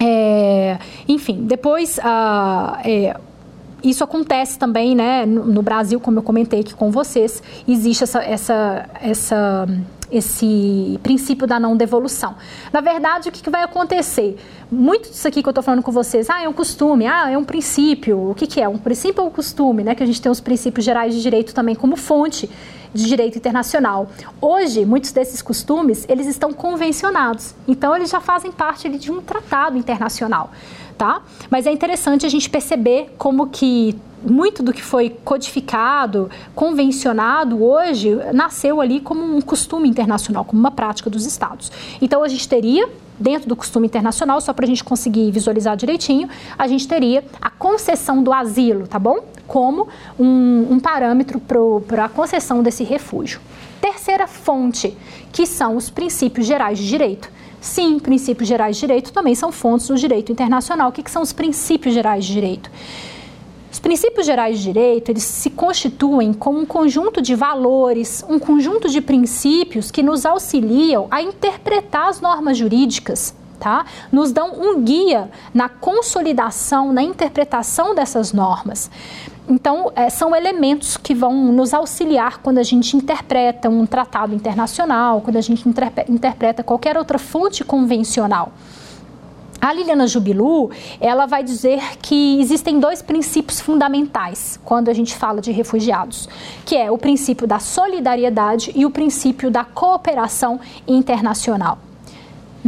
É, 0.00 0.78
enfim, 1.08 1.44
depois 1.44 1.98
uh, 1.98 2.78
é, 2.84 3.16
isso 3.82 4.04
acontece 4.04 4.58
também, 4.58 4.94
né, 4.94 5.26
no, 5.26 5.44
no, 5.44 5.62
Brasil, 5.62 5.98
como 5.98 6.18
eu 6.18 6.22
comentei 6.22 6.60
aqui 6.60 6.74
com 6.74 6.90
vocês, 6.90 7.42
existe 7.66 8.04
essa, 8.04 8.22
essa, 8.22 8.88
essa 9.00 9.68
esse 10.10 10.98
princípio 11.02 11.46
da 11.46 11.60
não 11.60 11.76
devolução. 11.76 12.36
Na 12.72 12.80
verdade, 12.80 13.28
o 13.28 13.32
que, 13.32 13.42
que 13.42 13.50
vai 13.50 13.62
acontecer? 13.62 14.36
Muito 14.70 15.10
disso 15.10 15.26
aqui 15.26 15.42
que 15.42 15.48
eu 15.48 15.50
estou 15.50 15.62
falando 15.62 15.82
com 15.82 15.92
vocês, 15.92 16.28
ah, 16.30 16.42
é 16.42 16.48
um 16.48 16.52
costume, 16.52 17.06
ah, 17.06 17.30
é 17.30 17.36
um 17.38 17.44
princípio. 17.44 18.30
O 18.30 18.34
que, 18.34 18.46
que 18.46 18.60
é? 18.60 18.68
Um 18.68 18.78
princípio 18.78 19.22
ou 19.22 19.28
um 19.28 19.32
costume, 19.32 19.84
né? 19.84 19.94
Que 19.94 20.02
a 20.02 20.06
gente 20.06 20.20
tem 20.20 20.30
os 20.30 20.40
princípios 20.40 20.84
gerais 20.84 21.14
de 21.14 21.22
direito 21.22 21.54
também 21.54 21.74
como 21.74 21.96
fonte 21.96 22.48
de 22.92 23.06
direito 23.06 23.36
internacional. 23.36 24.10
Hoje, 24.40 24.84
muitos 24.84 25.12
desses 25.12 25.42
costumes, 25.42 26.06
eles 26.08 26.26
estão 26.26 26.52
convencionados. 26.52 27.54
Então, 27.66 27.94
eles 27.94 28.10
já 28.10 28.20
fazem 28.20 28.50
parte 28.50 28.88
de 28.88 29.10
um 29.10 29.20
tratado 29.20 29.76
internacional, 29.76 30.50
tá? 30.96 31.22
Mas 31.50 31.66
é 31.66 31.72
interessante 31.72 32.24
a 32.24 32.28
gente 32.28 32.48
perceber 32.48 33.14
como 33.18 33.46
que 33.48 33.98
muito 34.22 34.62
do 34.62 34.72
que 34.72 34.82
foi 34.82 35.10
codificado, 35.24 36.30
convencionado 36.54 37.62
hoje, 37.62 38.16
nasceu 38.32 38.80
ali 38.80 39.00
como 39.00 39.36
um 39.36 39.40
costume 39.40 39.88
internacional, 39.88 40.44
como 40.44 40.60
uma 40.60 40.70
prática 40.70 41.08
dos 41.08 41.26
estados. 41.26 41.70
Então 42.00 42.22
a 42.22 42.28
gente 42.28 42.48
teria 42.48 42.88
dentro 43.18 43.48
do 43.48 43.56
costume 43.56 43.86
internacional, 43.86 44.40
só 44.40 44.52
para 44.52 44.64
a 44.64 44.68
gente 44.68 44.84
conseguir 44.84 45.30
visualizar 45.30 45.76
direitinho, 45.76 46.28
a 46.56 46.68
gente 46.68 46.86
teria 46.86 47.24
a 47.40 47.50
concessão 47.50 48.22
do 48.22 48.32
asilo, 48.32 48.86
tá 48.86 48.98
bom? 48.98 49.18
Como 49.46 49.88
um, 50.18 50.68
um 50.70 50.80
parâmetro 50.80 51.40
para 51.40 52.04
a 52.04 52.08
concessão 52.08 52.62
desse 52.62 52.84
refúgio. 52.84 53.40
Terceira 53.80 54.26
fonte, 54.26 54.96
que 55.32 55.46
são 55.46 55.76
os 55.76 55.90
princípios 55.90 56.46
gerais 56.46 56.78
de 56.78 56.86
direito. 56.86 57.30
Sim, 57.60 57.98
princípios 57.98 58.48
gerais 58.48 58.76
de 58.76 58.80
direito 58.80 59.12
também 59.12 59.34
são 59.34 59.50
fontes 59.50 59.88
do 59.88 59.96
direito 59.96 60.30
internacional. 60.30 60.90
O 60.90 60.92
que, 60.92 61.02
que 61.02 61.10
são 61.10 61.22
os 61.22 61.32
princípios 61.32 61.92
gerais 61.92 62.24
de 62.24 62.32
direito? 62.32 62.70
Os 63.78 63.80
princípios 63.80 64.26
gerais 64.26 64.58
de 64.58 64.64
direito, 64.64 65.08
eles 65.08 65.22
se 65.22 65.50
constituem 65.50 66.32
como 66.32 66.58
um 66.58 66.66
conjunto 66.66 67.22
de 67.22 67.36
valores, 67.36 68.24
um 68.28 68.36
conjunto 68.36 68.88
de 68.88 69.00
princípios 69.00 69.92
que 69.92 70.02
nos 70.02 70.26
auxiliam 70.26 71.06
a 71.12 71.22
interpretar 71.22 72.08
as 72.08 72.20
normas 72.20 72.58
jurídicas, 72.58 73.32
tá? 73.60 73.86
Nos 74.10 74.32
dão 74.32 74.50
um 74.60 74.82
guia 74.82 75.30
na 75.54 75.68
consolidação, 75.68 76.92
na 76.92 77.04
interpretação 77.04 77.94
dessas 77.94 78.32
normas. 78.32 78.90
Então, 79.48 79.92
é, 79.94 80.10
são 80.10 80.34
elementos 80.34 80.96
que 80.96 81.14
vão 81.14 81.32
nos 81.52 81.72
auxiliar 81.72 82.38
quando 82.38 82.58
a 82.58 82.64
gente 82.64 82.96
interpreta 82.96 83.68
um 83.68 83.86
tratado 83.86 84.34
internacional, 84.34 85.20
quando 85.20 85.36
a 85.36 85.40
gente 85.40 85.68
interpreta 86.08 86.64
qualquer 86.64 86.98
outra 86.98 87.16
fonte 87.16 87.62
convencional. 87.62 88.52
A 89.60 89.72
Liliana 89.72 90.06
Jubilu, 90.06 90.70
ela 91.00 91.26
vai 91.26 91.42
dizer 91.42 91.98
que 92.00 92.40
existem 92.40 92.78
dois 92.78 93.02
princípios 93.02 93.60
fundamentais 93.60 94.58
quando 94.64 94.88
a 94.88 94.92
gente 94.92 95.16
fala 95.16 95.40
de 95.40 95.50
refugiados, 95.50 96.28
que 96.64 96.76
é 96.76 96.90
o 96.90 96.96
princípio 96.96 97.46
da 97.46 97.58
solidariedade 97.58 98.72
e 98.76 98.86
o 98.86 98.90
princípio 98.90 99.50
da 99.50 99.64
cooperação 99.64 100.60
internacional. 100.86 101.87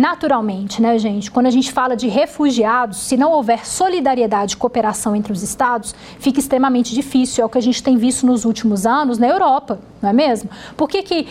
Naturalmente, 0.01 0.80
né, 0.80 0.98
gente? 0.98 1.30
Quando 1.30 1.44
a 1.44 1.51
gente 1.51 1.70
fala 1.70 1.94
de 1.94 2.09
refugiados, 2.09 2.96
se 3.01 3.18
não 3.18 3.32
houver 3.32 3.66
solidariedade 3.66 4.55
e 4.55 4.57
cooperação 4.57 5.14
entre 5.14 5.30
os 5.30 5.42
estados, 5.42 5.94
fica 6.18 6.40
extremamente 6.40 6.94
difícil. 6.94 7.42
É 7.42 7.44
o 7.44 7.51
que 7.51 7.59
a 7.59 7.61
gente 7.61 7.82
tem 7.82 7.98
visto 7.98 8.24
nos 8.24 8.46
últimos 8.46 8.86
anos 8.86 9.18
na 9.18 9.28
Europa, 9.28 9.78
não 10.01 10.09
é 10.09 10.12
mesmo? 10.14 10.48
Por 10.74 10.88
que, 10.88 11.28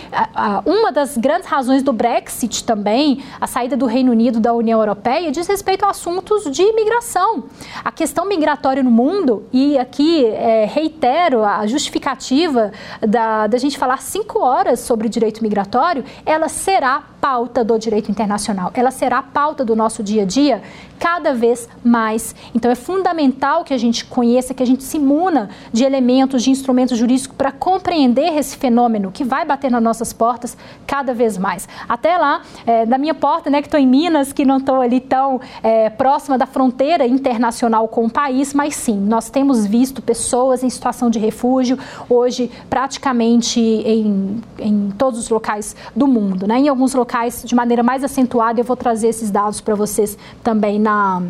uma 0.67 0.91
das 0.91 1.17
grandes 1.17 1.47
razões 1.47 1.82
do 1.82 1.91
Brexit 1.91 2.63
também, 2.63 3.24
a 3.41 3.47
saída 3.47 3.76
do 3.76 3.88
Reino 3.88 4.11
Unido 4.11 4.39
da 4.39 4.53
União 4.53 4.80
Europeia, 4.80 5.32
diz 5.32 5.47
respeito 5.47 5.84
a 5.84 5.89
assuntos 5.89 6.43
de 6.51 6.61
imigração. 6.61 7.45
A 7.84 7.91
questão 7.91 8.28
migratória 8.28 8.84
no 8.84 8.91
mundo, 8.91 9.47
e 9.51 9.80
aqui 9.80 10.24
é, 10.28 10.65
reitero 10.72 11.43
a 11.43 11.65
justificativa 11.65 12.72
da, 13.01 13.47
da 13.47 13.57
gente 13.57 13.80
falar 13.80 13.99
cinco 13.99 14.43
horas 14.43 14.80
sobre 14.82 15.09
direito 15.09 15.41
migratório, 15.41 16.03
ela 16.24 16.47
será 16.47 17.01
pauta 17.22 17.63
do 17.63 17.78
direito 17.78 18.09
internacional. 18.09 18.72
Ela 18.74 18.91
será 18.91 19.20
a 19.20 19.24
pauta 19.24 19.63
do 19.65 19.76
nosso 19.76 20.01
dia 20.01 20.24
a 20.24 20.26
dia 20.26 20.61
cada 20.99 21.34
vez 21.34 21.67
mais. 21.84 22.36
Então 22.53 22.70
é 22.70 22.76
fundamental 22.76 23.63
que 23.63 23.74
a 23.74 23.78
gente 23.78 24.05
conheça, 24.05 24.53
que 24.53 24.61
a 24.61 24.65
gente 24.65 24.84
se 24.84 24.97
imuna 24.97 25.49
de 25.72 25.84
elementos, 25.84 26.43
de 26.43 26.49
instrumentos 26.49 26.97
jurídicos 26.97 27.36
para 27.38 27.51
compreender 27.51 28.38
esse 28.38 28.57
fenômeno 28.57 29.11
que 29.11 29.24
vai 29.24 29.45
bater 29.45 29.72
nas 29.72 29.82
nossas 29.82 30.11
portas 30.11 30.57
cada 30.86 31.13
vez 31.13 31.38
mais. 31.38 31.67
Até 31.88 32.17
lá, 32.17 32.41
é, 32.65 32.86
da 32.86 32.97
minha 32.97 33.13
porta, 33.13 33.49
né, 33.49 33.61
que 33.61 33.67
estou 33.67 33.80
em 33.80 33.88
Minas, 33.88 34.34
que 34.34 34.43
não 34.43 34.57
estou 34.57 34.82
ali 34.82 34.99
tão 34.99 35.39
é, 35.63 35.89
próxima 35.89 36.38
da 36.38 36.45
fronteira 36.45 37.07
internacional 37.07 37.88
com 37.88 38.05
o 38.05 38.09
país, 38.09 38.53
mas 38.53 38.76
sim, 38.76 38.99
nós 38.99 39.30
temos 39.30 39.65
visto 39.65 40.01
pessoas 40.01 40.63
em 40.63 40.70
situação 40.70 41.09
de 41.09 41.17
refúgio 41.17 41.80
hoje 42.09 42.51
praticamente 42.70 43.59
em, 43.59 44.41
em 44.59 44.91
todos 44.97 45.20
os 45.20 45.30
locais 45.30 45.76
do 45.95 46.07
mundo, 46.07 46.45
né? 46.45 46.59
Em 46.59 46.67
alguns 46.67 46.93
locais 46.93 47.09
de 47.43 47.55
maneira 47.55 47.82
mais 47.82 48.03
acentuada, 48.03 48.60
eu 48.60 48.64
vou 48.64 48.76
trazer 48.76 49.07
esses 49.07 49.32
dados 49.32 49.60
para 49.62 49.76
vocês 49.76 50.18
também 50.43 50.80
na 50.80 51.22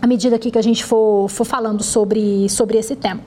à 0.00 0.06
medida 0.06 0.38
que 0.38 0.56
a 0.58 0.62
gente 0.62 0.84
for, 0.84 1.28
for 1.30 1.44
falando 1.44 1.82
sobre, 1.82 2.48
sobre 2.50 2.76
esse 2.76 2.94
tema. 2.94 3.20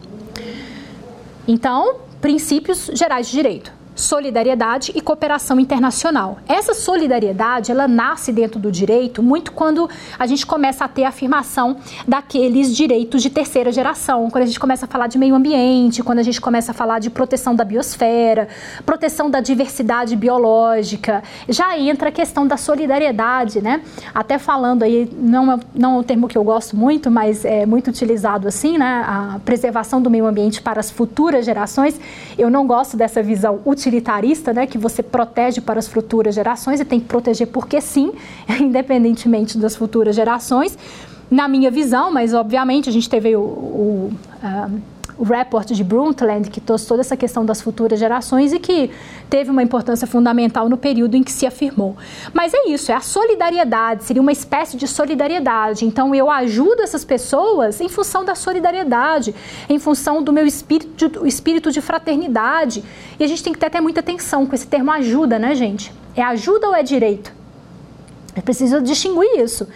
Então, 1.48 1.96
princípios 2.22 2.92
gerais 2.94 3.28
de 3.28 3.34
direito 3.34 3.77
solidariedade 3.98 4.92
e 4.96 5.02
cooperação 5.02 5.60
internacional. 5.60 6.38
Essa 6.48 6.74
solidariedade, 6.74 7.72
ela 7.72 7.88
nasce 7.88 8.32
dentro 8.32 8.60
do 8.60 8.72
direito 8.72 9.24
muito 9.24 9.52
quando 9.52 9.90
a 10.18 10.28
gente 10.28 10.46
começa 10.46 10.86
a 10.86 10.88
ter 10.88 11.04
a 11.04 11.10
afirmação 11.10 11.78
daqueles 12.08 12.76
direitos 12.76 13.24
de 13.24 13.30
terceira 13.30 13.72
geração, 13.72 14.30
quando 14.30 14.44
a 14.44 14.46
gente 14.46 14.60
começa 14.60 14.86
a 14.86 14.88
falar 14.88 15.08
de 15.08 15.18
meio 15.18 15.34
ambiente, 15.34 16.04
quando 16.04 16.20
a 16.20 16.24
gente 16.24 16.40
começa 16.40 16.72
a 16.72 16.74
falar 16.74 17.00
de 17.00 17.10
proteção 17.10 17.56
da 17.56 17.64
biosfera, 17.64 18.48
proteção 18.86 19.30
da 19.30 19.40
diversidade 19.40 20.16
biológica, 20.16 21.24
já 21.50 21.78
entra 21.78 22.10
a 22.10 22.12
questão 22.12 22.46
da 22.46 22.56
solidariedade, 22.56 23.62
né? 23.62 23.82
Até 24.14 24.38
falando 24.38 24.84
aí, 24.84 25.10
não 25.18 25.52
é, 25.52 25.60
não 25.74 25.96
é 25.96 26.00
um 26.00 26.04
termo 26.04 26.28
que 26.28 26.38
eu 26.38 26.44
gosto 26.44 26.78
muito, 26.78 27.10
mas 27.10 27.44
é 27.44 27.66
muito 27.66 27.90
utilizado 27.90 28.48
assim, 28.48 28.78
né? 28.78 29.04
A 29.08 29.40
preservação 29.44 30.00
do 30.00 30.10
meio 30.10 30.28
ambiente 30.28 30.62
para 30.62 30.80
as 30.80 30.92
futuras 30.92 31.46
gerações. 31.46 32.00
Eu 32.38 32.52
não 32.52 32.68
gosto 32.68 32.96
dessa 32.96 33.24
visão 33.24 33.60
utilizada 33.66 33.87
utilitarista, 33.88 34.54
né, 34.54 34.68
que 34.68 34.78
você 34.78 35.02
protege 35.02 35.62
para 35.62 35.80
as 35.80 35.88
futuras 35.88 36.36
gerações 36.36 36.80
e 36.80 36.86
tem 36.86 37.00
que 37.00 37.06
proteger 37.06 37.48
porque 37.48 37.80
sim, 37.80 38.12
independentemente 38.60 39.58
das 39.58 39.76
futuras 39.76 40.16
gerações. 40.16 40.78
Na 41.30 41.48
minha 41.48 41.70
visão, 41.70 42.12
mas 42.12 42.34
obviamente 42.34 42.88
a 42.88 42.92
gente 42.92 43.10
teve 43.10 43.36
o, 43.36 43.42
o 43.42 44.12
uh, 44.42 44.82
o 45.18 45.24
report 45.24 45.72
de 45.72 45.84
Brundtland, 45.84 46.50
que 46.50 46.62
trouxe 46.62 46.88
toda 46.88 47.02
essa 47.02 47.18
questão 47.18 47.46
das 47.46 47.62
futuras 47.62 48.00
gerações 48.00 48.54
e 48.54 48.60
que 48.60 48.92
teve 49.30 49.50
uma 49.50 49.64
importância 49.64 50.06
fundamental 50.06 50.70
no 50.70 50.78
período 50.78 51.16
em 51.16 51.24
que 51.24 51.32
se 51.32 51.46
afirmou. 51.46 51.96
Mas 52.34 52.54
é 52.54 52.70
isso, 52.70 52.92
é 52.92 52.96
a 52.96 53.02
solidariedade, 53.02 54.04
seria 54.04 54.22
uma 54.22 54.32
espécie 54.32 54.78
de 54.78 54.88
solidariedade. 54.88 55.86
Então 55.86 56.14
eu 56.14 56.30
ajudo 56.30 56.82
essas 56.82 57.04
pessoas 57.04 57.82
em 57.82 57.90
função 57.90 58.24
da 58.24 58.36
solidariedade, 58.36 59.34
em 59.68 59.80
função 59.80 60.22
do 60.22 60.32
meu 60.32 60.46
espírito 60.46 61.10
de, 61.10 61.28
espírito 61.28 61.72
de 61.72 61.82
fraternidade. 61.82 62.84
E 63.20 63.24
a 63.24 63.28
gente 63.28 63.44
tem 63.44 63.54
que 63.54 63.60
ter 63.60 63.68
até 63.68 63.82
muita 63.82 64.00
atenção 64.02 64.46
com 64.46 64.54
esse 64.54 64.68
termo 64.68 64.92
ajuda, 64.92 65.40
né, 65.40 65.56
gente? 65.56 65.92
É 66.16 66.24
ajuda 66.24 66.68
ou 66.68 66.76
é 66.76 66.84
direito? 66.84 67.32
É 68.36 68.42
preciso 68.42 68.80
distinguir 68.82 69.40
isso. 69.40 69.68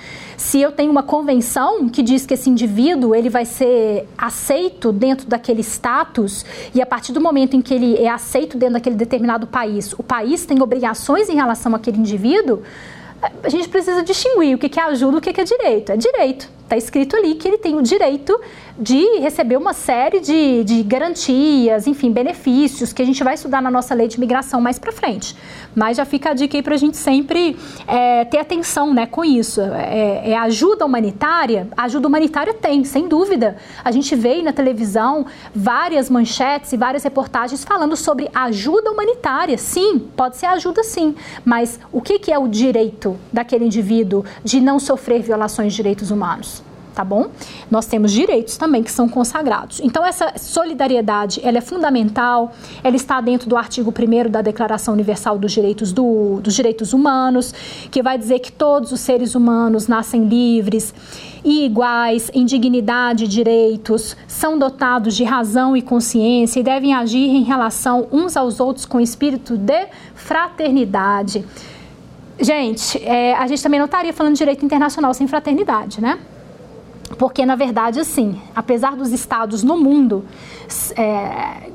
Se 0.41 0.59
eu 0.59 0.71
tenho 0.71 0.91
uma 0.91 1.03
convenção 1.03 1.87
que 1.87 2.01
diz 2.01 2.25
que 2.25 2.33
esse 2.33 2.49
indivíduo 2.49 3.13
ele 3.13 3.29
vai 3.29 3.45
ser 3.45 4.09
aceito 4.17 4.91
dentro 4.91 5.27
daquele 5.27 5.61
status 5.61 6.43
e 6.73 6.81
a 6.81 6.85
partir 6.85 7.13
do 7.13 7.21
momento 7.21 7.55
em 7.55 7.61
que 7.61 7.71
ele 7.71 7.95
é 7.95 8.09
aceito 8.09 8.57
dentro 8.57 8.73
daquele 8.73 8.95
determinado 8.95 9.45
país, 9.45 9.93
o 9.93 10.01
país 10.01 10.43
tem 10.43 10.59
obrigações 10.59 11.29
em 11.29 11.35
relação 11.35 11.75
àquele 11.75 11.99
indivíduo, 11.99 12.63
a 13.43 13.49
gente 13.49 13.69
precisa 13.69 14.01
distinguir 14.01 14.55
o 14.55 14.57
que 14.57 14.79
é 14.79 14.83
ajuda 14.83 15.17
e 15.17 15.19
o 15.19 15.21
que 15.21 15.39
é 15.39 15.43
direito. 15.43 15.91
É 15.91 15.95
direito. 15.95 16.49
Está 16.63 16.75
escrito 16.75 17.15
ali 17.15 17.35
que 17.35 17.47
ele 17.47 17.59
tem 17.59 17.77
o 17.77 17.81
direito 17.83 18.37
de 18.82 19.19
receber 19.19 19.57
uma 19.57 19.73
série 19.73 20.19
de, 20.19 20.63
de 20.63 20.82
garantias, 20.82 21.86
enfim, 21.86 22.11
benefícios 22.11 22.91
que 22.91 22.99
a 22.99 23.05
gente 23.05 23.23
vai 23.23 23.36
estudar 23.36 23.61
na 23.61 23.69
nossa 23.69 23.93
lei 23.93 24.07
de 24.07 24.17
imigração 24.17 24.59
mais 24.59 24.79
para 24.79 24.91
frente. 24.91 25.36
Mas 25.75 25.97
já 25.97 26.03
fica 26.03 26.32
a 26.32 26.34
dica 26.34 26.57
aí 26.57 26.63
para 26.63 26.73
a 26.73 26.77
gente 26.77 26.97
sempre 26.97 27.55
é, 27.88 28.25
ter 28.25 28.39
atenção 28.39 28.91
né, 28.91 29.05
com 29.05 29.23
isso. 29.23 29.61
É, 29.61 30.32
é, 30.32 30.38
ajuda 30.39 30.84
humanitária? 30.84 31.67
Ajuda 31.77 32.07
humanitária 32.07 32.55
tem, 32.55 32.84
sem 32.84 33.07
dúvida. 33.07 33.55
A 33.84 33.91
gente 33.91 34.15
vê 34.15 34.41
na 34.41 34.51
televisão 34.51 35.27
várias 35.53 36.09
manchetes 36.09 36.73
e 36.73 36.77
várias 36.77 37.03
reportagens 37.03 37.63
falando 37.63 37.95
sobre 37.95 38.29
ajuda 38.34 38.89
humanitária. 38.89 39.59
Sim, 39.59 39.99
pode 40.17 40.38
ser 40.38 40.47
ajuda 40.47 40.84
sim. 40.84 41.13
Mas 41.45 41.79
o 41.91 42.01
que, 42.01 42.17
que 42.17 42.32
é 42.32 42.39
o 42.39 42.47
direito 42.47 43.15
daquele 43.32 43.65
indivíduo 43.65 44.25
de 44.43 44.59
não 44.59 44.79
sofrer 44.79 45.21
violações 45.21 45.71
de 45.71 45.77
direitos 45.77 46.09
humanos? 46.09 46.63
Tá 46.93 47.03
bom? 47.03 47.27
Nós 47.69 47.85
temos 47.85 48.11
direitos 48.11 48.57
também 48.57 48.83
que 48.83 48.91
são 48.91 49.07
consagrados. 49.07 49.79
Então 49.79 50.05
essa 50.05 50.33
solidariedade, 50.37 51.41
ela 51.43 51.57
é 51.57 51.61
fundamental, 51.61 52.51
ela 52.83 52.95
está 52.95 53.21
dentro 53.21 53.49
do 53.49 53.57
artigo 53.57 53.91
1 53.91 54.29
da 54.29 54.41
Declaração 54.41 54.93
Universal 54.93 55.37
dos 55.37 55.51
Direitos 55.51 55.91
do, 55.91 56.39
dos 56.41 56.53
Direitos 56.53 56.93
Humanos, 56.93 57.53
que 57.89 58.01
vai 58.01 58.17
dizer 58.17 58.39
que 58.39 58.51
todos 58.51 58.91
os 58.91 58.99
seres 58.99 59.35
humanos 59.35 59.87
nascem 59.87 60.25
livres 60.25 60.93
e 61.43 61.65
iguais 61.65 62.29
em 62.33 62.45
dignidade 62.45 63.25
e 63.25 63.27
direitos, 63.27 64.15
são 64.27 64.57
dotados 64.57 65.15
de 65.15 65.23
razão 65.23 65.75
e 65.75 65.81
consciência 65.81 66.59
e 66.59 66.63
devem 66.63 66.93
agir 66.93 67.29
em 67.29 67.43
relação 67.43 68.07
uns 68.11 68.37
aos 68.37 68.59
outros 68.59 68.85
com 68.85 68.99
espírito 68.99 69.57
de 69.57 69.87
fraternidade. 70.13 71.45
Gente, 72.39 73.03
é, 73.03 73.35
a 73.35 73.45
gente 73.47 73.61
também 73.61 73.79
não 73.79 73.85
estaria 73.85 74.13
falando 74.13 74.33
de 74.33 74.39
direito 74.39 74.65
internacional 74.65 75.13
sem 75.13 75.27
fraternidade, 75.27 76.01
né? 76.01 76.17
Porque, 77.18 77.45
na 77.45 77.55
verdade, 77.55 77.99
assim, 77.99 78.41
apesar 78.55 78.95
dos 78.95 79.12
estados 79.12 79.64
no 79.64 79.78
mundo, 79.78 80.26
é, 80.95 81.70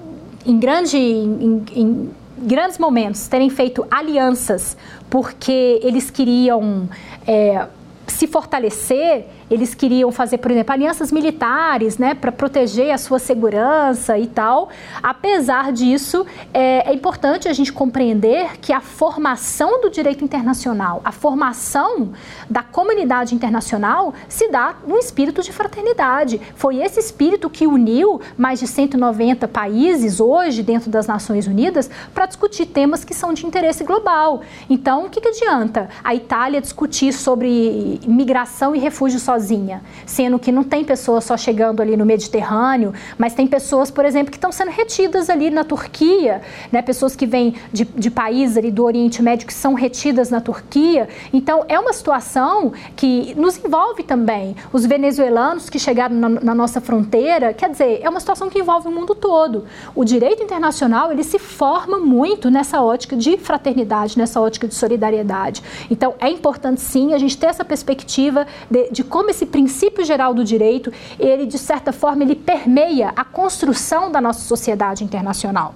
em, 0.44 0.58
grande, 0.58 0.96
em, 0.96 1.64
em 1.74 2.10
grandes 2.38 2.78
momentos, 2.78 3.26
terem 3.28 3.50
feito 3.50 3.86
alianças 3.90 4.76
porque 5.08 5.80
eles 5.82 6.10
queriam 6.10 6.88
é, 7.26 7.66
se 8.06 8.26
fortalecer 8.26 9.26
eles 9.50 9.74
queriam 9.74 10.10
fazer, 10.10 10.38
por 10.38 10.50
exemplo, 10.50 10.72
alianças 10.72 11.12
militares, 11.12 11.98
né, 11.98 12.14
para 12.14 12.32
proteger 12.32 12.92
a 12.92 12.98
sua 12.98 13.18
segurança 13.18 14.18
e 14.18 14.26
tal. 14.26 14.68
Apesar 15.02 15.72
disso, 15.72 16.26
é, 16.52 16.90
é, 16.90 16.94
importante 16.94 17.48
a 17.48 17.52
gente 17.52 17.72
compreender 17.72 18.58
que 18.60 18.72
a 18.72 18.80
formação 18.80 19.80
do 19.80 19.90
direito 19.90 20.24
internacional, 20.24 21.00
a 21.04 21.12
formação 21.12 22.12
da 22.50 22.62
comunidade 22.62 23.34
internacional 23.34 24.12
se 24.28 24.48
dá 24.48 24.76
no 24.86 24.96
espírito 24.98 25.42
de 25.42 25.52
fraternidade. 25.52 26.40
Foi 26.54 26.78
esse 26.78 26.98
espírito 26.98 27.48
que 27.48 27.66
uniu 27.66 28.20
mais 28.36 28.58
de 28.58 28.66
190 28.66 29.46
países 29.48 30.18
hoje 30.20 30.62
dentro 30.62 30.90
das 30.90 31.06
Nações 31.06 31.46
Unidas 31.46 31.88
para 32.12 32.26
discutir 32.26 32.66
temas 32.66 33.04
que 33.04 33.14
são 33.14 33.32
de 33.32 33.46
interesse 33.46 33.84
global. 33.84 34.42
Então, 34.68 35.06
o 35.06 35.10
que, 35.10 35.20
que 35.20 35.28
adianta 35.28 35.88
a 36.02 36.14
Itália 36.14 36.60
discutir 36.60 37.12
sobre 37.12 38.00
migração 38.06 38.74
e 38.74 38.78
refúgio 38.78 39.20
só 39.20 39.35
sozinha, 39.36 39.82
sendo 40.06 40.38
que 40.38 40.50
não 40.50 40.64
tem 40.64 40.82
pessoas 40.82 41.24
só 41.24 41.36
chegando 41.36 41.80
ali 41.82 41.96
no 41.96 42.06
Mediterrâneo, 42.06 42.92
mas 43.18 43.34
tem 43.34 43.46
pessoas, 43.46 43.90
por 43.90 44.04
exemplo, 44.04 44.30
que 44.30 44.36
estão 44.36 44.50
sendo 44.50 44.70
retidas 44.70 45.28
ali 45.28 45.50
na 45.50 45.62
Turquia, 45.62 46.40
né? 46.72 46.80
pessoas 46.80 47.14
que 47.14 47.26
vêm 47.26 47.54
de, 47.72 47.84
de 47.84 48.10
países 48.10 48.56
ali 48.56 48.70
do 48.70 48.84
Oriente 48.84 49.22
Médio 49.22 49.46
que 49.46 49.52
são 49.54 49.74
retidas 49.74 50.30
na 50.30 50.40
Turquia. 50.40 51.08
Então, 51.32 51.64
é 51.68 51.78
uma 51.78 51.92
situação 51.92 52.72
que 52.94 53.34
nos 53.36 53.62
envolve 53.62 54.02
também. 54.02 54.56
Os 54.72 54.86
venezuelanos 54.86 55.68
que 55.68 55.78
chegaram 55.78 56.16
na, 56.16 56.28
na 56.28 56.54
nossa 56.54 56.80
fronteira, 56.80 57.52
quer 57.52 57.70
dizer, 57.70 58.00
é 58.02 58.08
uma 58.08 58.20
situação 58.20 58.48
que 58.48 58.58
envolve 58.58 58.88
o 58.88 58.90
mundo 58.90 59.14
todo. 59.14 59.64
O 59.94 60.04
direito 60.04 60.42
internacional, 60.42 61.12
ele 61.12 61.24
se 61.24 61.38
forma 61.38 61.98
muito 61.98 62.50
nessa 62.50 62.80
ótica 62.80 63.16
de 63.16 63.36
fraternidade, 63.36 64.18
nessa 64.18 64.40
ótica 64.40 64.66
de 64.66 64.74
solidariedade. 64.74 65.62
Então, 65.90 66.14
é 66.18 66.28
importante 66.28 66.80
sim 66.80 67.12
a 67.12 67.18
gente 67.18 67.36
ter 67.36 67.46
essa 67.46 67.64
perspectiva 67.64 68.46
de, 68.70 68.90
de 68.90 69.04
como 69.04 69.25
como 69.26 69.32
esse 69.32 69.46
princípio 69.46 70.04
geral 70.04 70.32
do 70.32 70.44
direito, 70.44 70.92
ele 71.18 71.46
de 71.46 71.58
certa 71.58 71.92
forma 71.92 72.22
ele 72.22 72.36
permeia 72.36 73.12
a 73.16 73.24
construção 73.24 74.08
da 74.12 74.20
nossa 74.20 74.38
sociedade 74.42 75.02
internacional. 75.02 75.74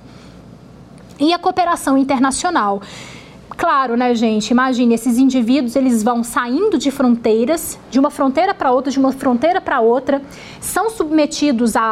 E 1.19 1.33
a 1.33 1.39
cooperação 1.39 1.99
internacional 1.99 2.81
claro, 3.61 3.95
né, 3.95 4.15
gente? 4.15 4.51
Imagine, 4.53 4.95
esses 4.95 5.19
indivíduos, 5.19 5.77
eles 5.77 6.03
vão 6.03 6.25
saindo 6.25 6.79
de 6.79 6.91
fronteiras, 6.91 7.79
de 7.91 7.99
uma 7.99 8.11
fronteira 8.11 8.55
para 8.55 8.73
outra, 8.73 8.91
de 8.91 8.99
uma 8.99 9.13
fronteira 9.13 9.61
para 9.61 9.81
outra, 9.81 10.23
são 10.63 10.89
submetidos 10.89 11.77
a, 11.77 11.83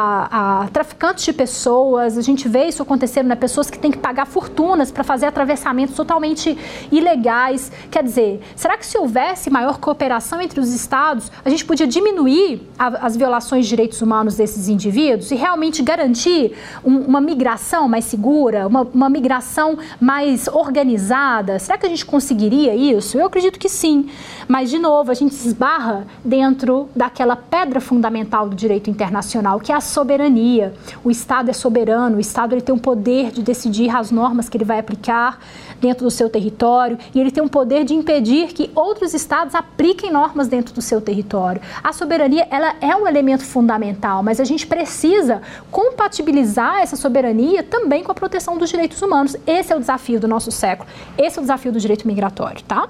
a, 0.63 0.67
traficantes 0.69 1.23
de 1.25 1.31
pessoas. 1.31 2.17
A 2.17 2.21
gente 2.21 2.49
vê 2.49 2.65
isso 2.65 2.81
acontecendo, 2.81 3.27
né? 3.27 3.35
Pessoas 3.35 3.69
que 3.69 3.77
têm 3.77 3.91
que 3.91 3.99
pagar 3.99 4.25
fortunas 4.25 4.89
para 4.89 5.03
fazer 5.03 5.27
atravessamentos 5.27 5.95
totalmente 5.95 6.57
ilegais. 6.91 7.71
Quer 7.91 8.03
dizer, 8.03 8.41
será 8.55 8.75
que 8.75 8.85
se 8.85 8.97
houvesse 8.97 9.51
maior 9.51 9.77
cooperação 9.77 10.41
entre 10.41 10.59
os 10.59 10.73
estados, 10.73 11.31
a 11.45 11.49
gente 11.51 11.63
podia 11.65 11.85
diminuir 11.85 12.67
a, 12.79 13.05
as 13.05 13.15
violações 13.15 13.65
de 13.65 13.69
direitos 13.69 14.01
humanos 14.01 14.35
desses 14.35 14.69
indivíduos 14.69 15.29
e 15.29 15.35
realmente 15.35 15.83
garantir 15.83 16.53
um, 16.83 16.97
uma 17.01 17.21
migração 17.21 17.87
mais 17.87 18.05
segura, 18.05 18.65
uma, 18.65 18.81
uma 18.81 19.09
migração 19.09 19.77
mais 20.01 20.47
organizada, 20.47 21.58
Será 21.59 21.77
que 21.77 21.85
a 21.85 21.89
gente 21.89 22.05
conseguiria 22.05 22.75
isso? 22.75 23.17
Eu 23.17 23.25
acredito 23.25 23.59
que 23.59 23.69
sim. 23.69 24.09
Mas, 24.47 24.69
de 24.69 24.79
novo, 24.79 25.11
a 25.11 25.13
gente 25.13 25.33
esbarra 25.33 26.07
dentro 26.23 26.89
daquela 26.95 27.35
pedra 27.35 27.79
fundamental 27.79 28.49
do 28.49 28.55
direito 28.55 28.89
internacional, 28.89 29.59
que 29.59 29.71
é 29.71 29.75
a 29.75 29.81
soberania. 29.81 30.73
O 31.03 31.11
Estado 31.11 31.49
é 31.49 31.53
soberano, 31.53 32.17
o 32.17 32.19
Estado 32.19 32.53
ele 32.53 32.61
tem 32.61 32.73
o 32.73 32.79
poder 32.79 33.31
de 33.31 33.41
decidir 33.41 33.95
as 33.95 34.11
normas 34.11 34.49
que 34.49 34.57
ele 34.57 34.65
vai 34.65 34.79
aplicar 34.79 35.39
dentro 35.79 36.03
do 36.03 36.11
seu 36.11 36.29
território 36.29 36.97
e 37.13 37.19
ele 37.19 37.31
tem 37.31 37.43
o 37.43 37.49
poder 37.49 37.83
de 37.83 37.93
impedir 37.93 38.47
que 38.47 38.69
outros 38.75 39.13
estados 39.13 39.55
apliquem 39.55 40.11
normas 40.11 40.47
dentro 40.47 40.73
do 40.73 40.81
seu 40.81 40.99
território. 41.01 41.61
A 41.83 41.93
soberania 41.93 42.47
ela 42.51 42.75
é 42.81 42.95
um 42.95 43.07
elemento 43.07 43.43
fundamental, 43.43 44.21
mas 44.21 44.39
a 44.39 44.43
gente 44.43 44.67
precisa 44.67 45.41
compatibilizar 45.71 46.79
essa 46.81 46.95
soberania 46.95 47.63
também 47.63 48.03
com 48.03 48.11
a 48.11 48.15
proteção 48.15 48.57
dos 48.57 48.69
direitos 48.69 49.01
humanos. 49.01 49.35
Esse 49.47 49.71
é 49.71 49.75
o 49.75 49.79
desafio 49.79 50.19
do 50.19 50.27
nosso 50.27 50.51
século. 50.51 50.89
Esse 51.17 51.37
é 51.37 51.41
o 51.41 51.43
desafio 51.49 51.71
do 51.71 51.79
direito 51.79 52.07
migratório, 52.07 52.61
tá? 52.63 52.87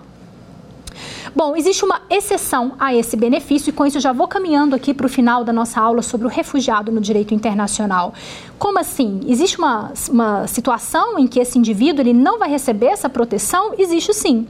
Bom, 1.34 1.56
existe 1.56 1.86
uma 1.86 2.02
exceção 2.10 2.74
a 2.80 2.94
esse 2.94 3.16
benefício 3.16 3.70
e 3.70 3.74
com 3.74 3.86
isso 3.86 4.00
já 4.00 4.12
vou 4.12 4.28
caminhando 4.28 4.76
aqui 4.76 4.94
para 4.94 5.06
o 5.06 5.10
final 5.10 5.44
da 5.44 5.54
nossa 5.54 5.80
aula 5.80 6.02
sobre 6.02 6.28
o 6.28 6.30
refugiado 6.30 6.92
no 6.92 7.00
direito 7.00 7.34
internacional. 7.34 8.14
Como 8.58 8.80
assim? 8.80 9.22
Existe 9.28 9.58
uma, 9.58 9.94
uma 10.10 10.48
situação 10.48 11.18
em 11.18 11.28
que 11.28 11.40
esse 11.40 11.58
indivíduo 11.58 12.02
ele 12.02 12.14
não 12.14 12.38
vai 12.40 12.50
receber 12.50 12.88
essa 12.88 13.08
proteção? 13.08 13.74
Existe 13.78 14.14
sim. 14.14 14.48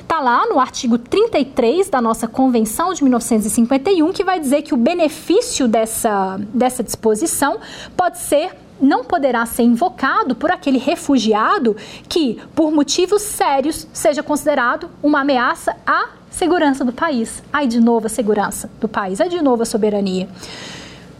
Está 0.00 0.20
lá 0.20 0.46
no 0.46 0.58
artigo 0.58 0.96
33 0.96 1.88
da 1.88 2.00
nossa 2.00 2.26
Convenção 2.26 2.94
de 2.94 3.02
1951, 3.02 4.12
que 4.12 4.24
vai 4.24 4.40
dizer 4.40 4.62
que 4.62 4.72
o 4.72 4.76
benefício 4.76 5.68
dessa, 5.68 6.40
dessa 6.54 6.82
disposição 6.82 7.58
pode 7.96 8.18
ser 8.18 8.50
não 8.80 9.04
poderá 9.04 9.44
ser 9.46 9.62
invocado 9.62 10.34
por 10.34 10.50
aquele 10.50 10.78
refugiado 10.78 11.76
que, 12.08 12.38
por 12.54 12.72
motivos 12.72 13.22
sérios, 13.22 13.86
seja 13.92 14.22
considerado 14.22 14.90
uma 15.02 15.20
ameaça 15.20 15.76
à 15.86 16.10
segurança 16.30 16.84
do 16.84 16.92
país. 16.92 17.42
Aí 17.52 17.66
de 17.66 17.80
novo 17.80 18.06
a 18.06 18.08
segurança 18.08 18.70
do 18.80 18.88
país, 18.88 19.20
aí 19.20 19.28
de 19.28 19.42
novo 19.42 19.62
a 19.62 19.66
soberania. 19.66 20.28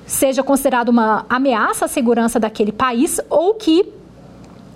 Seja 0.07 0.43
considerado 0.43 0.89
uma 0.89 1.25
ameaça 1.29 1.85
à 1.85 1.89
segurança 1.89 2.41
daquele 2.41 2.73
país 2.73 3.21
ou 3.29 3.55
que 3.55 4.01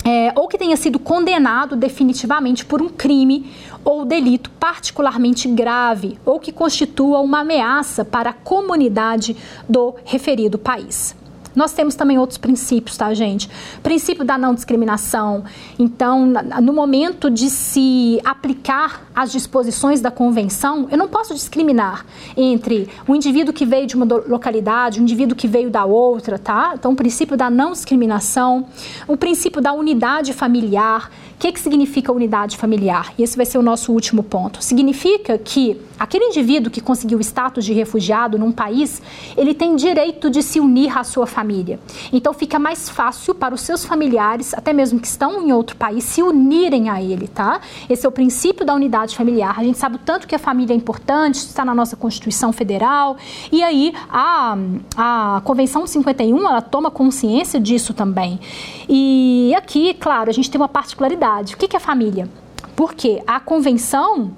é, 0.04 0.32
ou 0.36 0.46
que 0.46 0.58
tenha 0.58 0.76
sido 0.76 0.98
condenado 0.98 1.74
definitivamente 1.74 2.64
por 2.66 2.82
um 2.82 2.90
crime 2.90 3.50
ou 3.82 4.04
delito 4.04 4.50
particularmente 4.50 5.48
grave 5.48 6.18
ou 6.26 6.38
que 6.38 6.52
constitua 6.52 7.20
uma 7.20 7.40
ameaça 7.40 8.04
para 8.04 8.30
a 8.30 8.32
comunidade 8.34 9.34
do 9.66 9.94
referido 10.04 10.58
país. 10.58 11.16
Nós 11.54 11.72
temos 11.72 11.94
também 11.94 12.18
outros 12.18 12.38
princípios, 12.38 12.96
tá, 12.96 13.12
gente? 13.14 13.48
Princípio 13.82 14.24
da 14.24 14.36
não 14.36 14.54
discriminação. 14.54 15.44
Então, 15.78 16.26
no 16.60 16.72
momento 16.72 17.30
de 17.30 17.48
se 17.48 18.20
aplicar 18.24 19.02
as 19.14 19.30
disposições 19.30 20.00
da 20.00 20.10
convenção, 20.10 20.88
eu 20.90 20.98
não 20.98 21.08
posso 21.08 21.34
discriminar 21.34 22.04
entre 22.36 22.88
o 23.06 23.14
indivíduo 23.14 23.54
que 23.54 23.64
veio 23.64 23.86
de 23.86 23.94
uma 23.94 24.04
localidade, 24.26 25.00
o 25.00 25.02
indivíduo 25.02 25.36
que 25.36 25.46
veio 25.46 25.70
da 25.70 25.84
outra, 25.84 26.38
tá? 26.38 26.72
Então, 26.74 26.92
o 26.92 26.96
princípio 26.96 27.36
da 27.36 27.48
não 27.48 27.72
discriminação, 27.72 28.66
o 29.06 29.16
princípio 29.16 29.60
da 29.60 29.72
unidade 29.72 30.32
familiar. 30.32 31.10
O 31.34 31.38
que, 31.38 31.52
que 31.52 31.60
significa 31.60 32.12
unidade 32.12 32.56
familiar? 32.56 33.12
E 33.18 33.22
esse 33.22 33.36
vai 33.36 33.44
ser 33.44 33.58
o 33.58 33.62
nosso 33.62 33.92
último 33.92 34.22
ponto. 34.22 34.62
Significa 34.62 35.36
que 35.36 35.80
aquele 35.98 36.26
indivíduo 36.26 36.70
que 36.70 36.80
conseguiu 36.80 37.18
o 37.18 37.20
status 37.20 37.64
de 37.64 37.72
refugiado 37.72 38.38
num 38.38 38.52
país, 38.52 39.00
ele 39.36 39.54
tem 39.54 39.76
direito 39.76 40.30
de 40.30 40.42
se 40.42 40.60
unir 40.60 40.96
à 40.96 41.04
sua 41.04 41.26
família. 41.26 41.80
Então 42.12 42.32
fica 42.32 42.58
mais 42.58 42.88
fácil 42.88 43.34
para 43.34 43.54
os 43.54 43.60
seus 43.60 43.84
familiares, 43.84 44.54
até 44.54 44.72
mesmo 44.72 45.00
que 45.00 45.06
estão 45.06 45.46
em 45.46 45.52
outro 45.52 45.76
país, 45.76 46.04
se 46.04 46.22
unirem 46.22 46.88
a 46.88 47.02
ele, 47.02 47.28
tá? 47.28 47.60
Esse 47.88 48.06
é 48.06 48.08
o 48.08 48.12
princípio 48.12 48.64
da 48.64 48.74
unidade 48.74 49.16
familiar. 49.16 49.58
A 49.58 49.64
gente 49.64 49.78
sabe 49.78 49.96
o 49.96 49.98
tanto 49.98 50.26
que 50.26 50.34
a 50.34 50.38
família 50.38 50.74
é 50.74 50.76
importante, 50.76 51.36
está 51.36 51.64
na 51.64 51.74
nossa 51.74 51.96
Constituição 51.96 52.52
Federal. 52.52 53.16
E 53.50 53.62
aí 53.62 53.92
a, 54.08 54.56
a 54.96 55.40
Convenção 55.44 55.86
51, 55.86 56.38
ela 56.48 56.60
toma 56.60 56.90
consciência 56.90 57.58
disso 57.58 57.94
também. 57.94 58.38
E 58.88 59.54
aqui, 59.56 59.94
claro, 59.94 60.30
a 60.30 60.32
gente 60.32 60.50
tem 60.50 60.60
uma 60.60 60.68
particularidade 60.68 61.54
o 61.54 61.56
que 61.56 61.76
é 61.76 61.80
família? 61.80 62.28
Porque 62.76 63.22
a 63.26 63.38
convenção 63.38 64.32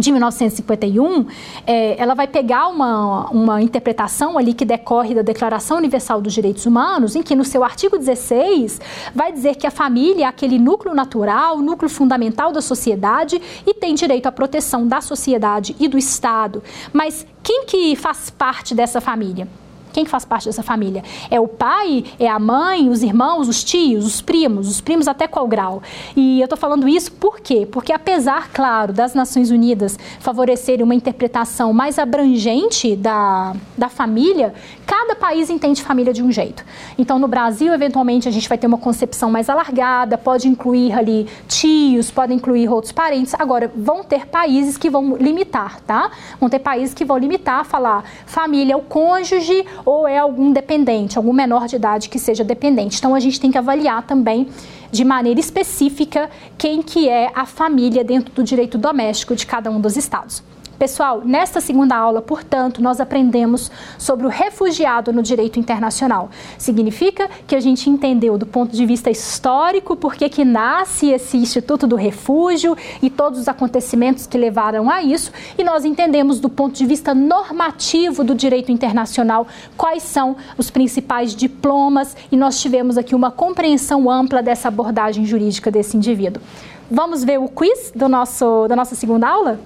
de 0.00 0.10
1951, 0.10 1.26
é, 1.66 2.00
ela 2.00 2.14
vai 2.14 2.26
pegar 2.26 2.68
uma, 2.68 3.30
uma 3.30 3.62
interpretação 3.62 4.36
ali 4.36 4.54
que 4.54 4.64
decorre 4.64 5.14
da 5.14 5.22
Declaração 5.22 5.76
Universal 5.76 6.20
dos 6.20 6.32
Direitos 6.32 6.66
Humanos, 6.66 7.14
em 7.14 7.22
que 7.22 7.36
no 7.36 7.44
seu 7.44 7.62
artigo 7.62 7.98
16 7.98 8.80
vai 9.14 9.32
dizer 9.32 9.56
que 9.56 9.66
a 9.66 9.70
família 9.70 10.24
é 10.24 10.28
aquele 10.28 10.58
núcleo 10.58 10.94
natural, 10.94 11.58
núcleo 11.58 11.88
fundamental 11.88 12.50
da 12.50 12.60
sociedade 12.60 13.40
e 13.66 13.74
tem 13.74 13.94
direito 13.94 14.26
à 14.26 14.32
proteção 14.32 14.88
da 14.88 15.00
sociedade 15.00 15.76
e 15.78 15.86
do 15.86 15.98
Estado. 15.98 16.62
Mas 16.92 17.26
quem 17.42 17.64
que 17.66 17.94
faz 17.94 18.30
parte 18.30 18.74
dessa 18.74 19.00
família? 19.00 19.46
Quem 19.92 20.04
faz 20.04 20.24
parte 20.24 20.46
dessa 20.46 20.62
família? 20.62 21.02
É 21.30 21.40
o 21.40 21.48
pai, 21.48 22.04
é 22.18 22.28
a 22.28 22.38
mãe, 22.38 22.88
os 22.88 23.02
irmãos, 23.02 23.48
os 23.48 23.62
tios, 23.62 24.06
os 24.06 24.20
primos, 24.20 24.68
os 24.68 24.80
primos 24.80 25.08
até 25.08 25.26
qual 25.26 25.46
grau? 25.46 25.82
E 26.16 26.40
eu 26.40 26.44
estou 26.44 26.58
falando 26.58 26.88
isso 26.88 27.12
por 27.12 27.40
quê? 27.40 27.66
Porque 27.70 27.92
apesar, 27.92 28.50
claro, 28.52 28.92
das 28.92 29.14
Nações 29.14 29.50
Unidas 29.50 29.98
favorecerem 30.20 30.84
uma 30.84 30.94
interpretação 30.94 31.72
mais 31.72 31.98
abrangente 31.98 32.96
da, 32.96 33.54
da 33.76 33.88
família, 33.88 34.54
cada 34.86 35.14
país 35.14 35.50
entende 35.50 35.82
família 35.82 36.12
de 36.12 36.22
um 36.22 36.30
jeito. 36.30 36.64
Então, 36.98 37.18
no 37.18 37.28
Brasil, 37.28 37.72
eventualmente, 37.72 38.28
a 38.28 38.30
gente 38.30 38.48
vai 38.48 38.58
ter 38.58 38.66
uma 38.66 38.78
concepção 38.78 39.30
mais 39.30 39.48
alargada, 39.48 40.16
pode 40.16 40.48
incluir 40.48 40.92
ali 40.92 41.26
tios, 41.48 42.10
pode 42.10 42.32
incluir 42.32 42.68
outros 42.68 42.92
parentes. 42.92 43.34
Agora, 43.38 43.70
vão 43.74 44.02
ter 44.02 44.26
países 44.26 44.76
que 44.76 44.90
vão 44.90 45.16
limitar, 45.16 45.80
tá? 45.80 46.10
Vão 46.38 46.48
ter 46.48 46.58
países 46.58 46.94
que 46.94 47.04
vão 47.04 47.18
limitar, 47.18 47.64
falar 47.64 48.04
família 48.26 48.74
é 48.74 48.76
o 48.76 48.80
cônjuge 48.82 49.64
ou 49.84 50.06
é 50.06 50.18
algum 50.18 50.52
dependente, 50.52 51.16
algum 51.16 51.32
menor 51.32 51.66
de 51.66 51.76
idade 51.76 52.08
que 52.08 52.18
seja 52.18 52.44
dependente. 52.44 52.98
Então 52.98 53.14
a 53.14 53.20
gente 53.20 53.40
tem 53.40 53.50
que 53.50 53.58
avaliar 53.58 54.02
também 54.06 54.48
de 54.90 55.04
maneira 55.04 55.38
específica 55.38 56.28
quem 56.58 56.82
que 56.82 57.08
é 57.08 57.30
a 57.34 57.46
família 57.46 58.02
dentro 58.02 58.32
do 58.34 58.42
direito 58.42 58.76
doméstico 58.76 59.34
de 59.36 59.46
cada 59.46 59.70
um 59.70 59.80
dos 59.80 59.96
estados. 59.96 60.42
Pessoal, 60.80 61.20
nesta 61.22 61.60
segunda 61.60 61.94
aula, 61.94 62.22
portanto, 62.22 62.80
nós 62.80 63.02
aprendemos 63.02 63.70
sobre 63.98 64.24
o 64.24 64.30
refugiado 64.30 65.12
no 65.12 65.22
direito 65.22 65.60
internacional. 65.60 66.30
Significa 66.56 67.28
que 67.46 67.54
a 67.54 67.60
gente 67.60 67.90
entendeu 67.90 68.38
do 68.38 68.46
ponto 68.46 68.74
de 68.74 68.86
vista 68.86 69.10
histórico 69.10 69.94
por 69.94 70.14
que 70.14 70.42
nasce 70.42 71.10
esse 71.10 71.36
Instituto 71.36 71.86
do 71.86 71.96
Refúgio 71.96 72.74
e 73.02 73.10
todos 73.10 73.40
os 73.40 73.46
acontecimentos 73.46 74.26
que 74.26 74.38
levaram 74.38 74.88
a 74.88 75.02
isso, 75.02 75.30
e 75.58 75.62
nós 75.62 75.84
entendemos 75.84 76.40
do 76.40 76.48
ponto 76.48 76.74
de 76.74 76.86
vista 76.86 77.14
normativo 77.14 78.24
do 78.24 78.34
direito 78.34 78.72
internacional 78.72 79.46
quais 79.76 80.02
são 80.02 80.34
os 80.56 80.70
principais 80.70 81.34
diplomas 81.34 82.16
e 82.32 82.38
nós 82.38 82.58
tivemos 82.58 82.96
aqui 82.96 83.14
uma 83.14 83.30
compreensão 83.30 84.10
ampla 84.10 84.42
dessa 84.42 84.68
abordagem 84.68 85.26
jurídica 85.26 85.70
desse 85.70 85.94
indivíduo. 85.94 86.42
Vamos 86.90 87.22
ver 87.22 87.38
o 87.38 87.50
quiz 87.50 87.92
do 87.94 88.08
nosso, 88.08 88.66
da 88.66 88.74
nossa 88.74 88.94
segunda 88.94 89.28
aula? 89.28 89.60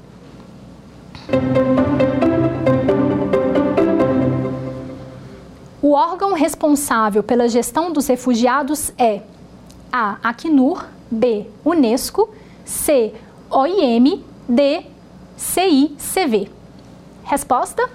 O 5.81 5.93
órgão 5.93 6.33
responsável 6.33 7.23
pela 7.23 7.49
gestão 7.49 7.93
dos 7.93 8.07
refugiados 8.07 8.93
é 8.99 9.21
A. 9.93 10.17
Acnur, 10.23 10.85
B. 11.11 11.47
Unesco, 11.65 12.29
C. 12.65 13.15
OIM, 13.51 14.25
D. 14.49 14.83
CICV. 15.37 16.51
Resposta? 17.23 17.89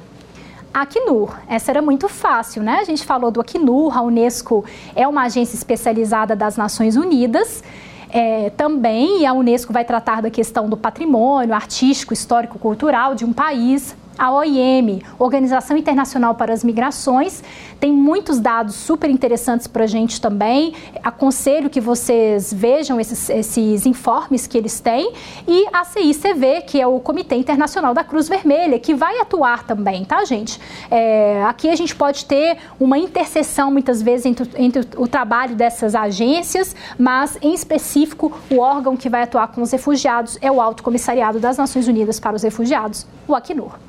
Acnur. 0.73 1.36
Essa 1.47 1.71
era 1.71 1.82
muito 1.82 2.07
fácil, 2.07 2.63
né? 2.63 2.77
A 2.80 2.84
gente 2.84 3.03
falou 3.03 3.32
do 3.32 3.41
Acnur, 3.41 3.97
a 3.97 4.01
Unesco 4.01 4.63
é 4.95 5.07
uma 5.07 5.23
agência 5.23 5.55
especializada 5.55 6.36
das 6.36 6.57
Nações 6.57 6.95
Unidas 6.95 7.63
é, 8.10 8.49
também, 8.51 9.26
a 9.26 9.34
Unesco 9.34 9.72
vai 9.72 9.86
tratar 9.86 10.22
da 10.22 10.30
questão 10.30 10.68
do 10.68 10.76
patrimônio 10.76 11.53
artístico, 11.53 12.14
histórico, 12.14 12.57
cultural 12.57 13.14
de 13.14 13.24
um 13.24 13.32
país. 13.32 13.95
A 14.20 14.34
OIM, 14.34 15.01
Organização 15.17 15.78
Internacional 15.78 16.36
para 16.36 16.53
as 16.53 16.61
Migrações, 16.61 17.41
tem 17.80 17.93
muitos 17.93 18.38
dados 18.38 18.76
super 18.76 19.09
interessantes 19.09 19.65
para 19.65 19.86
a 19.86 19.88
gente 19.88 20.20
também. 20.20 20.74
Aconselho 21.01 21.70
que 21.70 21.80
vocês 21.80 22.53
vejam 22.53 22.99
esses, 22.99 23.30
esses 23.30 23.86
informes 23.86 24.45
que 24.45 24.57
eles 24.57 24.82
têm. 24.82 25.13
E 25.47 25.65
a 25.72 25.86
CICV, 25.86 26.63
que 26.67 26.82
é 26.82 26.86
o 26.86 26.99
Comitê 26.99 27.36
Internacional 27.36 27.93
da 27.93 28.03
Cruz 28.03 28.28
Vermelha, 28.28 28.78
que 28.78 28.93
vai 28.93 29.22
atuar 29.22 29.63
também, 29.63 30.03
tá, 30.03 30.26
gente? 30.26 30.59
É, 30.91 31.41
aqui 31.45 31.70
a 31.70 31.76
gente 31.78 31.95
pode 31.95 32.26
ter 32.26 32.57
uma 32.78 32.97
interseção, 32.97 33.72
muitas 33.72 34.01
vezes, 34.01 34.26
entre, 34.26 34.49
entre 34.57 34.86
o 34.97 35.07
trabalho 35.07 35.55
dessas 35.55 35.95
agências, 35.95 36.76
mas, 36.97 37.38
em 37.41 37.53
específico, 37.53 38.34
o 38.51 38.59
órgão 38.59 38.97
que 38.97 39.07
vai 39.07 39.24
atuar 39.24 39.47
com 39.47 39.61
os 39.61 39.72
refugiados 39.72 40.38
é 40.41 40.51
o 40.51 40.59
Alto 40.59 40.84
Comissariado 40.84 41.39
das 41.39 41.57
Nações 41.57 41.88
Unidas 41.88 42.20
para 42.20 42.36
os 42.36 42.43
Refugiados, 42.43 43.07
o 43.26 43.34
Acnur. 43.34 43.88